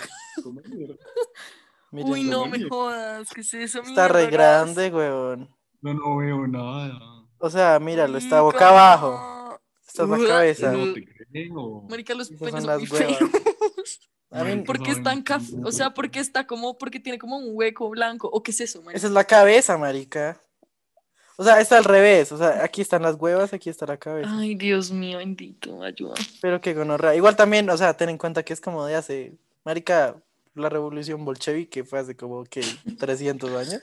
Miren, 1.92 2.12
Uy, 2.12 2.24
no 2.24 2.46
me 2.46 2.64
jodas. 2.68 3.30
¿Qué 3.34 3.42
es 3.42 3.54
eso? 3.54 3.82
está 3.82 4.08
re 4.08 4.28
grande, 4.28 4.90
weón. 4.90 5.50
No, 5.82 5.94
no 5.94 6.18
veo 6.18 6.48
nada. 6.48 7.00
O 7.40 7.50
sea, 7.50 7.80
míralo, 7.80 8.18
está 8.18 8.42
boca 8.42 8.58
Marica. 8.60 8.70
abajo. 8.70 9.60
Esta 9.88 10.04
es 10.04 10.10
la 10.10 10.28
cabeza. 10.28 10.72
No 10.72 10.94
te 10.94 11.06
creo. 11.06 11.82
Marica, 11.90 12.14
los 12.14 12.30
penes 12.30 12.64
son 12.64 12.78
muy 12.78 12.86
feos. 12.86 13.18
A 14.32 14.44
mí- 14.44 14.62
Porque 14.64 14.92
están 14.92 15.24
café, 15.24 15.56
o 15.64 15.72
sea, 15.72 15.92
porque 15.96 16.20
está 16.20 16.46
como, 16.46 16.78
porque 16.78 17.00
tiene 17.00 17.18
como 17.18 17.38
un 17.38 17.46
hueco 17.56 17.90
blanco, 17.90 18.30
o 18.32 18.44
qué 18.44 18.52
es 18.52 18.62
eso, 18.62 18.80
marica? 18.84 18.98
Esa 18.98 19.08
es 19.08 19.14
la 19.14 19.24
cabeza, 19.24 19.76
marica. 19.76 20.40
O 21.40 21.44
sea, 21.46 21.62
está 21.62 21.78
al 21.78 21.86
revés. 21.86 22.34
O 22.34 22.38
sea, 22.38 22.66
aquí 22.66 22.82
están 22.82 23.02
las 23.02 23.16
huevas, 23.16 23.54
aquí 23.54 23.70
está 23.70 23.86
la 23.86 23.96
cabeza. 23.96 24.30
Ay, 24.30 24.56
Dios 24.56 24.92
mío, 24.92 25.20
bendito, 25.20 25.82
ayuda. 25.82 26.16
Pero 26.42 26.60
que 26.60 26.74
gonorrea. 26.74 27.16
Igual 27.16 27.38
también, 27.38 27.70
o 27.70 27.78
sea, 27.78 27.96
ten 27.96 28.10
en 28.10 28.18
cuenta 28.18 28.44
que 28.44 28.52
es 28.52 28.60
como 28.60 28.86
de 28.86 28.96
hace. 28.96 29.38
Marica, 29.64 30.18
la 30.54 30.68
revolución 30.68 31.24
bolchevique 31.24 31.86
fue 31.86 32.00
hace 32.00 32.18
como 32.18 32.44
que 32.44 32.62
300 32.98 33.52
años. 33.52 33.82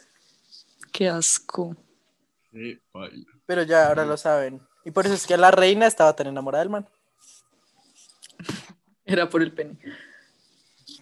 Qué 0.93 1.09
asco. 1.09 1.75
Baila. 2.93 3.27
Pero 3.47 3.63
ya 3.63 3.89
ahora 3.89 4.05
lo 4.05 4.19
saben. 4.19 4.61
Y 4.85 4.91
por 4.91 5.07
eso 5.07 5.15
es 5.15 5.27
que 5.27 5.39
la 5.39 5.51
reina 5.51 5.87
estaba 5.87 6.15
tan 6.15 6.27
enamorada 6.27 6.63
del 6.63 6.69
man. 6.69 6.87
Era 9.07 9.31
por 9.31 9.41
el 9.41 9.55
pene. 9.55 9.79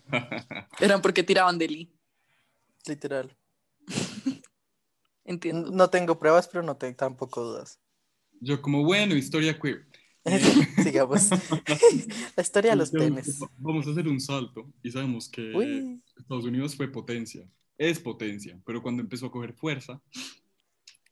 Eran 0.78 1.02
porque 1.02 1.24
tiraban 1.24 1.58
de 1.58 1.66
Lee. 1.66 1.92
Literal. 2.86 3.36
Entiendo. 5.24 5.70
No 5.70 5.88
tengo 5.90 6.18
pruebas, 6.18 6.48
pero 6.48 6.62
no 6.62 6.76
tengo 6.76 6.96
tampoco 6.96 7.42
dudas. 7.42 7.80
Yo 8.40 8.60
como, 8.60 8.84
bueno, 8.84 9.14
historia 9.14 9.58
queer. 9.58 9.86
Sigamos. 10.82 11.28
la 12.36 12.42
historia 12.42 12.70
de 12.72 12.76
los 12.76 12.90
penes. 12.90 13.38
Vamos 13.58 13.86
a 13.86 13.90
hacer 13.90 14.08
un 14.08 14.20
salto 14.20 14.70
y 14.82 14.90
sabemos 14.90 15.28
que 15.28 15.52
Uy. 15.54 16.02
Estados 16.16 16.44
Unidos 16.44 16.74
fue 16.76 16.88
potencia, 16.88 17.46
es 17.76 17.98
potencia, 18.00 18.58
pero 18.64 18.82
cuando 18.82 19.02
empezó 19.02 19.26
a 19.26 19.30
coger 19.30 19.52
fuerza, 19.54 20.00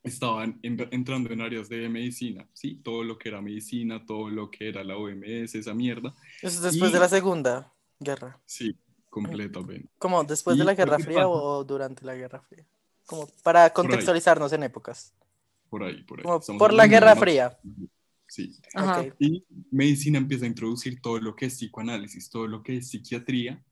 estaban 0.03 0.59
en- 0.63 0.89
entrando 0.91 1.31
en 1.33 1.41
áreas 1.41 1.69
de 1.69 1.89
medicina, 1.89 2.49
¿sí? 2.53 2.77
Todo 2.83 3.05
lo 3.05 3.19
que 3.19 3.29
era 3.29 3.41
medicina, 3.41 4.05
todo 4.05 4.29
lo 4.31 4.51
que 4.51 4.69
era 4.69 4.83
la 4.83 4.97
OMS, 4.97 5.55
esa 5.59 5.75
mierda, 5.75 6.15
Eso 6.41 6.57
es 6.57 6.63
después 6.63 6.91
Y- 6.91 6.95
de 6.95 7.01
la 7.01 7.09
Segunda 7.09 7.73
Guerra. 8.01 8.41
sí, 8.47 8.77
completamente. 9.11 9.89
¿Cómo? 9.99 10.25
¿Después 10.25 10.57
de 10.57 10.65
¿Y 10.65 10.67
la 10.67 10.75
Guerra 10.75 10.99
Fría 10.99 11.29
o 11.29 11.63
durante 11.65 12.05
la 12.05 12.15
Guerra 12.15 12.41
Fría? 12.41 12.67
Como 13.07 13.29
para 13.43 13.71
contextualizarnos 13.71 14.53
en 14.53 14.63
épocas. 14.63 15.13
Por 15.69 15.85
ahí, 15.85 16.03
por 16.05 16.21
ahí. 16.21 16.25
Como 16.25 16.59
por 16.59 16.73
la 16.73 16.87
Guerra 16.87 17.17
Fría. 17.17 17.59
Sí. 18.27 18.57
Y 19.19 19.45
medicina 19.71 20.19
empieza 20.19 20.45
a 20.45 20.49
introducir 20.49 21.01
todo 21.03 21.19
lo 21.21 21.37
que 21.37 21.47
es 21.47 21.55
psicoanálisis, 21.55 22.31
todo 22.31 22.47
lo 22.47 22.63
que 22.63 22.79
es 22.79 22.89
psiquiatría, 22.89 23.63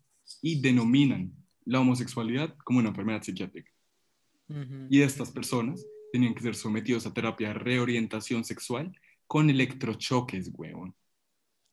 y 0.43 0.61
denominan 0.61 1.33
la 1.65 1.81
homosexualidad 1.81 2.55
como 2.65 2.79
una 2.79 2.91
enfermedad 2.91 3.23
psiquiátrica. 3.23 3.71
Ujú. 4.49 4.87
Y 4.91 5.03
estas 5.03 5.31
personas 5.31 5.87
tenían 6.13 6.35
que 6.35 6.43
ser 6.43 6.55
sometidos 6.55 7.07
a 7.07 7.15
terapia 7.15 7.49
de 7.49 7.55
reorientación 7.55 8.45
sexual 8.45 8.93
con 9.27 9.49
electrochoques, 9.49 10.51
huevón. 10.53 10.95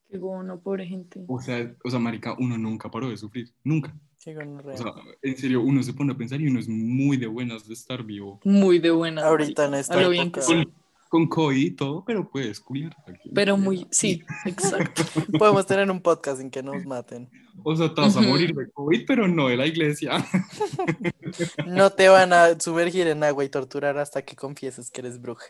Qué 0.08 0.16
bueno, 0.16 0.60
pobre 0.60 0.86
gente. 0.86 1.24
O 1.28 1.40
sea, 1.40 1.74
o 1.84 1.90
sea, 1.90 1.98
marica, 1.98 2.34
uno 2.38 2.56
nunca 2.56 2.90
paró 2.90 3.10
de 3.10 3.16
sufrir, 3.16 3.52
nunca. 3.64 3.94
Qué 4.28 4.34
gonorrea. 4.34 4.74
O 4.74 4.76
sea, 4.76 4.92
en 5.22 5.38
serio, 5.38 5.62
uno 5.62 5.82
se 5.82 5.94
pone 5.94 6.12
a 6.12 6.14
pensar 6.14 6.38
y 6.38 6.48
uno 6.48 6.60
es 6.60 6.68
muy 6.68 7.16
de 7.16 7.26
buenas 7.26 7.66
de 7.66 7.72
estar 7.72 8.04
vivo. 8.04 8.38
Muy 8.44 8.78
de 8.78 8.90
buena. 8.90 9.24
Ahorita 9.24 9.64
en 9.64 9.72
esta 9.72 9.98
época. 10.02 10.42
Con, 10.44 10.70
con 11.08 11.26
COVID 11.28 11.56
y 11.56 11.70
todo, 11.70 12.04
pero 12.04 12.28
puedes 12.28 12.60
culiar. 12.60 12.94
Pero 13.34 13.56
muy, 13.56 13.86
sí, 13.90 14.22
exacto. 14.44 15.02
Podemos 15.38 15.64
tener 15.64 15.90
un 15.90 16.02
podcast 16.02 16.42
en 16.42 16.50
que 16.50 16.62
nos 16.62 16.84
maten. 16.84 17.30
O 17.64 17.74
sea, 17.74 17.94
te 17.94 18.02
vas 18.02 18.18
a 18.18 18.20
morir 18.20 18.54
de 18.54 18.70
COVID, 18.70 19.06
pero 19.06 19.26
no 19.26 19.48
de 19.48 19.56
la 19.56 19.66
iglesia. 19.66 20.22
No 21.66 21.90
te 21.90 22.08
van 22.08 22.32
a 22.32 22.58
sumergir 22.58 23.06
en 23.06 23.22
agua 23.22 23.44
y 23.44 23.48
torturar 23.48 23.98
hasta 23.98 24.22
que 24.22 24.34
confieses 24.36 24.90
que 24.90 25.00
eres 25.00 25.20
bruja. 25.20 25.46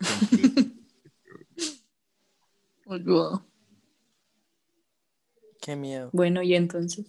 Ayuda. 2.88 3.44
Qué 5.60 5.76
miedo. 5.76 6.10
Bueno, 6.12 6.42
y 6.42 6.54
entonces, 6.54 7.06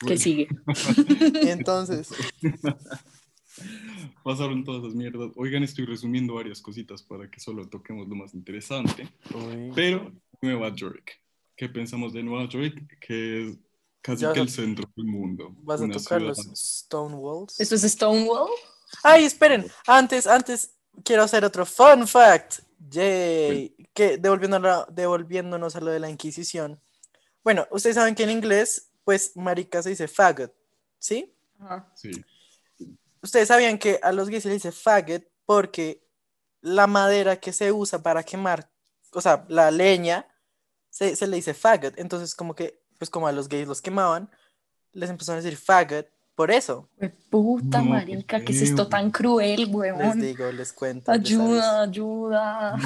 ¿qué 0.00 0.06
Bueno, 0.06 0.20
sigue? 0.20 0.48
Entonces, 1.50 2.08
Pasaron 4.22 4.62
todas 4.64 4.82
esas 4.84 4.94
mierdas. 4.94 5.30
Oigan, 5.36 5.62
estoy 5.64 5.84
resumiendo 5.86 6.34
varias 6.34 6.60
cositas 6.60 7.02
para 7.02 7.28
que 7.30 7.40
solo 7.40 7.68
toquemos 7.68 8.08
lo 8.08 8.14
más 8.14 8.34
interesante. 8.34 9.08
uy, 9.34 9.72
Pero 9.74 10.12
Nueva 10.40 10.72
York. 10.74 11.12
¿Qué 11.56 11.68
pensamos 11.68 12.12
de 12.12 12.22
Nueva 12.22 12.48
York? 12.48 12.96
Que 13.00 13.48
es 13.48 13.56
casi 14.00 14.22
Ya 14.22 14.28
vas 14.28 14.34
que 14.34 14.40
a- 14.40 14.42
el 14.44 14.48
centro 14.50 14.88
del 14.94 15.06
mundo. 15.06 15.54
¿vas 15.62 15.80
a 15.82 15.88
tocar 15.88 16.20
ciudad- 16.20 16.36
los 16.36 16.38
Stone 16.52 17.16
Walls? 17.16 17.58
¿Esto 17.58 17.74
es 17.74 17.82
Stonewall? 17.82 18.48
Ay, 19.02 19.24
esperen, 19.24 19.66
antes, 19.86 20.26
antes 20.26 20.74
quiero 21.04 21.24
hacer 21.24 21.44
otro 21.44 21.66
fun 21.66 22.06
fact. 22.06 22.60
Yay. 22.90 23.74
Que 23.92 24.18
devolviéndonos, 24.18 24.84
devolviéndonos 24.94 25.74
a 25.74 25.80
lo 25.80 25.90
de 25.90 25.98
la 25.98 26.08
Inquisición. 26.10 26.80
Bueno, 27.42 27.66
ustedes 27.72 27.96
saben 27.96 28.14
que 28.14 28.22
en 28.22 28.30
inglés, 28.30 28.87
pues 29.08 29.34
marica 29.38 29.82
se 29.82 29.88
dice 29.88 30.06
faggot, 30.06 30.52
¿sí? 30.98 31.34
Ajá. 31.58 31.90
Sí. 31.96 32.10
Ustedes 33.22 33.48
sabían 33.48 33.78
que 33.78 33.98
a 34.02 34.12
los 34.12 34.28
gays 34.28 34.42
se 34.42 34.50
les 34.50 34.62
dice 34.62 34.70
faggot 34.70 35.26
porque 35.46 36.06
la 36.60 36.86
madera 36.86 37.40
que 37.40 37.54
se 37.54 37.72
usa 37.72 38.02
para 38.02 38.22
quemar, 38.22 38.70
o 39.14 39.22
sea, 39.22 39.46
la 39.48 39.70
leña, 39.70 40.28
se, 40.90 41.16
se 41.16 41.26
le 41.26 41.36
dice 41.36 41.54
faggot. 41.54 41.98
Entonces, 41.98 42.34
como 42.34 42.54
que, 42.54 42.82
pues 42.98 43.08
como 43.08 43.26
a 43.26 43.32
los 43.32 43.48
gays 43.48 43.66
los 43.66 43.80
quemaban, 43.80 44.30
les 44.92 45.08
empezaron 45.08 45.38
a 45.38 45.42
decir 45.42 45.58
faggot 45.58 46.06
por 46.38 46.52
eso. 46.52 46.88
Qué 47.00 47.08
puta 47.08 47.78
No, 47.80 47.86
marica, 47.86 48.44
¿qué 48.44 48.52
es 48.52 48.62
esto 48.62 48.86
tan 48.86 49.10
cruel, 49.10 49.58
Les 49.62 49.68
huevón? 49.74 50.20
digo, 50.20 50.52
les 50.52 50.72
cuento. 50.72 51.10
Ayuda, 51.10 51.62
sabes. 51.62 51.88
ayuda. 51.88 52.76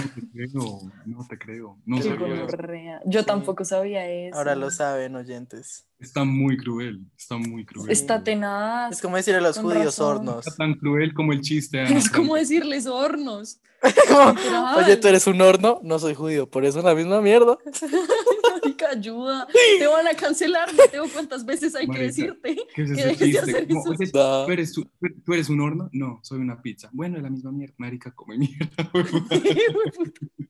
No 1.04 1.26
te 1.28 1.36
creo, 1.36 1.76
no 1.84 2.00
te 2.00 2.16
creo. 2.16 2.46
No 2.46 2.48
sabía. 2.48 3.02
Yo 3.04 3.26
tampoco 3.26 3.66
sabía 3.66 4.08
eso. 4.08 4.38
Ahora 4.38 4.54
lo 4.54 4.70
saben, 4.70 5.16
oyentes. 5.16 5.84
Está 6.00 6.24
muy 6.24 6.56
cruel, 6.56 7.04
está 7.14 7.36
muy 7.36 7.66
cruel. 7.66 7.90
Está 7.90 8.24
tenaz. 8.24 8.92
Es 8.92 9.02
como 9.02 9.16
decir 9.16 9.34
a 9.34 9.42
los 9.42 9.56
Con 9.56 9.64
judíos 9.66 9.84
razón. 9.84 10.16
hornos. 10.16 10.46
Está 10.46 10.56
tan 10.56 10.72
cruel 10.72 11.12
como 11.12 11.34
el 11.34 11.42
chiste. 11.42 11.82
Es 11.94 12.08
como 12.08 12.36
decirles 12.36 12.86
hornos. 12.86 13.60
Como. 14.08 14.76
Oye, 14.78 14.96
tú 14.96 15.08
eres 15.08 15.26
un 15.26 15.40
horno, 15.42 15.80
no 15.82 15.98
soy 15.98 16.14
judío, 16.14 16.48
por 16.48 16.64
eso 16.64 16.78
es 16.78 16.84
la 16.84 16.94
misma 16.94 17.20
mierda. 17.20 17.58
Marica, 18.62 18.90
ayuda. 18.90 19.46
Te 19.78 19.86
van 19.86 20.06
a 20.06 20.14
cancelar, 20.14 20.72
Mateo. 20.74 21.04
¿Cuántas 21.12 21.44
veces 21.44 21.74
hay 21.74 21.88
que 21.88 21.98
decirte? 21.98 22.56
¿tú 22.74 24.52
eres, 24.52 24.72
tú, 24.72 24.90
tú 25.24 25.32
eres 25.32 25.48
un 25.48 25.60
horno? 25.60 25.88
No, 25.92 26.20
soy 26.22 26.40
una 26.40 26.60
pizza. 26.60 26.88
Bueno, 26.92 27.16
es 27.16 27.22
la 27.22 27.30
misma 27.30 27.52
mierda. 27.52 27.74
Marica, 27.78 28.12
come 28.14 28.38
mierda. 28.38 28.90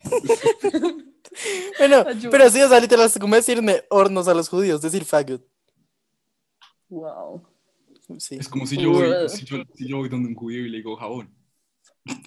Bueno, 1.78 2.05
Ayuda. 2.07 2.30
pero 2.30 2.51
sí, 2.51 2.61
o 2.61 2.68
sea, 2.68 2.78
literal, 2.78 3.11
como 3.18 3.34
decirme 3.36 3.84
hornos 3.88 4.28
a 4.28 4.34
los 4.34 4.49
judíos, 4.49 4.82
decir 4.82 5.05
faggot. 5.05 5.43
wow. 6.88 7.43
Sí, 8.18 8.34
Es 8.34 8.49
como 8.49 8.66
si 8.66 8.76
yo, 8.76 8.90
voy, 8.90 9.07
si, 9.30 9.45
yo, 9.47 9.62
si 9.74 9.88
yo 9.88 9.97
voy 9.97 10.09
donde 10.11 10.28
un 10.28 10.34
judío 10.34 10.66
y 10.66 10.68
le 10.68 10.78
digo 10.78 10.97
jabón. 10.97 11.34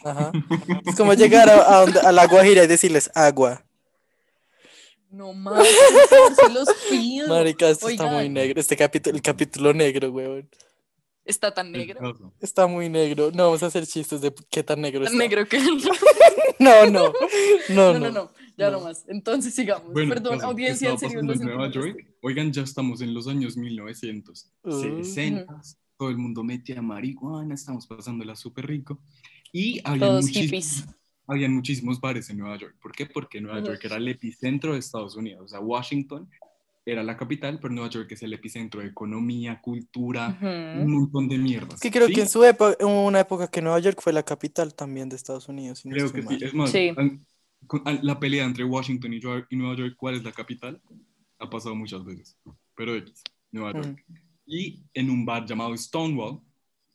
ajá. 0.03 0.31
Es 0.87 0.95
como 0.95 1.13
llegar 1.13 1.47
a, 1.49 1.59
a, 1.59 1.83
a 1.83 2.11
la 2.11 2.25
Guajira 2.25 2.63
y 2.63 2.67
decirles 2.67 3.11
agua. 3.13 3.63
No 5.15 5.33
más, 5.33 5.65
se 6.35 6.53
los 6.53 6.67
pido. 6.89 7.29
Marica, 7.29 7.69
esto 7.69 7.87
está 7.87 8.05
muy 8.07 8.27
negro. 8.27 8.59
Este 8.59 8.75
capítulo, 8.75 9.15
el 9.15 9.21
capítulo 9.21 9.73
negro, 9.73 10.11
weón. 10.11 10.49
Está 11.23 11.53
tan 11.53 11.71
negro. 11.71 12.33
Está 12.41 12.67
muy 12.67 12.89
negro. 12.89 13.31
No 13.33 13.45
vamos 13.45 13.63
a 13.63 13.67
hacer 13.67 13.87
chistes 13.87 14.19
de 14.19 14.33
qué 14.49 14.61
tan 14.61 14.81
negro 14.81 15.03
está. 15.03 15.11
Tan 15.11 15.17
negro 15.17 15.47
que. 15.47 15.59
No, 16.59 16.85
no. 16.89 17.11
No, 17.69 17.93
No, 17.93 17.99
no, 17.99 18.11
no. 18.11 18.31
Ya 18.57 18.69
No. 18.71 18.79
más. 18.81 19.03
Entonces 19.07 19.53
sigamos. 19.53 19.91
Bueno, 19.91 20.13
Perdón, 20.13 20.35
caso, 20.35 20.47
audiencia, 20.51 20.89
en 20.91 20.99
serio. 20.99 21.19
en 21.19 21.25
Nueva 21.27 21.69
York. 21.71 21.97
Oigan, 22.21 22.51
ya 22.51 22.61
estamos 22.63 23.01
en 23.01 23.13
los 23.13 23.27
años 23.27 23.57
1960. 23.57 25.61
Todo 25.97 26.09
el 26.09 26.17
mundo 26.17 26.43
metía 26.43 26.81
marihuana, 26.81 27.55
estamos 27.55 27.87
pasándola 27.87 28.35
súper 28.35 28.67
rico. 28.67 28.99
Y 29.51 29.81
había 29.83 30.07
Todos 30.07 30.27
hippies. 30.27 30.85
Habían 31.27 31.53
muchísimos 31.53 31.99
bares 31.99 32.29
en 32.29 32.37
Nueva 32.37 32.57
York. 32.57 32.75
¿Por 32.81 32.91
qué? 32.91 33.05
Porque 33.05 33.41
Nueva. 33.41 33.61
York 33.63 33.79
era 33.83 33.95
el 33.97 34.07
epicentro 34.07 34.73
de 34.73 34.79
Estados 34.79 35.15
Unidos. 35.15 35.41
O 35.45 35.47
sea, 35.47 35.59
Washington 35.59 36.29
era 36.85 37.01
la 37.03 37.17
capital, 37.17 37.59
pero 37.59 37.73
Nueva 37.73 37.89
York 37.89 38.11
es 38.11 38.21
el 38.21 38.33
epicentro 38.33 38.81
de 38.81 38.87
economía, 38.87 39.59
cultura, 39.59 40.37
un 40.41 40.81
Ujú. 40.81 40.89
montón 40.89 41.27
de 41.29 41.37
mierdas. 41.39 41.75
Es 41.75 41.79
que 41.81 41.89
creo 41.91 42.07
¿sí? 42.07 42.13
que 42.13 42.21
en 42.21 42.29
su 42.29 42.43
época, 42.43 42.77
hubo 42.85 43.05
una 43.07 43.21
época 43.21 43.47
que 43.47 43.61
Nueva 43.61 43.79
York 43.79 43.99
fue 44.01 44.13
la 44.13 44.21
capital 44.23 44.75
también 44.75 45.09
de 45.09 45.15
Estados 45.15 45.47
Unidos. 45.49 45.79
si 45.79 45.89
no 45.89 45.93
Creo 45.95 46.05
estoy 46.05 46.21
que 46.21 46.25
mal. 46.27 46.37
sí. 46.39 46.45
Es 46.45 46.53
más, 46.53 46.71
Sí. 46.71 46.91
la 48.03 48.19
pelea 48.19 48.45
entre 48.45 48.63
Washington 48.63 49.13
y 49.13 49.19
York- 49.19 49.47
y 49.49 49.55
Nueva 49.55 49.75
York, 49.75 49.95
¿cuál 49.97 50.15
es 50.15 50.23
la 50.23 50.31
capital? 50.31 50.79
Ha 51.39 51.49
pasado 51.49 51.73
muchas 51.75 52.05
veces. 52.05 52.37
Pero 52.75 52.95
X, 52.95 53.23
Nueva 53.51 53.73
York. 53.73 54.03
Mm. 54.07 54.13
Y 54.45 54.83
en 54.93 55.09
un 55.09 55.25
bar 55.25 55.43
llamado 55.45 55.75
Stonewall, 55.75 56.39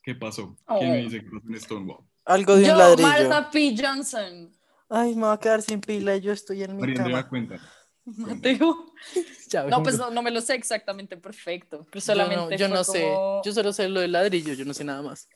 ¿qué 0.05 0.15
pasó? 0.15 0.57
¿Quién 0.79 0.91
me 0.93 1.01
Oh. 1.01 1.03
dice 1.03 1.25
que 1.25 1.31
pasó 1.31 1.49
en 1.49 1.61
Stonewall? 1.61 2.05
Algo 2.25 2.57
de 2.57 2.67
Yo, 2.67 2.73
un 2.73 2.79
ladrillo. 2.79 3.09
Martha 3.09 3.51
P. 3.51 3.75
Johnson. 3.77 4.53
Ay, 4.89 5.15
me 5.15 5.23
va 5.23 5.35
a 5.35 5.41
quedar 5.41 5.63
sin 5.63 5.81
pila 5.81 6.17
y 6.17 6.21
yo 6.21 6.33
estoy 6.33 6.63
en 6.63 6.75
mi 6.77 6.83
María 6.83 6.97
cama. 6.97 7.29
cuenta. 7.29 7.57
Mateo. 8.05 8.87
Ya 9.51 9.65
No, 9.65 9.83
pues 9.83 9.99
no, 9.99 10.11
no 10.13 10.23
me 10.23 10.31
lo 10.31 10.41
sé 10.41 10.55
exactamente 10.55 11.17
perfecto. 11.17 11.85
Pero 11.91 12.05
Yo 12.05 12.69
no- 12.69 12.79
yo 12.79 12.85
sé. 12.85 13.03
como- 13.13 13.43
Yo 13.45 13.53
solo 13.53 13.73
sé 13.73 13.89
lo 13.89 13.99
del 14.01 14.13
ladrillo, 14.13 14.53
yo 14.55 14.65
no 14.65 14.73
sé 14.75 14.85
nada 14.85 15.03
más. 15.03 15.29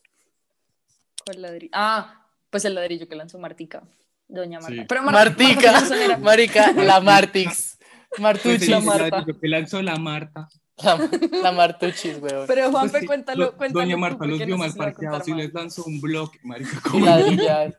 ¿Cuál 1.24 1.42
ladrillo? 1.42 1.70
Ah, 1.72 2.24
pues 2.50 2.64
el 2.64 2.74
ladrillo 2.76 3.08
que 3.08 3.16
lanzó 3.16 3.38
Martica. 3.40 3.82
Doña 4.28 4.60
Marta. 4.60 4.76
Sí. 4.82 4.84
Pero 4.88 5.02
Mar-. 5.02 5.14
Martica, 5.14 6.18
marica, 6.20 6.72
la 6.72 7.00
Martix. 7.00 7.76
Pues 8.10 8.20
Martuchis. 8.20 8.68
la 8.68 8.78
el 8.78 8.84
Marta. 8.84 9.08
ladrillo 9.16 9.40
que 9.40 9.48
lanzó 9.48 9.82
la 9.82 9.96
Marta. 9.96 10.48
La, 10.82 11.08
la 11.42 11.52
Martuchis, 11.52 12.18
weón. 12.20 12.46
Pero 12.48 12.70
Juanpe, 12.70 12.90
Pues 12.90 13.00
sí, 13.02 13.06
cuéntalo, 13.06 13.56
cuéntalo. 13.56 13.84
Doña 13.84 13.96
Marta 13.96 14.26
los 14.26 14.44
vio 14.44 14.58
mal 14.58 14.72
parqueados 14.74 15.28
y 15.28 15.34
les 15.34 15.54
lanzó 15.54 15.84
un 15.84 16.00
bloque, 16.00 16.40
marica. 16.42 16.80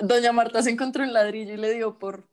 Doña 0.00 0.32
Marta 0.32 0.62
se 0.62 0.70
encontró 0.70 1.04
un 1.04 1.12
ladrillo 1.12 1.52
y 1.52 1.58
le 1.58 1.74
dio 1.74 1.98
por 1.98 2.26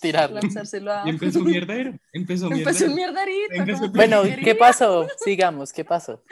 tirarlo. 0.00 0.40
lanzárselo 0.40 0.92
a. 0.92 1.02
Y 1.06 1.10
empezó 1.10 1.40
mierdero. 1.40 1.94
Empezó 2.12 2.50
Empezó 2.50 2.86
un 2.86 2.94
mierdero. 2.94 3.30
Empezó 3.50 3.80
como 3.80 3.92
Bueno, 3.92 4.16
porquería. 4.18 4.44
¿qué 4.44 4.54
pasó? 4.54 5.06
Sigamos, 5.22 5.72
¿qué 5.74 5.84
pasó? 5.84 6.22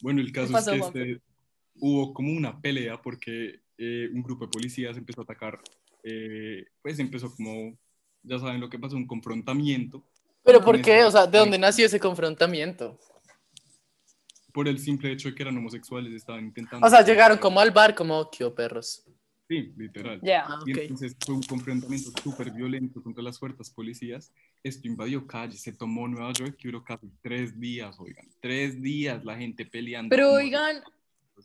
Bueno, 0.00 0.20
el 0.22 0.32
caso 0.32 0.52
pasó, 0.52 0.72
es 0.72 0.80
que 0.80 0.86
este, 0.86 1.22
hubo 1.80 2.14
como 2.14 2.32
una 2.32 2.58
pelea 2.60 3.00
porque 3.00 3.60
eh, 3.76 4.08
un 4.12 4.22
grupo 4.22 4.46
de 4.46 4.50
policías 4.50 4.96
empezó 4.96 5.20
a 5.20 5.24
atacar, 5.24 5.60
eh, 6.02 6.64
pues 6.80 6.98
empezó 6.98 7.34
como, 7.34 7.76
ya 8.22 8.38
saben 8.38 8.60
lo 8.60 8.70
que 8.70 8.78
pasó, 8.78 8.96
un 8.96 9.06
confrontamiento 9.06 10.02
¿Pero 10.46 10.62
por 10.62 10.80
qué? 10.80 11.04
O 11.04 11.10
sea, 11.10 11.26
¿de 11.26 11.38
dónde 11.38 11.58
nació 11.58 11.86
ese 11.86 12.00
confrontamiento? 12.00 12.98
por 14.52 14.68
el 14.68 14.78
simple 14.78 15.12
hecho 15.12 15.28
de 15.28 15.34
que 15.34 15.42
eran 15.42 15.54
homosexuales, 15.58 16.14
estaban 16.14 16.46
intentando... 16.46 16.86
O 16.86 16.88
sea, 16.88 17.02
llegaron 17.04 17.36
como 17.36 17.60
al 17.60 17.72
bar, 17.72 17.94
como, 17.94 18.30
¿qué 18.30 18.48
perros? 18.48 19.04
Sí, 19.46 19.74
literal. 19.76 20.18
Ya. 20.22 20.46
Ah, 20.48 20.58
Y 20.64 20.80
entonces 20.80 21.14
fue 21.26 21.34
un 21.34 21.42
confrontamiento 21.42 22.10
súper 22.22 22.50
violento 22.52 23.02
contra 23.02 23.22
las 23.22 23.38
fuerzas 23.38 23.68
policías. 23.68 24.32
Esto 24.62 24.88
invadió 24.88 25.26
calles, 25.26 25.60
se 25.60 25.74
tomó 25.74 26.08
Nueva 26.08 26.32
York 26.32 26.56
y 26.60 26.68
duró 26.68 26.82
casi 26.82 27.06
tres 27.20 27.60
días, 27.60 27.94
oigan. 28.00 28.26
Tres 28.40 28.80
días 28.80 29.22
la 29.26 29.36
gente 29.36 29.66
peleando. 29.66 30.08
Pero 30.08 30.32
oigan, 30.32 30.82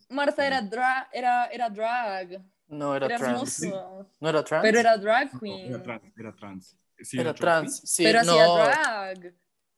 Marta 0.08 0.48
era, 0.48 0.62
dra 0.62 1.10
era, 1.12 1.48
era 1.48 1.70
drag. 1.70 2.42
No 2.70 2.96
era 2.96 3.08
Era 3.08 3.18
trans. 3.18 3.62
hermosa. 3.62 4.08
¿No 4.22 4.30
era 4.30 4.42
trans? 4.46 4.62
Pero 4.64 4.80
era 4.80 4.96
drag 4.98 5.34
No, 5.34 5.40
queen. 5.42 5.68
era 5.68 5.84
trans, 5.84 6.04
era 6.18 6.34
trans. 6.34 6.78
Sí, 7.04 7.20
Era 7.20 7.34
trans. 7.34 7.82
Sí, 7.86 8.04
pero 8.04 8.20
hacía 8.22 8.46
no. 8.46 8.56
drag. 8.56 9.34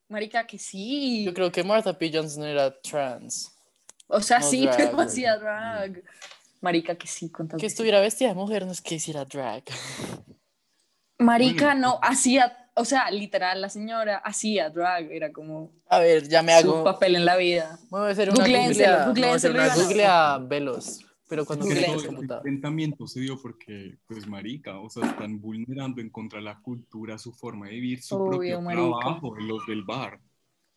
Marica, 0.09 0.45
que 0.45 0.59
sí. 0.59 1.23
Yo 1.25 1.33
creo 1.33 1.51
que 1.51 1.63
Martha 1.63 1.97
P. 1.97 2.11
Johnson 2.13 2.43
era 2.45 2.73
trans. 2.81 3.51
O 4.07 4.21
sea, 4.21 4.39
no 4.39 4.45
sí, 4.47 4.63
drag, 4.65 4.77
pero 4.77 5.01
hacía 5.01 5.37
drag. 5.37 6.03
Marica, 6.61 6.95
que 6.95 7.07
sí, 7.07 7.29
¿cuántas 7.31 7.59
Que 7.59 7.65
estuviera 7.65 7.99
vestida 7.99 8.29
de 8.29 8.35
mujer 8.35 8.65
no 8.65 8.71
es 8.71 8.81
que 8.81 8.95
hiciera 8.95 9.25
drag. 9.25 9.63
Marica, 11.19 11.73
no, 11.75 11.99
hacía, 12.01 12.69
o 12.75 12.85
sea, 12.85 13.09
literal, 13.11 13.61
la 13.61 13.69
señora 13.69 14.17
hacía 14.17 14.69
drag, 14.69 15.11
era 15.11 15.31
como 15.31 15.71
A 15.87 15.99
ver, 15.99 16.27
ya 16.27 16.41
me 16.41 16.59
su 16.61 16.71
hago. 16.73 16.83
papel 16.83 17.15
en 17.15 17.25
la 17.25 17.37
vida. 17.37 17.79
Voy 17.89 18.07
a 18.07 18.11
hacer 18.11 18.29
una 18.29 18.45
Pero 21.27 21.45
cuando 21.45 21.65
Googleense. 21.65 22.09
el 22.09 22.29
enfrentamiento 22.31 23.07
se 23.07 23.21
dio 23.21 23.41
porque, 23.41 23.97
pues, 24.07 24.27
marica, 24.27 24.79
o 24.79 24.89
sea, 24.89 25.09
están 25.09 25.39
vulnerando 25.39 26.01
en 26.01 26.09
contra 26.09 26.39
de 26.39 26.45
la 26.45 26.59
cultura, 26.61 27.17
su 27.17 27.31
forma 27.31 27.67
de 27.67 27.73
vivir, 27.73 28.01
su 28.01 28.15
Obvio, 28.15 28.29
propio 28.29 28.61
marica. 28.61 28.99
trabajo, 28.99 29.35
los 29.35 29.65
del 29.65 29.83
bar. 29.83 30.19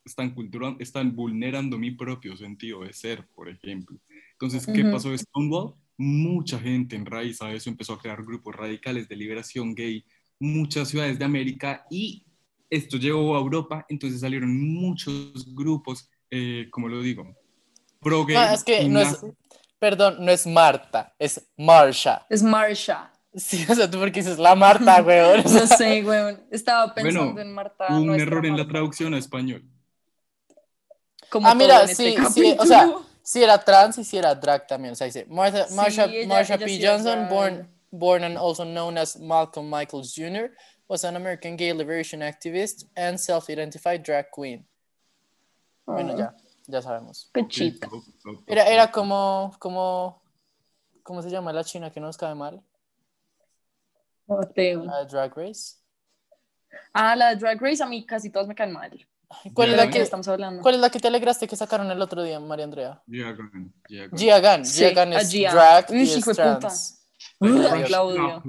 Están, 0.05 0.33
cultura, 0.33 0.75
están 0.79 1.15
vulnerando 1.15 1.77
mi 1.77 1.91
propio 1.91 2.37
sentido 2.37 2.81
de 2.81 2.93
ser, 2.93 3.27
por 3.35 3.49
ejemplo. 3.49 3.97
Entonces, 4.31 4.65
¿qué 4.65 4.81
Ujú. 4.81 4.91
pasó 4.91 5.09
de 5.11 5.17
Stonewall? 5.17 5.75
Mucha 5.97 6.59
gente 6.59 6.95
en 6.95 7.05
raíz 7.05 7.41
a 7.41 7.51
eso 7.51 7.69
empezó 7.69 7.93
a 7.93 7.99
crear 7.99 8.23
grupos 8.23 8.55
radicales 8.55 9.09
de 9.09 9.15
liberación 9.17 9.75
gay, 9.75 10.05
muchas 10.39 10.87
ciudades 10.89 11.19
de 11.19 11.25
América 11.25 11.85
y 11.89 12.23
esto 12.69 12.97
llegó 12.97 13.35
a 13.35 13.39
Europa, 13.39 13.85
entonces 13.89 14.21
salieron 14.21 14.57
muchos 14.73 15.53
grupos, 15.55 16.09
eh, 16.29 16.67
como 16.69 16.87
lo 16.87 17.01
digo, 17.01 17.35
pro 17.99 18.25
gay. 18.25 18.37
Ah, 18.37 18.53
es 18.53 18.63
que 18.63 18.87
no 18.87 18.99
es. 18.99 19.17
Perdón, 19.79 20.17
no 20.25 20.31
es 20.31 20.47
Marta, 20.47 21.13
es 21.19 21.41
Marsha. 21.57 22.25
Es 22.29 22.41
Marsha. 22.41 23.11
Sí, 23.35 23.63
o 23.69 23.75
sea, 23.75 23.89
tú 23.89 23.99
porque 23.99 24.21
dices 24.21 24.39
la 24.39 24.55
Marta, 24.55 25.01
weón. 25.03 25.47
Sea, 25.47 25.61
No 25.61 25.67
sé, 25.67 26.03
weón. 26.03 26.43
Estaba 26.49 26.93
pensando 26.93 27.25
Bueno, 27.33 27.41
en 27.41 27.53
Marta. 27.53 27.87
Un 27.89 28.19
error 28.19 28.45
en 28.45 28.57
la 28.57 28.67
traducción 28.67 29.13
a 29.13 29.17
español. 29.19 29.63
Como 31.29 31.47
Ah, 31.47 31.53
mira, 31.53 31.83
en 31.83 31.89
este 31.89 32.11
sí, 32.15 32.15
sí, 32.33 32.55
o 32.57 32.65
sea, 32.65 32.79
capítulo. 32.79 33.05
sí 33.21 33.43
era 33.43 33.57
trans 33.63 33.97
y 33.99 34.03
sí 34.03 34.17
era 34.17 34.33
drag 34.33 34.65
también. 34.65 34.93
O 34.93 34.95
sea, 34.95 35.05
dice 35.05 35.25
Martha, 35.29 35.67
Sí, 35.67 35.75
Marsha, 35.75 36.05
ella- 36.05 36.27
Marsha 36.27 36.55
ella 36.55 36.65
P. 36.65 36.71
sí 36.71 36.85
Johnson, 36.85 37.27
born 37.91 38.23
and 38.23 38.37
also 38.37 38.63
known 38.63 38.97
as 38.97 39.17
Malcolm 39.19 39.69
Michaels 39.69 40.13
Jr., 40.15 40.51
was 40.87 41.03
an 41.03 41.15
American 41.17 41.57
gay 41.57 41.73
liberation 41.73 42.21
activist 42.21 42.85
and 42.95 43.19
self-identified 43.19 44.01
drag 44.03 44.27
queen. 44.31 44.65
Bueno, 45.85 46.13
Ah, 46.13 46.17
ya, 46.17 46.35
ya 46.67 46.81
sabemos. 46.81 47.29
Pechita. 47.33 47.89
Era, 48.45 48.65
era 48.67 48.91
como, 48.91 49.55
como, 49.59 50.21
¿cómo 51.03 51.21
se 51.21 51.29
llama 51.29 51.51
la 51.53 51.63
china 51.63 51.91
que 51.91 51.99
nos 51.99 52.17
cae 52.17 52.35
mal? 52.35 52.61
La 54.27 54.45
de 54.55 55.05
Drag 55.09 55.33
Race. 55.35 55.75
Ah, 56.93 57.15
la 57.15 57.29
de 57.29 57.35
Drag 57.37 57.59
Race 57.61 57.81
a 57.81 57.85
mí 57.87 58.05
casi 58.05 58.29
todas 58.29 58.47
me 58.47 58.55
caen 58.55 58.73
mal. 58.73 58.91
¿Cuál, 59.53 59.71
es 59.71 59.75
la 59.75 59.83
¿De 59.83 59.89
qué 59.89 59.97
que, 59.97 60.03
estamos 60.03 60.27
hablando? 60.27 60.61
¿Cuál 60.61 60.75
es 60.75 60.81
la 60.81 60.89
que 60.89 60.99
te 60.99 61.07
alegraste 61.07 61.47
que 61.47 61.55
sacaron 61.57 61.89
el 61.91 62.01
otro 62.01 62.23
día, 62.23 62.39
María 62.39 62.63
Andrea? 62.65 63.01
Gia 63.07 63.33
Gunn, 63.33 63.73
Gia 63.87 64.07
Gunn. 64.07 64.17
Gia 64.17 64.39
Gunn. 64.39 64.65
Sí, 64.65 64.79
Gia 64.79 65.03
Gunn 65.05 65.13
a 65.13 65.19
es 65.21 65.29
Gia. 65.31 65.51
drag 65.51 65.85
Uy, 65.89 65.97
y 65.99 66.03
es 66.13 66.23
puta. 66.25 66.59
trans. 66.59 67.07
La 67.39 68.03
odio. 68.03 68.43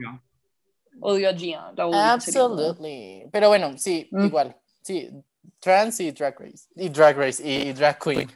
Odio 1.01 1.29
a 1.31 1.33
Gia. 1.35 1.73
La 1.77 1.87
odio. 1.87 1.99
Absolutely. 1.99 3.29
Pero 3.33 3.49
bueno, 3.49 3.77
sí, 3.77 4.09
Mm. 4.13 4.25
igual. 4.27 4.57
Sí, 4.83 5.11
trans 5.61 6.01
y 6.01 6.11
drag 6.13 6.39
race. 6.39 6.69
Y 6.77 6.89
drag 6.89 7.17
race 7.17 7.43
y, 7.47 7.73
drag 7.73 7.99
queen. 7.99 8.31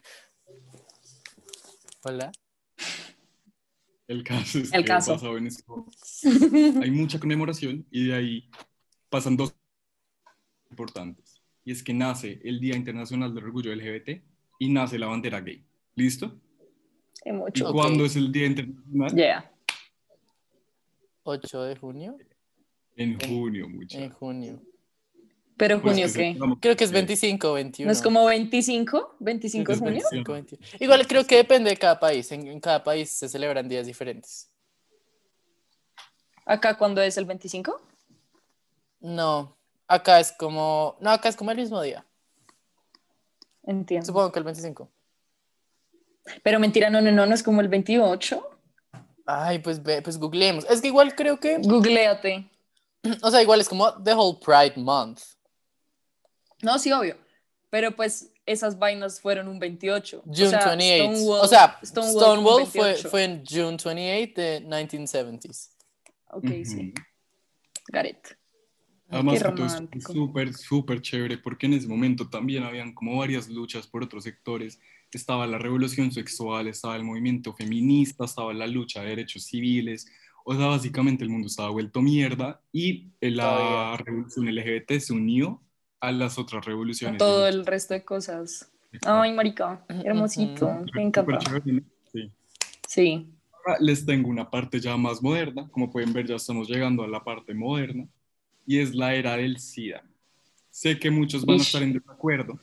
Hola. 2.05 2.33
El 4.09 4.25
caso 4.25 4.59
es 4.59 4.73
El 4.73 4.83
que 4.83 4.89
caso. 4.89 5.13
basado 5.13 5.39
en 5.39 5.47
esto 5.47 5.87
hay 6.83 6.91
mucha 6.91 7.19
conmemoración 7.19 7.87
y 7.91 8.09
de 8.09 8.15
ahí 8.15 8.51
pasan 9.09 9.37
dos 9.37 9.55
importantes. 10.71 11.41
Y 11.65 11.73
es 11.73 11.83
que 11.83 11.95
nace 11.95 12.41
el 12.45 12.61
Día 12.61 12.77
Internacional 12.77 13.35
del 13.35 13.45
Orgullo 13.45 13.73
LGBT 13.75 14.23
y 14.59 14.69
nace 14.69 14.99
la 14.99 15.07
bandera 15.07 15.41
gay. 15.41 15.65
¿Listo? 15.95 16.41
Hay 17.25 17.31
¿Y 17.31 17.33
mucho. 17.33 17.69
Ok. 17.69 17.73
cuándo 17.75 18.05
es 18.05 18.17
el 18.17 18.33
Día 18.33 18.47
Internacional? 18.47 19.15
Yeah. 19.15 19.53
8 21.25 21.63
de 21.63 21.77
junio. 21.77 22.17
En 22.97 23.19
junio, 23.21 23.69
muchachos. 23.69 24.05
En 24.05 24.11
junio. 24.11 24.63
Pero 25.57 25.81
Pues 25.81 25.95
junio, 25.95 26.09
¿qué? 26.15 26.37
Creo 26.61 26.77
que 26.77 26.85
es 26.85 26.91
que- 26.91 26.95
25 26.97 27.51
o 27.51 27.55
21. 27.55 27.87
¿No 27.87 27.93
es 27.93 28.03
como 28.03 28.25
25? 28.25 29.17
¿25 29.21 29.73
de 29.73 29.77
junio? 29.79 29.93
25, 30.11 30.33
21. 30.33 30.67
Igual 30.81 31.07
creo 31.07 31.27
que 31.27 31.37
depende 31.37 31.71
de 31.71 31.77
cada 31.77 32.01
país. 32.01 32.33
En, 32.33 32.47
en 32.47 32.61
cada 32.61 32.83
país 32.83 33.11
se 33.11 33.29
celebran 33.29 33.69
días 33.69 33.87
diferentes. 33.87 34.51
¿Acá 36.45 36.77
cuándo 36.77 37.01
es 37.03 37.17
el 37.17 37.25
25? 37.25 37.81
No, 39.01 39.57
acá 39.87 40.21
es 40.21 40.33
como. 40.33 40.97
No, 41.01 41.11
acá 41.11 41.29
es 41.29 41.37
como 41.37 41.51
el 41.51 41.57
mismo 41.57 41.81
día. 41.83 42.05
Entiendo. 43.65 44.07
Supongo 44.07 44.33
que 44.33 44.39
el 44.41 44.45
25. 44.45 44.89
Pero 46.43 46.59
mentira, 46.59 46.91
no, 46.91 47.01
no, 47.01 47.11
no, 47.13 47.27
no 47.27 47.35
es 47.35 47.43
como 47.43 47.61
el 47.61 47.69
28. 47.69 48.49
Ay, 49.27 49.59
pues 49.61 49.81
pues 49.81 50.19
googleemos. 50.19 50.65
Es 50.69 50.81
que 50.81 50.89
igual 50.89 51.15
creo 51.15 51.39
que. 51.39 51.59
Googleate. 51.59 52.49
O 53.23 53.33
sea, 53.33 53.43
igual 53.43 53.61
es 53.61 53.69
como 53.69 53.93
The 54.05 54.15
Whole 54.15 54.39
Pride 54.45 54.75
Month. 54.77 55.23
No, 56.63 56.79
sí, 56.79 56.93
obvio. 56.93 57.17
Pero 57.71 57.93
pues 57.93 58.33
esas 58.47 58.79
vainas 58.79 59.21
fueron 59.21 59.49
un 59.49 59.59
28. 59.59 60.23
June 60.27 60.47
o 60.47 60.51
sea, 60.51 60.75
28. 60.77 61.13
Stonewall- 61.13 61.41
o 61.43 61.47
sea, 61.49 61.79
Stonewall 61.85 62.13
Stonewall, 62.21 62.67
fue 62.67 62.71
fue, 62.81 62.85
28. 62.89 63.09
fue 63.11 63.25
en 63.25 63.45
June 63.47 63.77
28 63.95 64.33
de 64.41 64.61
1970s. 64.69 65.71
Ok, 66.31 66.45
Ujú. 66.45 66.65
sí. 66.65 66.95
Got 67.93 68.07
it. 68.07 68.17
Además, 69.09 69.35
Qué 69.35 69.41
que 69.55 69.63
es 69.63 69.73
romántico. 69.73 70.13
súper, 70.13 70.55
súper 70.55 71.03
chévere, 71.03 71.37
porque 71.39 71.67
en 71.67 71.75
ese 71.75 71.87
momento 71.87 72.29
también 72.31 72.63
habían 72.63 72.95
como 72.95 73.19
varias 73.19 73.49
luchas 73.49 73.87
por 73.87 74.03
otros 74.03 74.25
sectores. 74.25 74.81
Estaba 75.13 75.47
la 75.47 75.59
revolución 75.59 76.11
sexual, 76.13 76.69
estaba 76.69 76.97
el 76.97 77.05
movimiento 77.05 77.53
feminista, 77.53 78.25
estaba 78.25 78.55
la 78.55 78.67
lucha 78.67 79.03
de 79.03 79.09
derechos 79.11 79.45
civiles. 79.45 80.07
O 80.45 80.55
sea, 80.55 80.67
básicamente 80.67 81.25
el 81.25 81.31
mundo 81.31 81.49
estaba 81.49 81.69
vuelto 81.71 82.01
mierda 82.01 82.63
y 82.73 83.11
la 83.21 83.45
Todavía. 83.45 83.97
revolución 84.05 84.49
LGBT 84.49 84.99
se 84.99 85.13
unió 85.13 85.61
a 86.03 86.11
las 86.11 86.37
otras 86.37 86.65
revoluciones. 86.65 87.19
Todo 87.19 87.47
el 87.47 87.65
resto 87.65 87.95
de 87.95 88.05
cosas. 88.05 88.69
Ay, 89.07 89.33
marica, 89.33 89.85
hermosito. 90.05 90.67
Ujú. 90.67 90.85
Me 90.95 91.03
encanta. 91.03 91.39
Sí. 92.13 92.31
Sí. 92.87 93.31
Ahora 93.53 93.79
les 93.81 94.05
tengo 94.05 94.29
una 94.29 94.51
parte 94.51 94.81
ya 94.81 94.97
más 94.97 95.23
moderna. 95.23 95.69
Como 95.71 95.91
pueden 95.91 96.13
ver, 96.13 96.27
ya 96.27 96.35
estamos 96.35 96.69
llegando 96.69 97.05
a 97.05 97.09
la 97.09 97.23
parte 97.23 97.55
moderna. 97.55 98.07
Y 98.67 98.81
es 98.81 98.95
la 98.95 99.15
era 99.15 99.37
del 99.37 99.59
SIDA. 99.59 100.03
Sé 100.71 100.99
que 100.99 101.11
muchos 101.11 101.47
van 101.47 101.61
a 101.61 101.63
estar 101.63 101.83
en 101.83 101.93
desacuerdo 101.93 102.59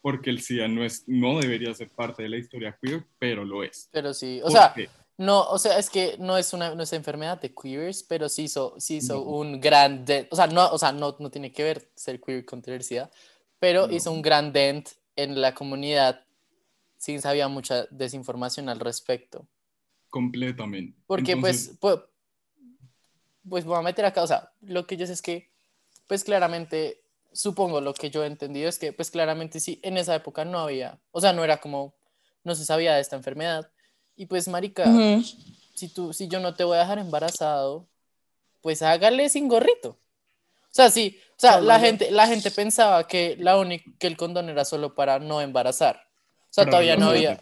porque 0.00 0.30
el 0.30 0.40
SIDA 0.40 0.68
no, 0.68 0.84
es, 0.84 1.02
no 1.08 1.40
debería 1.40 1.74
ser 1.74 1.88
parte 1.88 2.22
de 2.22 2.28
la 2.28 2.36
historia 2.36 2.78
queer, 2.80 3.04
pero 3.18 3.44
lo 3.44 3.64
es. 3.64 3.88
Pero 3.90 4.14
sí, 4.14 4.38
o 4.40 4.44
¿Por 4.44 4.52
sea, 4.52 4.72
qué? 4.72 4.88
No, 5.16 5.42
o 5.44 5.58
sea, 5.58 5.78
es 5.78 5.90
que 5.90 6.16
no 6.18 6.36
es 6.38 6.52
una 6.52 6.74
no 6.74 6.82
es 6.82 6.92
enfermedad 6.92 7.40
de 7.40 7.54
queers, 7.54 8.02
pero 8.02 8.28
sí 8.28 8.44
hizo, 8.44 8.74
sí 8.78 8.96
hizo 8.96 9.14
No. 9.14 9.22
un 9.22 9.60
gran 9.60 10.04
dent, 10.04 10.28
o 10.32 10.36
sea, 10.36 10.46
no, 10.48 10.68
o 10.70 10.78
sea, 10.78 10.92
no, 10.92 11.16
no 11.18 11.30
tiene 11.30 11.52
que 11.52 11.62
ver 11.62 11.90
ser 11.94 12.20
queer 12.20 12.44
con 12.44 12.62
tener 12.62 12.82
SIDA, 12.82 13.10
pero 13.58 13.88
No. 13.88 13.94
hizo 13.94 14.10
un 14.12 14.22
gran 14.22 14.52
dent 14.52 14.90
en 15.16 15.40
la 15.40 15.54
comunidad 15.54 16.20
sin 16.98 17.24
había 17.26 17.48
mucha 17.48 17.86
desinformación 17.90 18.68
al 18.68 18.80
respecto. 18.80 19.46
completamente. 20.10 20.96
Porque 21.06 21.32
Entonces, 21.32 21.76
pues, 21.80 21.98
pues, 21.98 22.10
pues 23.48 23.64
voy 23.64 23.78
a 23.78 23.82
meter 23.82 24.04
acá, 24.04 24.22
o 24.22 24.26
sea, 24.26 24.52
lo 24.62 24.86
que 24.86 24.96
yo 24.96 25.06
sé 25.06 25.12
es 25.12 25.22
que, 25.22 25.50
pues 26.06 26.24
claramente, 26.24 27.02
supongo 27.32 27.80
lo 27.80 27.94
que 27.94 28.10
yo 28.10 28.24
he 28.24 28.26
entendido 28.26 28.68
es 28.68 28.78
que, 28.78 28.92
pues 28.92 29.10
claramente 29.10 29.60
sí, 29.60 29.80
en 29.82 29.98
esa 29.98 30.14
época 30.14 30.44
no 30.44 30.60
había, 30.60 31.00
o 31.10 31.20
sea, 31.20 31.32
no 31.32 31.44
era 31.44 31.58
como, 31.60 31.94
no 32.44 32.54
se 32.54 32.64
sabía 32.64 32.94
de 32.94 33.00
esta 33.00 33.16
enfermedad. 33.16 33.70
Y 34.16 34.26
pues, 34.26 34.48
marica, 34.48 34.88
Ujú. 34.88 35.24
si, 35.74 35.88
tú, 35.88 36.12
si 36.12 36.28
yo 36.28 36.40
no 36.40 36.54
te 36.54 36.64
voy 36.64 36.76
a 36.76 36.80
dejar 36.80 36.98
embarazado, 36.98 37.88
pues 38.62 38.82
hágale 38.82 39.28
sin 39.28 39.48
gorrito. 39.48 39.90
O 39.90 40.76
sea, 40.76 40.90
sí, 40.90 41.18
o 41.30 41.40
sea, 41.40 41.60
la 41.60 41.78
gente, 41.78 42.10
la 42.10 42.26
gente 42.26 42.50
pensaba 42.50 43.06
que, 43.06 43.36
la 43.38 43.58
única, 43.58 43.84
que 43.98 44.06
el 44.08 44.16
condón 44.16 44.48
era 44.48 44.64
solo 44.64 44.94
para 44.94 45.18
no 45.20 45.40
embarazar. 45.40 45.96
O 45.96 46.52
sea, 46.52 46.64
Para 46.64 46.70
todavía 46.72 46.96
no 46.96 47.08
había... 47.10 47.40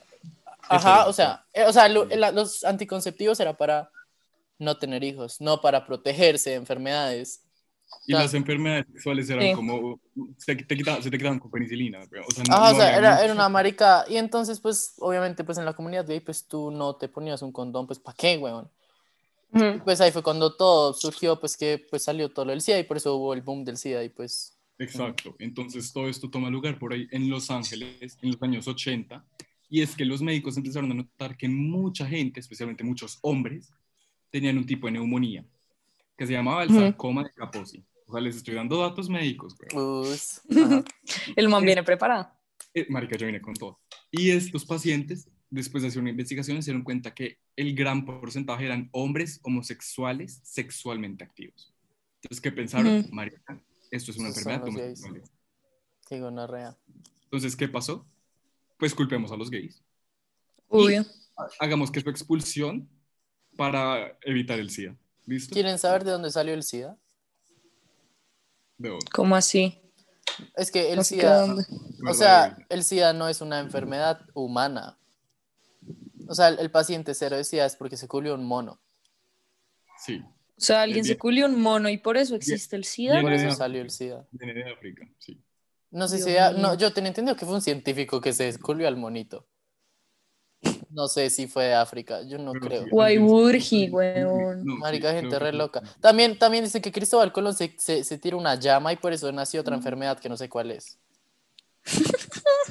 Ajá, 0.68 1.06
o 1.06 1.12
sea, 1.12 1.44
eh, 1.52 1.64
o 1.64 1.72
sea, 1.72 1.88
lo- 1.88 2.06
la- 2.06 2.30
los 2.32 2.64
anticonceptivos 2.64 3.38
era 3.40 3.56
para 3.56 3.90
no 4.58 4.78
tener 4.78 5.04
hijos, 5.04 5.40
no 5.40 5.60
para 5.60 5.86
protegerse 5.86 6.50
de 6.50 6.56
enfermedades. 6.56 7.42
Y 8.07 8.12
las 8.12 8.34
enfermedades 8.34 8.86
sexuales 8.93 9.30
eran 9.30 9.45
Sí. 9.45 9.53
como, 9.55 10.01
se 10.36 10.57
te, 10.57 10.76
quitaban, 10.76 11.03
se 11.03 11.11
te 11.11 11.16
quitaban 11.18 11.38
con 11.38 11.51
penicilina. 11.51 12.01
O 12.01 12.30
sea, 12.32 12.45
no- 12.49 12.55
Ajá, 12.55 12.70
o 12.70 12.72
no 12.72 12.76
sea, 12.78 12.86
había 12.88 12.99
era, 12.99 13.24
era 13.24 13.32
una 13.32 13.49
marica. 13.49 14.05
Y 14.09 14.16
entonces, 14.16 14.59
pues, 14.61 14.95
obviamente, 14.99 15.45
pues 15.45 15.59
en 15.59 15.64
la 15.64 15.72
comunidad 15.74 16.07
gay, 16.07 16.20
pues 16.20 16.47
tú 16.47 16.70
no 16.70 16.97
te 16.97 17.09
ponías 17.09 17.43
un 17.43 17.53
condón, 17.53 17.86
pues, 17.86 17.99
¿para 17.99 18.16
qué, 18.16 18.38
weón? 18.38 18.68
Pues 19.84 20.01
ahí 20.01 20.11
fue 20.11 20.22
cuando 20.22 20.55
todo 20.57 20.95
surgió, 20.95 21.38
pues 21.38 21.59
que 21.59 21.84
pues 21.90 22.03
salió 22.05 22.30
todo 22.30 22.47
lo 22.47 22.53
del 22.53 22.62
SIDA 22.62 22.78
y 22.78 22.84
por 22.84 22.97
eso 22.97 23.14
hubo 23.16 23.34
el 23.34 23.43
boom 23.43 23.64
del 23.64 23.76
SIDA 23.76 24.03
y 24.03 24.09
pues... 24.09 24.57
Exacto. 24.78 25.36
Entonces 25.38 25.93
todo 25.93 26.09
esto 26.09 26.30
toma 26.30 26.49
lugar 26.49 26.78
por 26.78 26.95
ahí 26.95 27.07
en 27.11 27.28
Los 27.28 27.51
Ángeles 27.51 28.16
en 28.22 28.30
los 28.32 28.40
años 28.43 28.66
80 28.66 29.22
y 29.68 29.82
es 29.82 29.95
que 29.95 30.07
los 30.07 30.22
médicos 30.22 30.57
empezaron 30.57 30.90
a 30.90 30.95
notar 30.95 31.36
que 31.36 31.51
mucha 31.51 32.07
gente, 32.07 32.40
especialmente 32.40 32.82
muchos 32.82 33.18
hombres, 33.20 33.70
tenían 34.30 34.57
un 34.57 34.64
tipo 34.64 34.86
de 34.86 34.93
neumonía 34.95 35.45
que 36.16 36.26
se 36.26 36.32
llamaba 36.32 36.62
el 36.62 36.70
sarcoma 36.70 37.24
de 37.24 37.30
Kaposi. 37.32 37.84
O 38.06 38.12
sea, 38.12 38.20
les 38.20 38.36
estoy 38.36 38.54
dando 38.54 38.78
datos 38.78 39.08
médicos. 39.08 39.56
ajá. 39.70 40.84
El 41.36 41.48
man 41.48 41.64
viene 41.64 41.82
preparado. 41.82 42.30
Eh, 42.74 42.86
marica, 42.90 43.16
yo 43.16 43.26
vine 43.26 43.40
con 43.40 43.54
todo. 43.54 43.80
Y 44.10 44.30
estos 44.30 44.64
pacientes, 44.64 45.28
después 45.50 45.82
de 45.82 45.88
hacer 45.88 46.00
una 46.00 46.10
investigación, 46.10 46.62
se 46.62 46.70
dieron 46.70 46.84
cuenta 46.84 47.14
que 47.14 47.38
el 47.56 47.74
gran 47.74 48.04
porcentaje 48.04 48.64
eran 48.66 48.88
hombres 48.92 49.40
homosexuales 49.42 50.40
sexualmente 50.42 51.24
activos. 51.24 51.74
Entonces, 52.22 52.40
¿qué 52.40 52.52
pensaron? 52.52 52.98
Ujú. 53.00 53.12
Marica, 53.14 53.40
esto 53.90 54.10
es 54.10 54.18
una 54.18 54.28
Esos 54.28 54.38
enfermedad 54.38 54.66
son 54.66 54.74
de 54.74 54.80
los 54.80 54.88
gays. 54.88 55.04
homosexuales. 55.04 55.30
Sí, 56.08 56.18
gonorrea. 56.18 56.76
Entonces, 57.24 57.56
¿qué 57.56 57.68
pasó? 57.68 58.06
Pues 58.78 58.94
culpemos 58.94 59.32
a 59.32 59.36
los 59.36 59.50
gays. 59.50 59.82
Obvio. 60.68 61.04
Hagamos 61.58 61.90
que 61.90 62.00
su 62.00 62.10
expulsión 62.10 62.88
para 63.56 64.18
evitar 64.22 64.58
el 64.58 64.70
SIDA. 64.70 64.96
¿Listo? 65.26 65.52
¿Quieren 65.52 65.78
saber 65.78 66.04
de 66.04 66.10
dónde 66.12 66.30
salió 66.30 66.54
el 66.54 66.62
SIDA? 66.62 66.96
De 68.78 68.88
dónde? 68.88 69.04
¿Cómo 69.12 69.36
así? 69.36 69.78
Es 70.56 70.70
que 70.70 70.92
el 70.92 71.04
SIDA, 71.04 71.44
o 72.08 72.14
sea, 72.14 72.56
el 72.68 72.84
SIDA 72.84 73.12
no 73.12 73.28
es 73.28 73.40
una 73.40 73.60
enfermedad 73.60 74.20
humana. 74.34 74.98
O 76.28 76.34
sea, 76.34 76.48
el, 76.48 76.58
el 76.58 76.70
paciente 76.70 77.14
cero 77.14 77.36
de 77.36 77.44
SIDA 77.44 77.66
es 77.66 77.76
porque 77.76 77.96
se 77.96 78.08
culió 78.08 78.34
un 78.34 78.44
mono. 78.44 78.80
Sí, 79.98 80.20
O 80.56 80.60
sea, 80.60 80.82
alguien 80.82 81.04
se 81.04 81.16
culió 81.18 81.46
un 81.46 81.60
mono 81.60 81.88
y 81.88 81.98
por 81.98 82.16
eso 82.16 82.34
existe 82.34 82.74
el 82.76 82.84
SIDA. 82.84 83.20
Por 83.20 83.32
eso 83.32 83.52
salió 83.54 83.82
el 83.82 83.90
SIDA. 83.90 84.26
viene 84.32 84.54
de 84.54 84.72
África, 84.72 85.08
sí. 85.18 85.40
No 85.90 86.08
sé 86.08 86.16
Dios 86.16 86.26
si 86.28 86.32
era- 86.34 86.50
no, 86.52 86.74
yo 86.74 86.92
tenía 86.92 87.08
entendido 87.08 87.36
que 87.36 87.44
fue 87.44 87.54
un 87.54 87.60
científico 87.62 88.20
que 88.20 88.32
se 88.32 88.58
culió 88.58 88.88
al 88.88 88.96
monito. 88.96 89.46
No 90.93 91.09
sé 91.09 91.30
si 91.30 91.47
fue 91.47 91.64
de 91.64 91.74
África, 91.74 92.22
yo 92.22 92.38
no 92.38 92.53
Pero 92.53 92.66
creo. 92.66 92.86
Guayburgi, 92.90 93.88
weón. 93.90 94.64
No, 94.64 94.76
Marica, 94.76 95.11
sí, 95.11 95.16
gente 95.16 95.38
re 95.38 95.53
loca. 95.53 95.82
También, 96.01 96.38
también 96.38 96.64
dice 96.64 96.82
que 96.82 96.93
Cristóbal 96.93 97.32
Colón 97.32 97.55
se, 97.55 97.74
se, 97.78 98.05
se 98.05 98.18
tira 98.18 98.36
una 98.36 98.57
llama 98.57 98.93
y 98.93 98.97
por 98.97 99.12
eso 99.12 99.32
nació 99.32 99.62
otra 99.62 99.74
enfermedad 99.74 100.18
que 100.18 100.28
no 100.28 100.36
sé 100.36 100.49
cuál 100.49 100.70
es. 100.70 100.99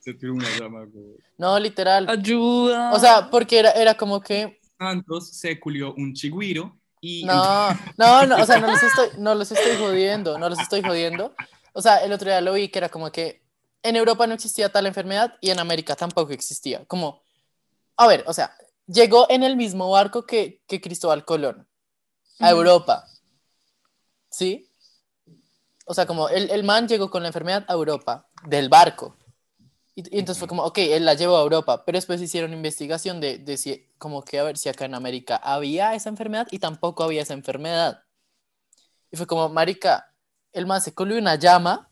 Se 0.00 0.14
tiró 0.14 0.32
una 0.32 0.48
llama. 0.58 0.86
güey. 0.86 1.16
No, 1.36 1.58
literal. 1.58 2.08
Ayuda. 2.08 2.92
O 2.94 2.98
sea, 2.98 3.28
porque 3.30 3.58
era, 3.58 3.72
era 3.72 3.94
como 3.94 4.20
que. 4.20 4.58
Santos 4.78 5.28
se 5.36 5.60
culió 5.60 5.94
un 5.94 6.14
chigüiro 6.14 6.74
y... 7.02 7.24
No, 7.24 7.68
no, 7.98 8.26
no, 8.26 8.42
o 8.42 8.46
sea, 8.46 8.58
no 8.58 8.66
los 8.66 8.82
estoy, 8.82 9.08
no 9.18 9.34
los 9.34 9.52
estoy 9.52 9.76
jodiendo, 9.76 10.38
no 10.38 10.48
los 10.48 10.58
estoy 10.58 10.80
jodiendo. 10.80 11.34
O 11.74 11.82
sea, 11.82 11.98
el 11.98 12.12
otro 12.12 12.30
día 12.30 12.40
lo 12.40 12.54
vi 12.54 12.68
que 12.68 12.78
era 12.78 12.88
como 12.88 13.12
que 13.12 13.42
en 13.82 13.96
Europa 13.96 14.26
no 14.26 14.34
existía 14.34 14.70
tal 14.70 14.86
enfermedad 14.86 15.36
y 15.42 15.50
en 15.50 15.58
América 15.58 15.96
tampoco 15.96 16.32
existía. 16.32 16.84
Como, 16.86 17.22
a 18.00 18.06
ver, 18.06 18.24
o 18.26 18.32
sea, 18.32 18.56
llegó 18.86 19.26
en 19.28 19.42
el 19.42 19.56
mismo 19.56 19.90
barco 19.90 20.24
que, 20.24 20.62
que 20.66 20.80
Cristóbal 20.80 21.26
Colón 21.26 21.68
a. 22.38 22.48
Europa. 22.48 23.04
¿Sí? 24.30 24.72
O 25.84 25.92
sea, 25.92 26.06
como 26.06 26.30
el, 26.30 26.50
el 26.50 26.64
man 26.64 26.88
llegó 26.88 27.10
con 27.10 27.22
la 27.22 27.28
enfermedad 27.28 27.66
a 27.68 27.74
Europa, 27.74 28.26
del 28.46 28.70
barco. 28.70 29.18
Y, 29.94 30.16
y 30.16 30.18
entonces 30.18 30.38
fue 30.38 30.48
como, 30.48 30.64
ok, 30.64 30.78
él 30.78 31.04
la 31.04 31.12
llevó 31.12 31.36
a 31.36 31.42
Europa, 31.42 31.84
pero 31.84 31.98
después 31.98 32.22
hicieron 32.22 32.54
investigación 32.54 33.20
de, 33.20 33.36
de 33.36 33.58
si, 33.58 33.86
como 33.98 34.24
que 34.24 34.38
a 34.38 34.44
ver 34.44 34.56
si 34.56 34.70
acá 34.70 34.86
en 34.86 34.94
América 34.94 35.36
había 35.36 35.94
esa 35.94 36.08
enfermedad 36.08 36.48
y 36.50 36.58
tampoco 36.58 37.02
había 37.04 37.20
esa 37.20 37.34
enfermedad. 37.34 38.04
Y 39.10 39.18
fue 39.18 39.26
como, 39.26 39.50
marica, 39.50 40.14
el 40.52 40.66
man 40.66 40.80
se 40.80 40.94
colió 40.94 41.18
una 41.18 41.34
llama 41.34 41.90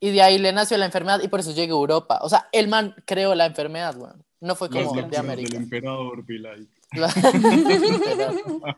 Y 0.00 0.10
de 0.10 0.20
ahí 0.20 0.36
le 0.36 0.52
nació 0.52 0.76
la 0.76 0.84
enfermedad 0.84 1.20
y 1.22 1.28
por 1.28 1.40
eso 1.40 1.52
llegó 1.52 1.76
a 1.76 1.80
Europa. 1.80 2.18
O 2.22 2.28
sea, 2.28 2.48
el 2.52 2.68
man 2.68 2.94
creó 3.06 3.34
la 3.34 3.46
enfermedad, 3.46 3.96
weón. 3.96 4.22
No 4.40 4.54
fue 4.54 4.70
como 4.70 4.94
de 5.02 5.16
América. 5.18 5.56
emperador, 5.56 6.24
be 6.24 6.38
like. 6.38 6.66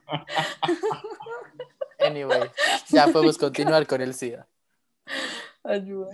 anyway, 2.01 2.41
ya 2.91 3.07
podemos 3.09 3.39
continuar 3.39 3.87
con 3.87 4.01
el 4.03 4.13
SIDA. 4.15 4.47
Ayuda. 5.65 6.11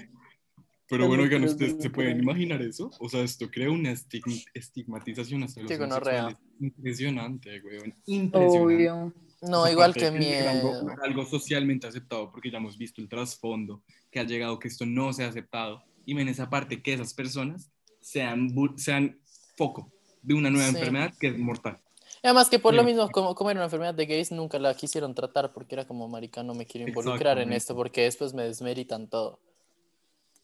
Pero 0.90 1.06
bueno, 1.06 1.22
oigan, 1.24 1.44
¿ustedes 1.44 1.82
se 1.82 1.90
pueden 1.90 2.12
emperador. 2.12 2.22
imaginar 2.22 2.62
eso? 2.62 2.90
O 2.98 3.08
sea, 3.08 3.22
esto 3.22 3.50
crea 3.50 3.70
una 3.70 3.90
estigma- 3.92 4.42
estigmatización 4.54 5.42
hasta 5.42 5.60
los 5.62 5.70
homosexuales. 5.70 6.38
Impresionante, 6.60 7.60
weón. 7.60 7.94
Impresionante. 8.06 8.58
Obvio. 8.58 9.12
No, 9.42 9.68
igual 9.70 9.92
que 9.94 10.00
ser 10.00 10.08
algo, 10.08 10.18
miedo. 10.18 10.96
algo 11.02 11.24
socialmente 11.26 11.86
aceptado, 11.86 12.30
porque 12.30 12.50
ya 12.50 12.58
hemos 12.58 12.76
visto 12.76 13.00
el 13.00 13.08
trasfondo 13.08 13.82
que 14.10 14.18
ha 14.18 14.24
llegado 14.24 14.58
que 14.58 14.68
esto 14.68 14.84
no 14.86 15.12
sea 15.12 15.28
aceptado. 15.28 15.84
Y 16.06 16.18
en 16.18 16.28
esa 16.28 16.48
parte 16.48 16.82
que 16.82 16.94
esas 16.94 17.12
personas 17.14 17.70
sean, 18.00 18.50
sean 18.76 19.20
foco 19.58 19.92
de 20.22 20.34
una 20.34 20.50
nueva 20.50 20.68
Sí. 20.68 20.76
enfermedad 20.76 21.12
que 21.18 21.26
es 21.28 21.38
mortal. 21.38 21.78
Además 22.22 22.48
que 22.48 22.58
por 22.58 22.74
lo 22.74 22.82
mismo, 22.84 23.10
como, 23.10 23.34
como 23.34 23.50
era 23.50 23.60
una 23.60 23.66
enfermedad 23.66 23.94
de 23.94 24.06
gays, 24.06 24.32
nunca 24.32 24.58
la 24.58 24.74
quisieron 24.74 25.14
tratar 25.14 25.52
porque 25.52 25.74
era 25.74 25.86
como, 25.86 26.08
marica, 26.08 26.42
no 26.42 26.54
me 26.54 26.64
quiero 26.64 26.88
involucrar 26.88 27.38
en 27.38 27.52
esto 27.52 27.74
porque 27.76 28.02
después 28.02 28.32
me 28.32 28.44
desmeritan 28.44 29.08
todo. 29.08 29.40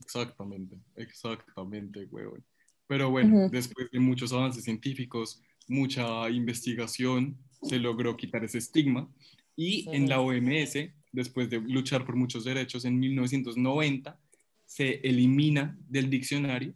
Exactamente, 0.00 0.78
exactamente, 0.96 2.04
weón. 2.10 2.44
Pero 2.86 3.10
bueno, 3.10 3.44
Ujú. 3.44 3.50
después 3.50 3.90
de 3.90 3.98
muchos 3.98 4.32
avances 4.32 4.64
científicos, 4.64 5.40
mucha 5.68 6.28
investigación, 6.28 7.38
se 7.62 7.78
logró 7.78 8.16
quitar 8.16 8.44
ese 8.44 8.58
estigma. 8.58 9.08
Y 9.56 9.88
en 9.90 10.08
la 10.08 10.20
OMS, 10.20 10.92
después 11.12 11.48
de 11.48 11.60
luchar 11.60 12.04
por 12.04 12.16
muchos 12.16 12.44
derechos, 12.44 12.84
en 12.84 12.98
1990 12.98 14.18
se 14.66 15.00
elimina 15.02 15.76
del 15.88 16.10
diccionario 16.10 16.74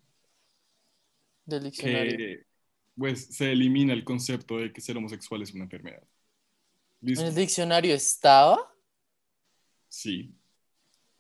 Del 1.49 1.65
diccionario. 1.65 2.17
que 2.17 2.47
pues 2.97 3.27
se 3.35 3.53
elimina 3.53 3.93
el 3.93 4.05
concepto 4.05 4.59
de 4.59 4.73
que 4.73 4.81
ser 4.81 4.97
homosexual 4.97 5.41
es 5.43 5.55
una 5.55 5.65
enfermedad. 5.65 6.03
¿Listo? 7.01 7.23
¿En 7.23 7.29
el 7.29 7.35
diccionario 7.35 7.95
estaba? 7.95 8.59
Sí. 9.89 10.35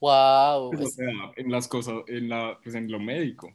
Wow. 0.01 0.71
Pues, 0.71 0.89
o 0.89 0.91
sea, 0.91 1.07
en 1.37 1.51
las 1.51 1.67
cosas, 1.69 1.95
en 2.09 2.29
la, 2.29 2.59
pues 2.63 2.75
en 2.75 2.91
lo 2.91 2.99
médico. 3.01 3.55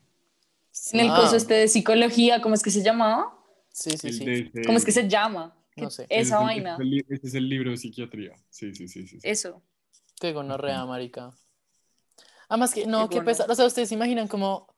En 0.94 1.02
el 1.02 1.10
Ah. 1.12 1.18
curso 1.20 1.36
este 1.36 1.54
de 1.54 1.68
psicología, 1.68 2.42
¿cómo 2.42 2.56
es 2.56 2.64
que 2.64 2.72
se 2.72 2.82
llamaba? 2.82 3.38
Sí, 3.72 3.92
sí, 3.98 4.08
El 4.08 4.14
sí. 4.14 4.26
de 4.26 4.64
¿Cómo 4.66 4.78
es 4.78 4.86
que 4.86 4.92
se 4.92 5.08
llama? 5.08 5.56
No 5.76 5.90
sé. 5.90 6.06
Esa 6.10 6.36
es 6.38 6.42
vaina. 6.42 6.78
ese 6.80 6.84
es 6.84 6.90
el 6.92 7.06
Ese 7.16 7.28
es 7.28 7.34
el 7.36 7.50
libro 7.50 7.72
de 7.72 7.78
psiquiatría. 7.78 8.36
Sí, 8.50 8.74
sí, 8.74 8.88
sí. 8.88 9.08
sí, 9.08 9.20
sí. 9.20 9.28
Eso. 9.30 9.62
Qué 10.20 10.32
gonorrea, 10.34 10.86
marica. 10.86 11.32
Además 12.48 12.74
que, 12.74 12.86
no, 12.86 13.10
Qué 13.10 13.18
qué 13.20 13.26
pesar. 13.26 13.50
O 13.50 13.56
sea, 13.56 13.66
ustedes 13.66 13.90
se 13.90 13.96
imaginan 13.96 14.28
como... 14.28 14.73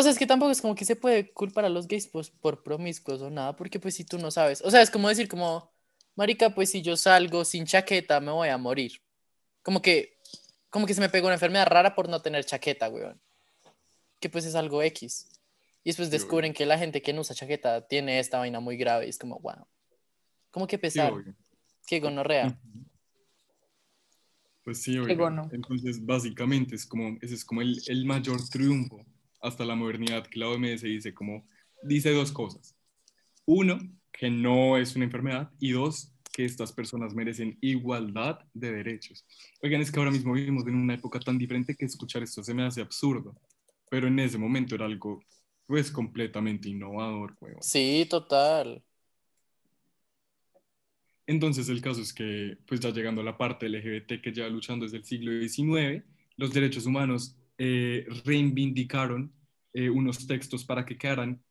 O 0.00 0.02
sea, 0.02 0.12
es 0.12 0.18
que 0.18 0.26
tampoco 0.26 0.50
es 0.50 0.62
como 0.62 0.74
que 0.74 0.86
se 0.86 0.96
puede 0.96 1.30
culpar 1.30 1.66
a 1.66 1.68
los 1.68 1.86
gays 1.86 2.06
pues, 2.06 2.30
por 2.30 2.62
promiscuos 2.62 3.20
o 3.20 3.28
nada, 3.28 3.54
porque 3.54 3.78
pues 3.78 3.94
si 3.94 4.04
tú 4.04 4.16
no 4.16 4.30
sabes. 4.30 4.62
O 4.62 4.70
sea, 4.70 4.80
es 4.80 4.90
como 4.90 5.10
decir 5.10 5.28
como, 5.28 5.70
marica, 6.16 6.54
pues 6.54 6.70
si 6.70 6.80
yo 6.80 6.96
salgo 6.96 7.44
sin 7.44 7.66
chaqueta 7.66 8.18
me 8.18 8.32
voy 8.32 8.48
a 8.48 8.56
morir. 8.56 8.92
Como 9.62 9.82
que, 9.82 10.16
como 10.70 10.86
que 10.86 10.94
se 10.94 11.02
me 11.02 11.10
pegó 11.10 11.26
una 11.26 11.34
enfermedad 11.34 11.66
rara 11.66 11.94
por 11.94 12.08
no 12.08 12.22
tener 12.22 12.46
chaqueta, 12.46 12.88
weón. 12.88 13.20
Que 14.20 14.30
pues 14.30 14.46
es 14.46 14.54
algo 14.54 14.82
X. 14.82 15.28
Y 15.84 15.90
después 15.90 16.08
Sí, 16.08 16.12
descubren 16.12 16.54
que 16.54 16.64
la 16.64 16.78
gente 16.78 17.02
que 17.02 17.12
no 17.12 17.20
usa 17.20 17.36
chaqueta 17.36 17.86
tiene 17.86 18.20
esta 18.20 18.38
vaina 18.38 18.58
muy 18.58 18.78
grave 18.78 19.04
y 19.04 19.10
es 19.10 19.18
como, 19.18 19.38
wow. 19.40 19.66
Como 20.50 20.66
que 20.66 20.78
pesar. 20.78 21.12
obvio. 21.12 21.34
Qué 21.86 22.00
gonorrea. 22.00 22.58
Pues 24.64 24.82
sí, 24.82 24.96
gono. 24.96 25.50
Entonces, 25.52 26.02
básicamente, 26.06 26.74
es 26.74 26.86
como, 26.86 27.18
ese 27.20 27.34
es 27.34 27.44
como 27.44 27.60
el, 27.60 27.78
el 27.86 28.06
mayor 28.06 28.40
triunfo 28.48 29.04
hasta 29.40 29.64
la 29.64 29.74
modernidad 29.74 30.26
que 30.26 30.38
la 30.38 30.48
OMS 30.48 30.82
dice, 30.82 31.14
como, 31.14 31.46
dice 31.82 32.12
dos 32.12 32.32
cosas. 32.32 32.76
Uno, 33.46 33.78
que 34.12 34.30
no 34.30 34.76
es 34.76 34.94
una 34.96 35.04
enfermedad, 35.04 35.50
y 35.58 35.72
dos, 35.72 36.12
que 36.32 36.44
estas 36.44 36.72
personas 36.72 37.14
merecen 37.14 37.58
igualdad 37.60 38.38
de 38.54 38.72
derechos. 38.72 39.24
Oigan, 39.62 39.80
es 39.80 39.90
que 39.90 39.98
ahora 39.98 40.12
mismo 40.12 40.32
vivimos 40.32 40.66
en 40.66 40.76
una 40.76 40.94
época 40.94 41.18
tan 41.18 41.38
diferente 41.38 41.74
que 41.74 41.84
escuchar 41.84 42.22
esto 42.22 42.42
se 42.42 42.54
me 42.54 42.64
hace 42.64 42.80
absurdo, 42.80 43.34
pero 43.90 44.06
en 44.06 44.18
ese 44.18 44.38
momento 44.38 44.74
era 44.74 44.86
algo, 44.86 45.22
pues, 45.66 45.90
completamente 45.90 46.68
innovador, 46.68 47.36
huevón. 47.40 47.62
Sí, 47.62 48.06
total. 48.08 48.82
Entonces 51.26 51.68
el 51.68 51.80
caso 51.80 52.00
es 52.00 52.12
que, 52.12 52.58
pues 52.66 52.80
ya 52.80 52.90
llegando 52.90 53.20
a 53.20 53.24
la 53.24 53.38
parte 53.38 53.68
LGBT 53.68 54.20
que 54.20 54.32
lleva 54.32 54.48
luchando 54.48 54.84
desde 54.84 54.96
el 54.96 55.04
siglo 55.04 55.30
XIX, 55.30 56.04
los 56.36 56.52
derechos 56.52 56.86
humanos 56.86 57.36
eh, 57.62 58.06
reivindicaron 58.24 59.30
eh, 59.74 59.90
unos 59.90 60.26
textos 60.26 60.64
para 60.64 60.86
que 60.86 60.96
quedaran, 60.96 61.42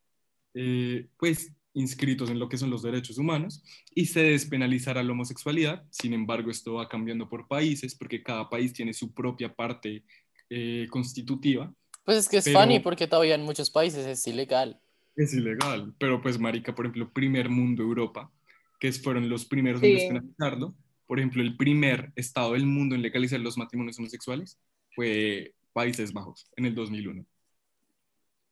eh, 0.55 1.07
pues, 1.17 1.53
inscritos 1.73 2.31
en 2.31 2.39
lo 2.39 2.49
que 2.49 2.57
son 2.57 2.71
los 2.71 2.81
derechos 2.81 3.19
humanos 3.19 3.63
y 3.93 4.07
se 4.07 4.21
despenalizara 4.23 5.03
la 5.03 5.11
homosexualidad. 5.11 5.83
Sin 5.91 6.13
embargo, 6.13 6.49
esto 6.49 6.73
va 6.73 6.89
cambiando 6.89 7.29
por 7.29 7.47
países 7.47 7.93
porque 7.93 8.23
cada 8.23 8.49
país 8.49 8.73
tiene 8.73 8.91
su 8.93 9.13
propia 9.13 9.53
parte 9.53 10.03
eh, 10.49 10.87
constitutiva. 10.89 11.71
Pues 12.03 12.17
es 12.17 12.27
que 12.27 12.37
es 12.37 12.45
Pero- 12.45 12.59
funny 12.59 12.79
porque 12.79 13.05
todavía 13.07 13.35
en 13.35 13.43
muchos 13.43 13.69
países 13.69 14.05
es 14.07 14.25
ilegal. 14.25 14.79
Es 15.15 15.33
ilegal, 15.33 15.93
pero 15.99 16.21
pues, 16.21 16.39
marica, 16.39 16.73
por 16.73 16.85
ejemplo, 16.85 17.11
primer 17.13 17.49
mundo 17.49 17.83
Europa, 17.83 18.31
que 18.79 18.91
fueron 18.91 19.29
los 19.29 19.45
primeros 19.45 19.79
Sí. 19.81 19.87
en 19.87 19.93
despenalizarlo. 19.95 20.73
Por 21.05 21.19
ejemplo, 21.19 21.43
el 21.43 21.55
primer 21.55 22.11
estado 22.15 22.53
del 22.53 22.65
mundo 22.65 22.95
en 22.95 23.03
legalizar 23.03 23.39
los 23.39 23.57
matrimonios 23.59 23.99
homosexuales 23.99 24.57
fue 24.95 25.53
Países 25.79 26.11
Bajos, 26.11 26.45
en 26.57 26.65
el 26.65 26.75
2001. 26.75 27.25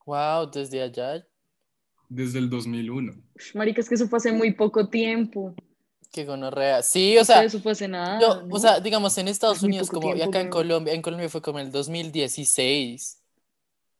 Wow, 0.05 0.49
desde 0.49 0.81
allá, 0.81 1.25
Desde 2.07 2.39
el 2.39 2.49
2001. 2.49 3.13
Ush, 3.35 3.53
Marica, 3.55 3.81
es 3.81 3.89
que 3.89 3.95
eso 3.95 4.07
fue 4.07 4.15
hace 4.17 4.31
muy 4.31 4.53
poco 4.53 4.87
tiempo. 4.89 5.53
qué 6.13 6.23
gonorrea. 6.23 6.81
Sí, 6.81 7.17
o 7.17 7.25
sea, 7.25 7.43
eso 7.43 7.59
fue 7.59 7.73
hace 7.73 7.89
nada. 7.89 8.17
yo, 8.21 8.43
¿no? 8.43 8.55
o 8.55 8.59
sea, 8.59 8.79
digamos 8.79 9.17
en 9.17 9.27
Estados 9.27 9.57
Es 9.57 9.63
Unidos 9.63 9.89
como 9.89 10.15
y 10.15 10.21
acá 10.21 10.39
en 10.39 10.45
weón. 10.45 10.49
Colombia, 10.49 10.93
en 10.93 11.01
Colombia 11.01 11.27
fue 11.27 11.41
como 11.41 11.59
en 11.59 11.65
el 11.65 11.71
2016 11.73 13.21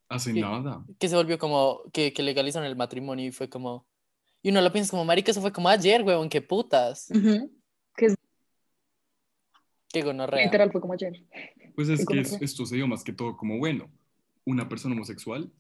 Hace 0.10 0.32
nada. 0.32 0.86
que 0.98 1.10
se 1.10 1.18
volvió 1.18 1.38
como 1.38 1.82
que, 1.92 2.14
que 2.14 2.24
legalizaron 2.24 2.66
el 2.66 2.78
matrimonio 2.78 3.26
y 3.26 3.32
fue 3.32 3.50
como 3.50 3.86
y 4.42 4.52
uno 4.52 4.62
lo 4.62 4.72
piensa 4.72 4.92
como 4.92 5.04
marica, 5.04 5.32
eso 5.32 5.42
fue 5.42 5.52
como 5.52 5.68
ayer, 5.68 6.02
huevón, 6.04 6.30
qué 6.30 6.42
putas. 6.42 7.10
Qué 9.90 10.02
gonorrea. 10.02 10.46
literal, 10.46 10.72
fue 10.72 10.80
como 10.82 10.94
ayer. 10.94 11.14
Pues 11.78 11.90
es 11.90 12.02
¿Y 12.02 12.06
que 12.08 12.20
es- 12.22 12.42
esto 12.42 12.66
se 12.66 12.76
dio 12.76 12.88
más 12.88 13.04
que 13.04 13.14
todo 13.14 13.38
como, 13.38 13.60
bueno, 13.60 13.88
una 14.46 14.68
persona 14.68 14.96
homosexual 14.96 15.52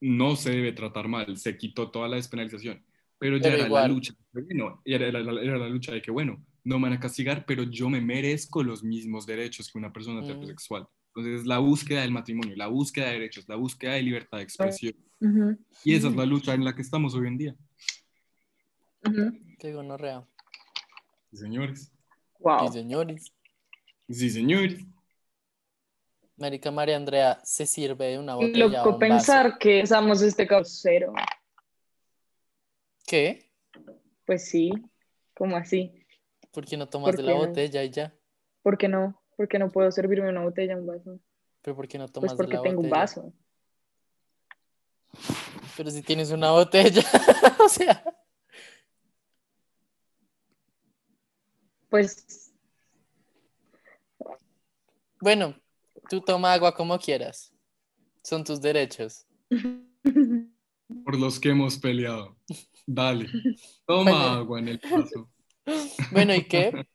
no 0.00 0.34
se 0.34 0.50
debe 0.50 0.72
tratar 0.72 1.06
mal, 1.06 1.36
se 1.36 1.56
quitó 1.56 1.88
toda 1.92 2.08
la 2.08 2.16
despenalización, 2.16 2.84
pero 3.16 3.36
ya 3.36 3.44
Pero 3.44 3.54
era 3.58 3.66
igual. 3.66 3.82
la 3.84 3.88
lucha, 3.94 4.12
de, 4.32 4.42
bueno, 4.42 4.82
era, 4.84 5.06
era 5.06 5.20
la- 5.20 5.40
era 5.40 5.56
la 5.56 5.68
lucha 5.68 5.92
de 5.92 6.02
que, 6.02 6.10
bueno, 6.10 6.44
no 6.64 6.78
me 6.80 6.88
van 6.88 6.94
a 6.94 7.00
castigar, 7.00 7.46
pero 7.46 7.62
yo 7.62 7.88
me 7.88 8.00
merezco 8.00 8.64
los 8.64 8.82
mismos 8.82 9.24
derechos 9.24 9.70
que 9.70 9.78
una 9.78 9.92
persona 9.92 10.20
Mm. 10.20 10.24
heterosexual. 10.24 10.88
Entonces, 11.08 11.42
es 11.42 11.46
la 11.46 11.58
búsqueda 11.58 12.00
del 12.02 12.10
matrimonio, 12.10 12.56
la 12.56 12.66
búsqueda 12.66 13.06
de 13.06 13.12
derechos, 13.12 13.48
la 13.48 13.54
búsqueda 13.54 13.92
de 13.92 14.02
libertad 14.02 14.38
de 14.38 14.42
expresión. 14.44 14.94
Ujú, 15.20 15.56
Y 15.84 15.94
esa 15.94 16.08
es 16.08 16.16
la 16.16 16.26
lucha 16.26 16.54
en 16.54 16.64
la 16.64 16.74
que 16.74 16.82
estamos 16.82 17.14
hoy 17.14 17.28
en 17.28 17.38
día, 17.38 17.56
ujú. 19.06 19.32
Qué 19.60 19.72
gonorrea. 19.72 20.26
Sí, 21.30 21.36
señores. 21.36 21.92
Wow. 22.40 22.68
Y 22.68 22.72
señores, 22.72 23.32
Sí, 24.08 24.28
señores. 24.28 24.84
Marica 26.36 26.70
María 26.70 26.96
Andrea 26.96 27.40
se 27.44 27.66
sirve 27.66 28.06
de 28.06 28.18
una 28.18 28.34
botella 28.34 28.58
Loco 28.66 28.76
un 28.90 28.98
vaso. 28.98 28.98
pensar 28.98 29.58
que 29.58 29.82
usamos 29.82 30.22
este 30.22 30.46
cero. 30.64 31.12
¿Qué? 33.06 33.50
Pues 34.24 34.48
sí, 34.48 34.72
¿cómo 35.34 35.56
así? 35.56 35.92
¿Por 36.50 36.64
qué 36.64 36.76
no 36.76 36.88
tomas 36.88 37.10
¿Por 37.10 37.16
de 37.16 37.22
la 37.24 37.32
no? 37.32 37.38
botella 37.38 37.82
y 37.84 37.90
ya? 37.90 38.14
¿Por 38.62 38.78
qué 38.78 38.88
no? 38.88 39.22
¿Por 39.36 39.48
qué 39.48 39.58
no 39.58 39.70
puedo 39.70 39.90
servirme 39.90 40.28
una 40.28 40.42
botella, 40.42 40.76
un 40.76 40.86
vaso? 40.86 41.18
¿Pero 41.60 41.76
por 41.76 41.88
qué 41.88 41.98
no 41.98 42.08
tomas 42.08 42.30
Pues 42.30 42.32
de 42.32 42.36
porque 42.36 42.56
la 42.56 42.62
tengo 42.62 42.80
un 42.82 42.90
vaso. 42.90 43.32
Pero 45.76 45.90
si 45.90 46.02
tienes 46.02 46.30
una 46.30 46.50
botella, 46.52 47.02
o 47.64 47.68
sea, 47.68 48.02
Pues 51.88 52.52
bueno, 55.20 55.54
tú 56.08 56.20
toma 56.20 56.52
agua 56.52 56.74
como 56.74 56.98
quieras. 56.98 57.52
Son 58.22 58.42
tus 58.44 58.60
derechos. 58.60 59.26
Por 61.04 61.18
los 61.18 61.38
que 61.40 61.50
hemos 61.50 61.78
peleado. 61.78 62.36
Dale. 62.86 63.28
Toma 63.86 64.10
Bueno. 64.10 64.16
agua 64.28 64.58
en 64.60 64.68
el 64.68 64.80
vaso. 64.90 65.30
Bueno, 66.12 66.34
¿y 66.34 66.44
qué? 66.44 66.86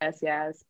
Gracias. 0.00 0.66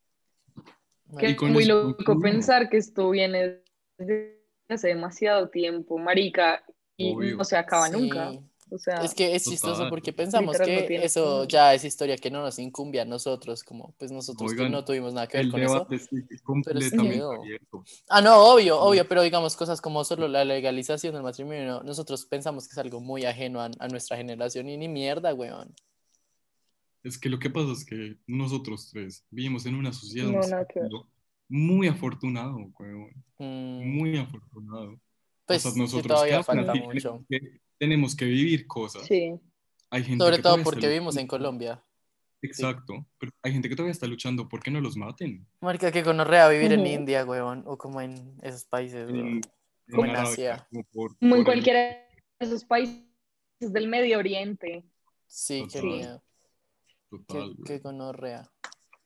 Que 1.19 1.37
con 1.37 1.53
muy 1.53 1.63
eso 1.63 1.85
loco 1.97 2.21
pensar 2.21 2.69
que 2.69 2.77
esto 2.79 3.09
viene 3.11 3.63
desde 3.97 4.43
hace 4.69 4.89
demasiado 4.89 5.49
tiempo, 5.49 5.97
marica, 5.99 6.65
y 6.97 7.13
Obvio. 7.15 7.37
no 7.37 7.45
se 7.45 7.57
acaba 7.57 7.87
Sí. 7.89 7.93
nunca. 7.93 8.33
O 8.75 8.79
sea, 8.79 9.05
Es 9.05 9.14
que 9.14 9.37
es 9.37 9.45
chistoso 9.45 9.89
porque 9.89 10.12
pensamos 10.12 10.59
Literal, 10.59 10.87
que 10.89 11.05
eso 11.05 11.45
ya 11.45 11.75
es 11.75 11.85
historia 11.85 12.16
que 12.16 12.29
no 12.29 12.43
nos 12.43 12.59
incumbe 12.59 13.01
a 13.01 13.05
nosotros, 13.05 13.62
como 13.62 13.95
pues 13.99 14.11
nosotros 14.11 14.51
Oigan, 14.51 14.72
no 14.72 14.85
tuvimos 14.85 15.14
nada 15.14 15.29
que 15.29 15.39
ver 15.39 15.49
con 15.49 15.61
eso. 15.62 15.87
no. 16.93 17.45
Ah, 18.09 18.20
no, 18.20 18.53
obvio, 18.53 18.81
obvio, 18.81 19.07
pero 19.07 19.22
digamos 19.22 19.55
cosas 19.55 19.81
como 19.81 20.03
solo 20.03 20.27
la 20.27 20.45
legalización 20.45 21.14
del 21.14 21.22
matrimonio, 21.22 21.85
nosotros 21.85 22.27
pensamos 22.27 22.66
que 22.66 22.72
es 22.72 22.79
algo 22.79 22.99
muy 23.01 23.25
ajeno 23.25 23.61
a, 23.61 23.70
a 23.79 23.89
nuestra 23.89 24.16
generación 24.16 24.68
y 24.68 24.77
ni 24.77 24.89
mierda, 24.89 25.33
weón. 25.35 25.72
Es 27.05 27.16
que 27.16 27.29
lo 27.29 27.39
que 27.39 27.51
pasa 27.51 27.70
es 27.72 27.85
que 27.85 28.16
nosotros 28.27 28.91
tres 28.91 29.25
vivimos 29.31 29.66
en 29.66 29.77
una 29.77 29.93
sociedad 29.93 30.33
No, 30.91 31.07
muy 31.49 31.87
afortunado, 31.87 32.57
weón, 32.77 33.12
Mm, 33.39 33.99
muy 33.99 34.16
afortunado. 34.18 34.99
pues 35.47 35.61
o 35.61 35.62
sea, 35.68 35.72
sí, 35.72 35.81
nosotros 35.81 36.07
todavía 36.07 36.43
falta 36.43 36.75
mucho. 36.75 37.25
que- 37.29 37.61
tenemos 37.79 38.14
que 38.16 38.25
vivir 38.25 38.66
cosas. 38.66 39.07
sí. 39.07 39.35
Hay 39.91 40.03
gente 40.03 40.25
Sobre 40.25 40.39
todo 40.43 40.61
porque 40.64 40.89
vivimos 40.89 41.16
en. 41.16 41.29
Colombia. 41.29 41.81
Exacto, 42.43 43.07
pero 43.16 43.31
hay 43.43 43.53
gente 43.53 43.68
que 43.68 43.77
todavía 43.77 43.93
está 43.93 44.09
luchando 44.09 44.49
porque 44.49 44.68
no 44.70 44.81
los 44.81 44.97
maten. 44.97 45.47
Marica, 45.61 45.93
que 45.93 46.03
gonorrea 46.03 46.49
vivir 46.49 46.72
en. 46.72 46.85
India, 46.85 47.25
weón, 47.25 47.62
o 47.66 47.79
como 47.79 48.01
en 48.01 48.37
esos 48.43 48.64
países, 48.64 49.09
weón. 49.09 49.27
En, 49.37 49.41
Como 49.91 50.05
en 50.07 50.16
Asia. 50.16 50.66
como 50.70 50.83
por- 50.93 51.16
Como 51.18 51.22
en 51.22 51.29
por 51.31 51.39
el- 51.39 51.45
cualquiera 51.45 51.81
de 51.81 52.07
esos 52.41 52.64
países 52.64 53.05
del 53.61 53.87
Medio 53.87 54.18
Oriente. 54.18 54.85
Sí, 55.29 55.64
qué 55.72 55.81
miedo, 55.81 56.22
qué, 57.11 57.16
Total, 57.18 57.55
qué 57.64 57.79
güey. 57.79 57.79
gonorrea. 57.81 58.51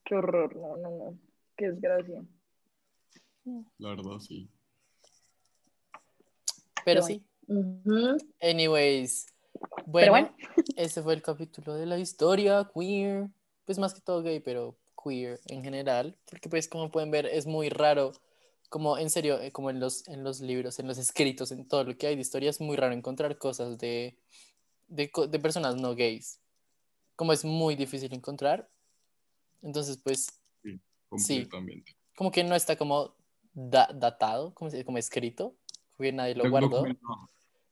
Qué 0.07 0.15
horror, 0.15 0.57
no, 0.57 0.77
no, 0.79 0.91
no. 0.91 1.19
Qué 1.57 1.71
desgracia. 1.73 2.23
La 3.77 3.91
verdad, 3.91 4.19
sí. 4.21 4.49
Pero 6.85 7.03
sí, 7.03 7.23
Ujú. 7.49 8.17
anyways. 8.41 9.27
Bueno, 9.87 10.13
bueno. 10.13 10.35
ese 10.77 11.03
fue 11.03 11.15
el 11.15 11.23
capítulo 11.23 11.75
de 11.75 11.87
la 11.87 11.99
historia 11.99 12.71
queer. 12.75 13.29
Pues 13.65 13.79
más 13.79 13.93
que 13.95 14.01
todo 14.01 14.23
gay, 14.23 14.41
pero 14.41 14.77
queer 15.03 15.41
en 15.47 15.63
general. 15.63 16.17
Porque 16.31 16.49
pues 16.49 16.69
como 16.69 16.91
pueden 16.91 17.11
ver 17.11 17.27
es 17.27 17.47
muy 17.47 17.69
raro. 17.69 18.13
Como 18.69 18.99
en 18.99 19.09
serio, 19.09 19.41
eh, 19.41 19.51
como 19.51 19.71
en 19.71 19.81
los, 19.81 20.07
en 20.09 20.23
los 20.23 20.41
libros, 20.41 20.79
en 20.79 20.87
los 20.87 20.99
escritos, 20.99 21.53
en 21.53 21.67
todo 21.67 21.85
lo 21.85 21.97
que 21.97 22.07
hay 22.07 22.15
de 22.17 22.21
historia, 22.21 22.51
es 22.51 22.61
muy 22.61 22.77
raro 22.77 22.93
encontrar 22.93 23.39
cosas 23.39 23.79
de, 23.79 24.19
de, 24.89 25.11
co- 25.11 25.27
de 25.27 25.39
personas 25.39 25.77
no 25.77 25.95
gays. 25.95 26.39
Como 27.17 27.33
es 27.33 27.45
muy 27.47 27.77
difícil 27.77 28.13
encontrar. 28.13 28.69
Entonces, 29.63 29.97
pues, 29.97 30.39
Completamente. 31.09 31.97
como 32.15 32.31
que 32.31 32.45
no 32.45 32.55
está 32.55 32.77
como 32.77 33.15
da- 33.55 33.89
datado, 33.95 34.53
como, 34.53 34.71
como 34.85 34.99
escrito, 34.99 35.55
porque 35.97 36.13
nadie 36.13 36.35
lo 36.35 36.49
guardó. 36.51 36.69
documentado. 36.69 37.29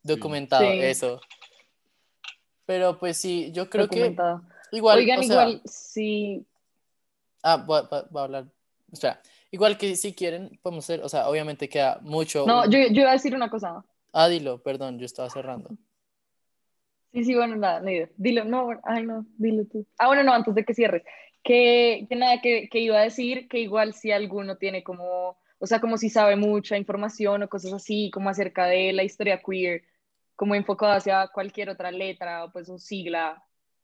Documentado, 0.06 0.70
Sí. 0.70 0.80
eso. 0.80 1.20
Pero 2.64 2.98
pues 2.98 3.16
sí, 3.16 3.50
yo 3.52 3.68
creo 3.70 3.88
que 3.88 3.96
Documentado. 3.96 4.42
igual, 4.72 4.98
Oigan, 4.98 5.20
o 5.20 5.22
sea, 5.22 5.32
igual, 5.48 5.62
sí. 5.64 6.44
ah, 7.42 7.56
voy 7.58 7.78
a, 7.90 8.02
voy 8.10 8.20
a 8.20 8.24
hablar, 8.24 8.44
o 8.92 8.96
sea, 8.96 9.20
igual 9.50 9.78
que 9.78 9.94
si 9.96 10.12
quieren, 10.14 10.58
podemos 10.62 10.84
hacer, 10.84 11.00
o 11.02 11.08
sea, 11.08 11.28
obviamente 11.28 11.68
queda 11.68 11.98
mucho. 12.02 12.44
No, 12.46 12.64
yo, 12.68 12.78
yo 12.78 13.02
iba 13.02 13.10
a 13.10 13.14
decir 13.14 13.34
una 13.34 13.50
cosa. 13.50 13.84
Ah, 14.12 14.28
dilo, 14.28 14.62
perdón, 14.62 14.98
yo 14.98 15.06
estaba 15.06 15.30
cerrando. 15.30 15.70
Sí, 17.12 17.24
sí, 17.24 17.34
bueno, 17.34 17.56
nada, 17.56 17.80
ni 17.80 17.92
idea. 17.92 18.08
Dilo, 18.16 18.44
no, 18.44 18.64
bueno, 18.66 18.80
ay, 18.84 19.02
no, 19.04 19.24
dilo 19.38 19.64
tú. 19.70 19.86
Ah, 19.98 20.08
bueno, 20.08 20.22
no, 20.22 20.32
antes 20.32 20.54
de 20.54 20.64
que 20.64 20.74
cierres. 20.74 21.02
Que, 21.42 22.06
que 22.08 22.16
nada, 22.16 22.40
que, 22.42 22.68
que 22.68 22.80
iba 22.80 22.98
a 22.98 23.02
decir 23.02 23.48
que 23.48 23.58
igual 23.60 23.94
si 23.94 24.10
alguno 24.10 24.56
tiene 24.56 24.82
como, 24.82 25.38
o 25.58 25.66
sea, 25.66 25.80
como 25.80 25.96
si 25.96 26.10
sabe 26.10 26.34
mucha 26.36 26.76
información 26.76 27.42
o 27.44 27.48
cosas 27.48 27.72
así, 27.72 28.10
como 28.12 28.28
acerca 28.28 28.66
de 28.66 28.92
la 28.92 29.04
historia 29.04 29.40
queer, 29.40 29.84
como 30.36 30.54
enfocado 30.54 30.92
hacia 30.92 31.26
cualquier 31.28 31.70
otra 31.70 31.90
letra 31.90 32.44
o 32.44 32.52
pues 32.52 32.68
o 32.68 32.78
sigla, 32.78 33.42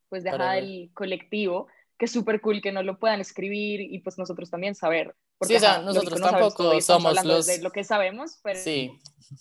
pues 0.08 0.22
deja 0.24 0.52
del 0.52 0.90
colectivo, 0.94 1.66
que 1.98 2.04
es 2.04 2.12
súper 2.12 2.40
cool 2.40 2.60
que 2.60 2.72
no 2.72 2.82
lo 2.82 2.98
puedan 2.98 3.20
escribir 3.20 3.80
y 3.80 3.98
pues 4.00 4.18
nosotros 4.18 4.50
también 4.50 4.74
saber. 4.74 5.14
Sí, 5.40 5.56
o 5.56 5.58
sea, 5.58 5.72
ajá, 5.76 5.82
nosotros 5.82 6.20
no 6.20 6.30
tampoco 6.30 6.80
somos 6.80 7.24
los- 7.24 7.46
de 7.46 7.62
lo 7.62 7.70
que 7.72 7.82
sabemos, 7.84 8.38
pero 8.44 8.58
Sí, 8.60 8.92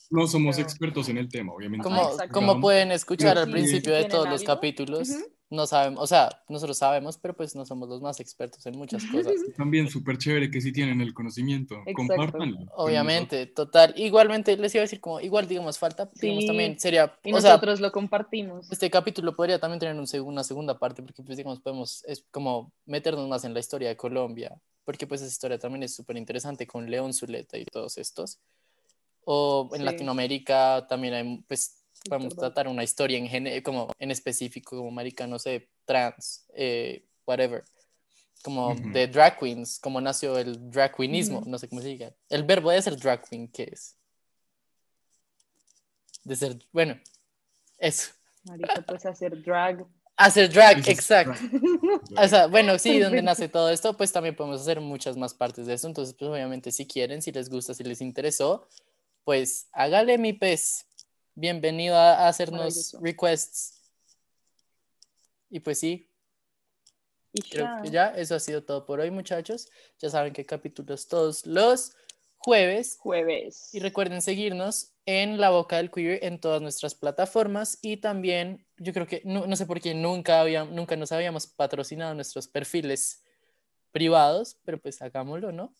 No 0.09 0.26
somos 0.26 0.55
Pero- 0.55 0.68
expertos 0.68 1.09
en 1.09 1.18
el 1.18 1.28
tema, 1.28 1.53
obviamente. 1.53 1.86
como, 2.32 2.62
pueden 2.62 2.93
escuchar 2.93 3.32
Pero 3.32 3.39
al 3.41 3.45
sí, 3.47 3.51
principio 3.51 3.93
de 3.93 4.05
todos 4.05 4.30
los 4.30 4.41
capítulos, 4.43 5.09
Ujú. 5.09 5.20
No 5.52 5.68
sabemos, 5.68 6.02
o 6.02 6.08
sea, 6.08 6.30
nosotros 6.49 6.78
sabemos, 6.78 7.18
pero 7.18 7.36
pues 7.36 7.56
no 7.56 7.66
somos 7.66 7.88
los 7.89 8.02
más 8.02 8.20
expertos 8.20 8.66
en 8.66 8.78
muchas 8.78 9.04
cosas. 9.06 9.36
También 9.58 9.89
súper 9.89 10.18
chévere 10.18 10.49
que 10.49 10.62
si 10.62 10.72
tienen 10.72 11.02
el 11.02 11.14
conocimiento, 11.14 11.76
Exacto. 11.86 11.93
compártanlo. 11.95 12.58
Obviamente, 12.76 13.45
total. 13.47 13.93
Igualmente, 13.97 14.56
les 14.58 14.74
iba 14.74 14.82
a 14.82 14.86
decir 14.86 14.99
como, 15.02 15.20
igual 15.20 15.47
digamos, 15.47 15.78
falta, 15.78 16.10
digamos 16.16 16.43
Sí, 16.43 16.47
también 16.47 16.80
sería, 16.80 17.14
y 17.24 17.34
o 17.34 17.41
sea, 17.41 17.52
nosotros 17.52 17.80
lo 17.82 17.91
compartimos. 17.91 18.72
este 18.72 18.89
capítulo 18.89 19.36
podría 19.36 19.60
también 19.60 19.80
tener 19.80 19.95
un 19.95 20.06
seg- 20.08 20.24
una 20.26 20.43
segunda 20.43 20.80
parte, 20.80 21.04
porque 21.04 21.22
pues 21.22 21.38
digamos, 21.38 21.60
podemos, 21.60 22.04
es 22.08 22.24
como 22.32 22.72
meternos 22.86 23.28
más 23.28 23.43
en 23.43 23.54
la 23.54 23.60
historia 23.60 23.89
de 23.89 23.97
Colombia, 23.97 24.58
porque 24.86 25.06
pues 25.06 25.22
esa 25.22 25.30
historia 25.32 25.60
también 25.60 25.84
es 25.84 25.93
súper 25.93 26.16
interesante 26.18 26.66
con 26.66 26.89
León 26.89 27.14
Zuleta 27.14 27.58
y 27.58 27.66
todos 27.66 27.97
estos. 27.97 28.39
O 29.26 29.70
en 29.74 29.80
Sí. 29.80 29.86
Latinoamérica 29.86 30.88
también 30.89 31.14
hay, 31.14 31.43
pues, 31.47 31.80
podemos 32.10 32.36
verdad. 32.36 32.49
tratar 32.54 32.68
una 32.68 32.84
historia 32.84 33.18
en, 33.18 33.28
gene- 33.28 33.62
como 33.64 33.89
en 33.99 34.12
específico, 34.12 34.78
como 34.78 34.91
marica, 34.91 35.28
no 35.28 35.39
sé, 35.39 35.70
trans, 35.86 36.45
eh, 36.54 37.06
whatever. 37.26 37.64
Como 38.43 38.76
de 38.76 39.08
drag 39.08 39.38
queens, 39.39 39.80
como 39.80 40.02
nació 40.02 40.38
el 40.39 40.72
drag 40.72 40.95
queenismo, 40.95 41.43
no 41.45 41.60
sé 41.60 41.70
cómo 41.70 41.82
se 41.82 41.89
diga. 41.89 42.12
El 42.30 42.43
verbo 42.43 42.72
de 42.72 42.82
ser 42.82 42.97
drag 42.97 43.28
queen, 43.30 43.47
¿qué 43.47 43.70
es? 43.72 43.95
De 46.24 46.36
ser, 46.36 46.58
bueno, 46.72 46.99
eso. 47.78 48.12
Marica, 48.43 48.82
pues 48.82 49.06
hacer 49.06 49.41
drag. 49.43 49.86
Hacer 50.18 50.52
drag, 50.52 50.88
exacto. 50.88 51.34
drag. 51.34 52.02
O 52.24 52.28
sea, 52.28 52.47
bueno, 52.47 52.78
sí, 52.80 52.93
donde 52.99 53.18
Perfecto. 53.22 53.26
nace 53.26 53.49
todo 53.49 53.70
esto, 53.70 53.95
pues 53.95 54.12
también 54.12 54.36
podemos 54.36 54.62
hacer 54.62 54.82
muchas 54.82 55.18
más 55.18 55.34
partes 55.34 55.66
de 55.68 55.74
eso. 55.76 55.88
Entonces, 55.88 56.16
pues 56.18 56.30
obviamente, 56.30 56.72
si 56.72 56.86
quieren, 56.88 57.22
si 57.22 57.32
les 57.32 57.49
gusta, 57.49 57.74
si 57.74 57.84
les 57.84 58.02
interesó, 58.02 58.68
pues 59.24 59.68
hágale 59.72 60.18
mi 60.18 60.34
pez. 60.34 60.86
Bienvenido 61.42 61.96
a 61.98 62.28
hacernos 62.28 62.96
requests. 63.02 63.82
Y 65.50 65.60
pues 65.60 65.80
sí, 65.80 66.08
Y 67.34 67.42
creo 67.42 67.66
ya. 67.66 67.82
que 67.82 67.89
ya 67.89 68.08
eso 68.10 68.36
ha 68.36 68.39
sido 68.39 68.64
todo 68.64 68.86
por 68.86 69.00
hoy, 69.00 69.10
muchachos. 69.10 69.68
Ya 69.98 70.12
saben 70.12 70.34
que 70.34 70.46
capítulos 70.46 71.08
todos 71.08 71.48
los 71.48 71.96
jueves. 72.38 72.96
Jueves. 73.00 73.74
Y 73.74 73.80
recuerden 73.80 74.22
seguirnos 74.22 74.94
en 75.08 75.42
La 75.42 75.50
Boca 75.50 75.78
del 75.78 75.89
Queer 75.89 76.24
en 76.24 76.39
todas 76.39 76.62
nuestras 76.62 76.94
plataformas 76.94 77.80
y 77.82 77.98
también, 77.98 78.68
yo 78.78 78.94
creo 78.94 79.08
que, 79.08 79.24
no, 79.26 79.48
no 79.48 79.56
sé 79.56 79.66
por 79.66 79.82
qué 79.82 79.96
nunca, 79.96 80.42
había, 80.42 80.66
nunca 80.66 80.96
nos 80.96 81.12
habíamos 81.12 81.48
patrocinado 81.48 82.14
nuestros 82.14 82.48
perfiles 82.48 83.24
privados, 83.92 84.60
pero 84.64 84.80
pues 84.80 85.02
hagámoslo, 85.02 85.52
¿no? 85.52 85.74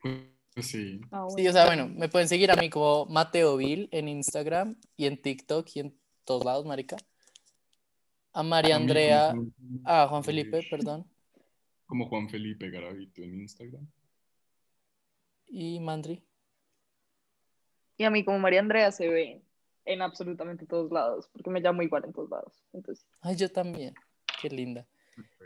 Pues 0.00 0.37
sí. 0.62 1.00
Ah, 1.10 1.26
Sí, 1.34 1.46
o 1.46 1.52
sea, 1.52 1.66
bueno, 1.66 1.88
me 1.88 2.08
pueden 2.08 2.28
seguir 2.28 2.50
a 2.50 2.56
mí 2.56 2.70
como 2.70 3.06
Mateo 3.06 3.56
Vil 3.56 3.88
en 3.92 4.08
Instagram 4.08 4.76
y 4.96 5.06
en 5.06 5.20
TikTok 5.20 5.66
y 5.74 5.80
en 5.80 5.98
todos 6.24 6.44
lados, 6.44 6.64
marica. 6.66 6.96
A 8.32 8.42
María 8.42 8.76
A 8.76 8.78
mí 8.78 8.84
Andrea, 8.84 9.34
a 9.84 10.06
Juan 10.08 10.22
Felipe, 10.22 10.60
perdón, 10.70 11.06
Como 11.86 12.08
Juan 12.08 12.28
Felipe 12.28 12.70
Garavito 12.70 13.22
en 13.22 13.40
Instagram. 13.40 13.86
y 15.46 15.80
Mandri. 15.80 16.22
Y 17.96 18.04
a 18.04 18.10
mí 18.10 18.24
como 18.24 18.38
María 18.38 18.60
Andrea 18.60 18.92
se 18.92 19.08
ve 19.08 19.42
en 19.84 20.02
absolutamente 20.02 20.66
todos 20.66 20.92
lados, 20.92 21.28
porque 21.32 21.50
me 21.50 21.60
llamo 21.60 21.82
igual 21.82 22.04
en 22.04 22.12
todos 22.12 22.30
lados. 22.30 22.62
Entonces, 22.72 23.06
Ay, 23.22 23.34
yo 23.36 23.50
también, 23.50 23.94
qué 24.40 24.50
linda. 24.50 24.86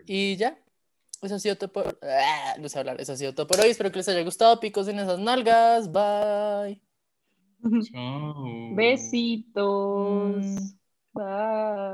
Y 0.07 0.37
ya, 0.37 0.59
eso 1.23 1.37
ha 1.37 1.39
sido 1.39 1.57
todo 1.57 1.73
por... 1.73 1.99
Ah, 2.03 2.57
no 2.61 2.69
sé 2.69 2.79
hablar, 2.79 3.01
eso 3.01 3.13
ha 3.13 3.17
sido 3.17 3.35
todo 3.35 3.47
por 3.47 3.61
hoy. 3.61 3.71
Espero 3.71 3.91
que 3.91 3.99
les 3.99 4.09
haya 4.09 4.23
gustado. 4.23 4.61
Picos 4.61 4.89
en 4.89 4.99
esas 4.99 5.19
nalgas. 5.19 5.91
Bye. 5.91 6.81
Chao. 7.91 8.75
besitos. 8.75 10.37
Mm. 10.37 10.79
Bye. 11.15 11.83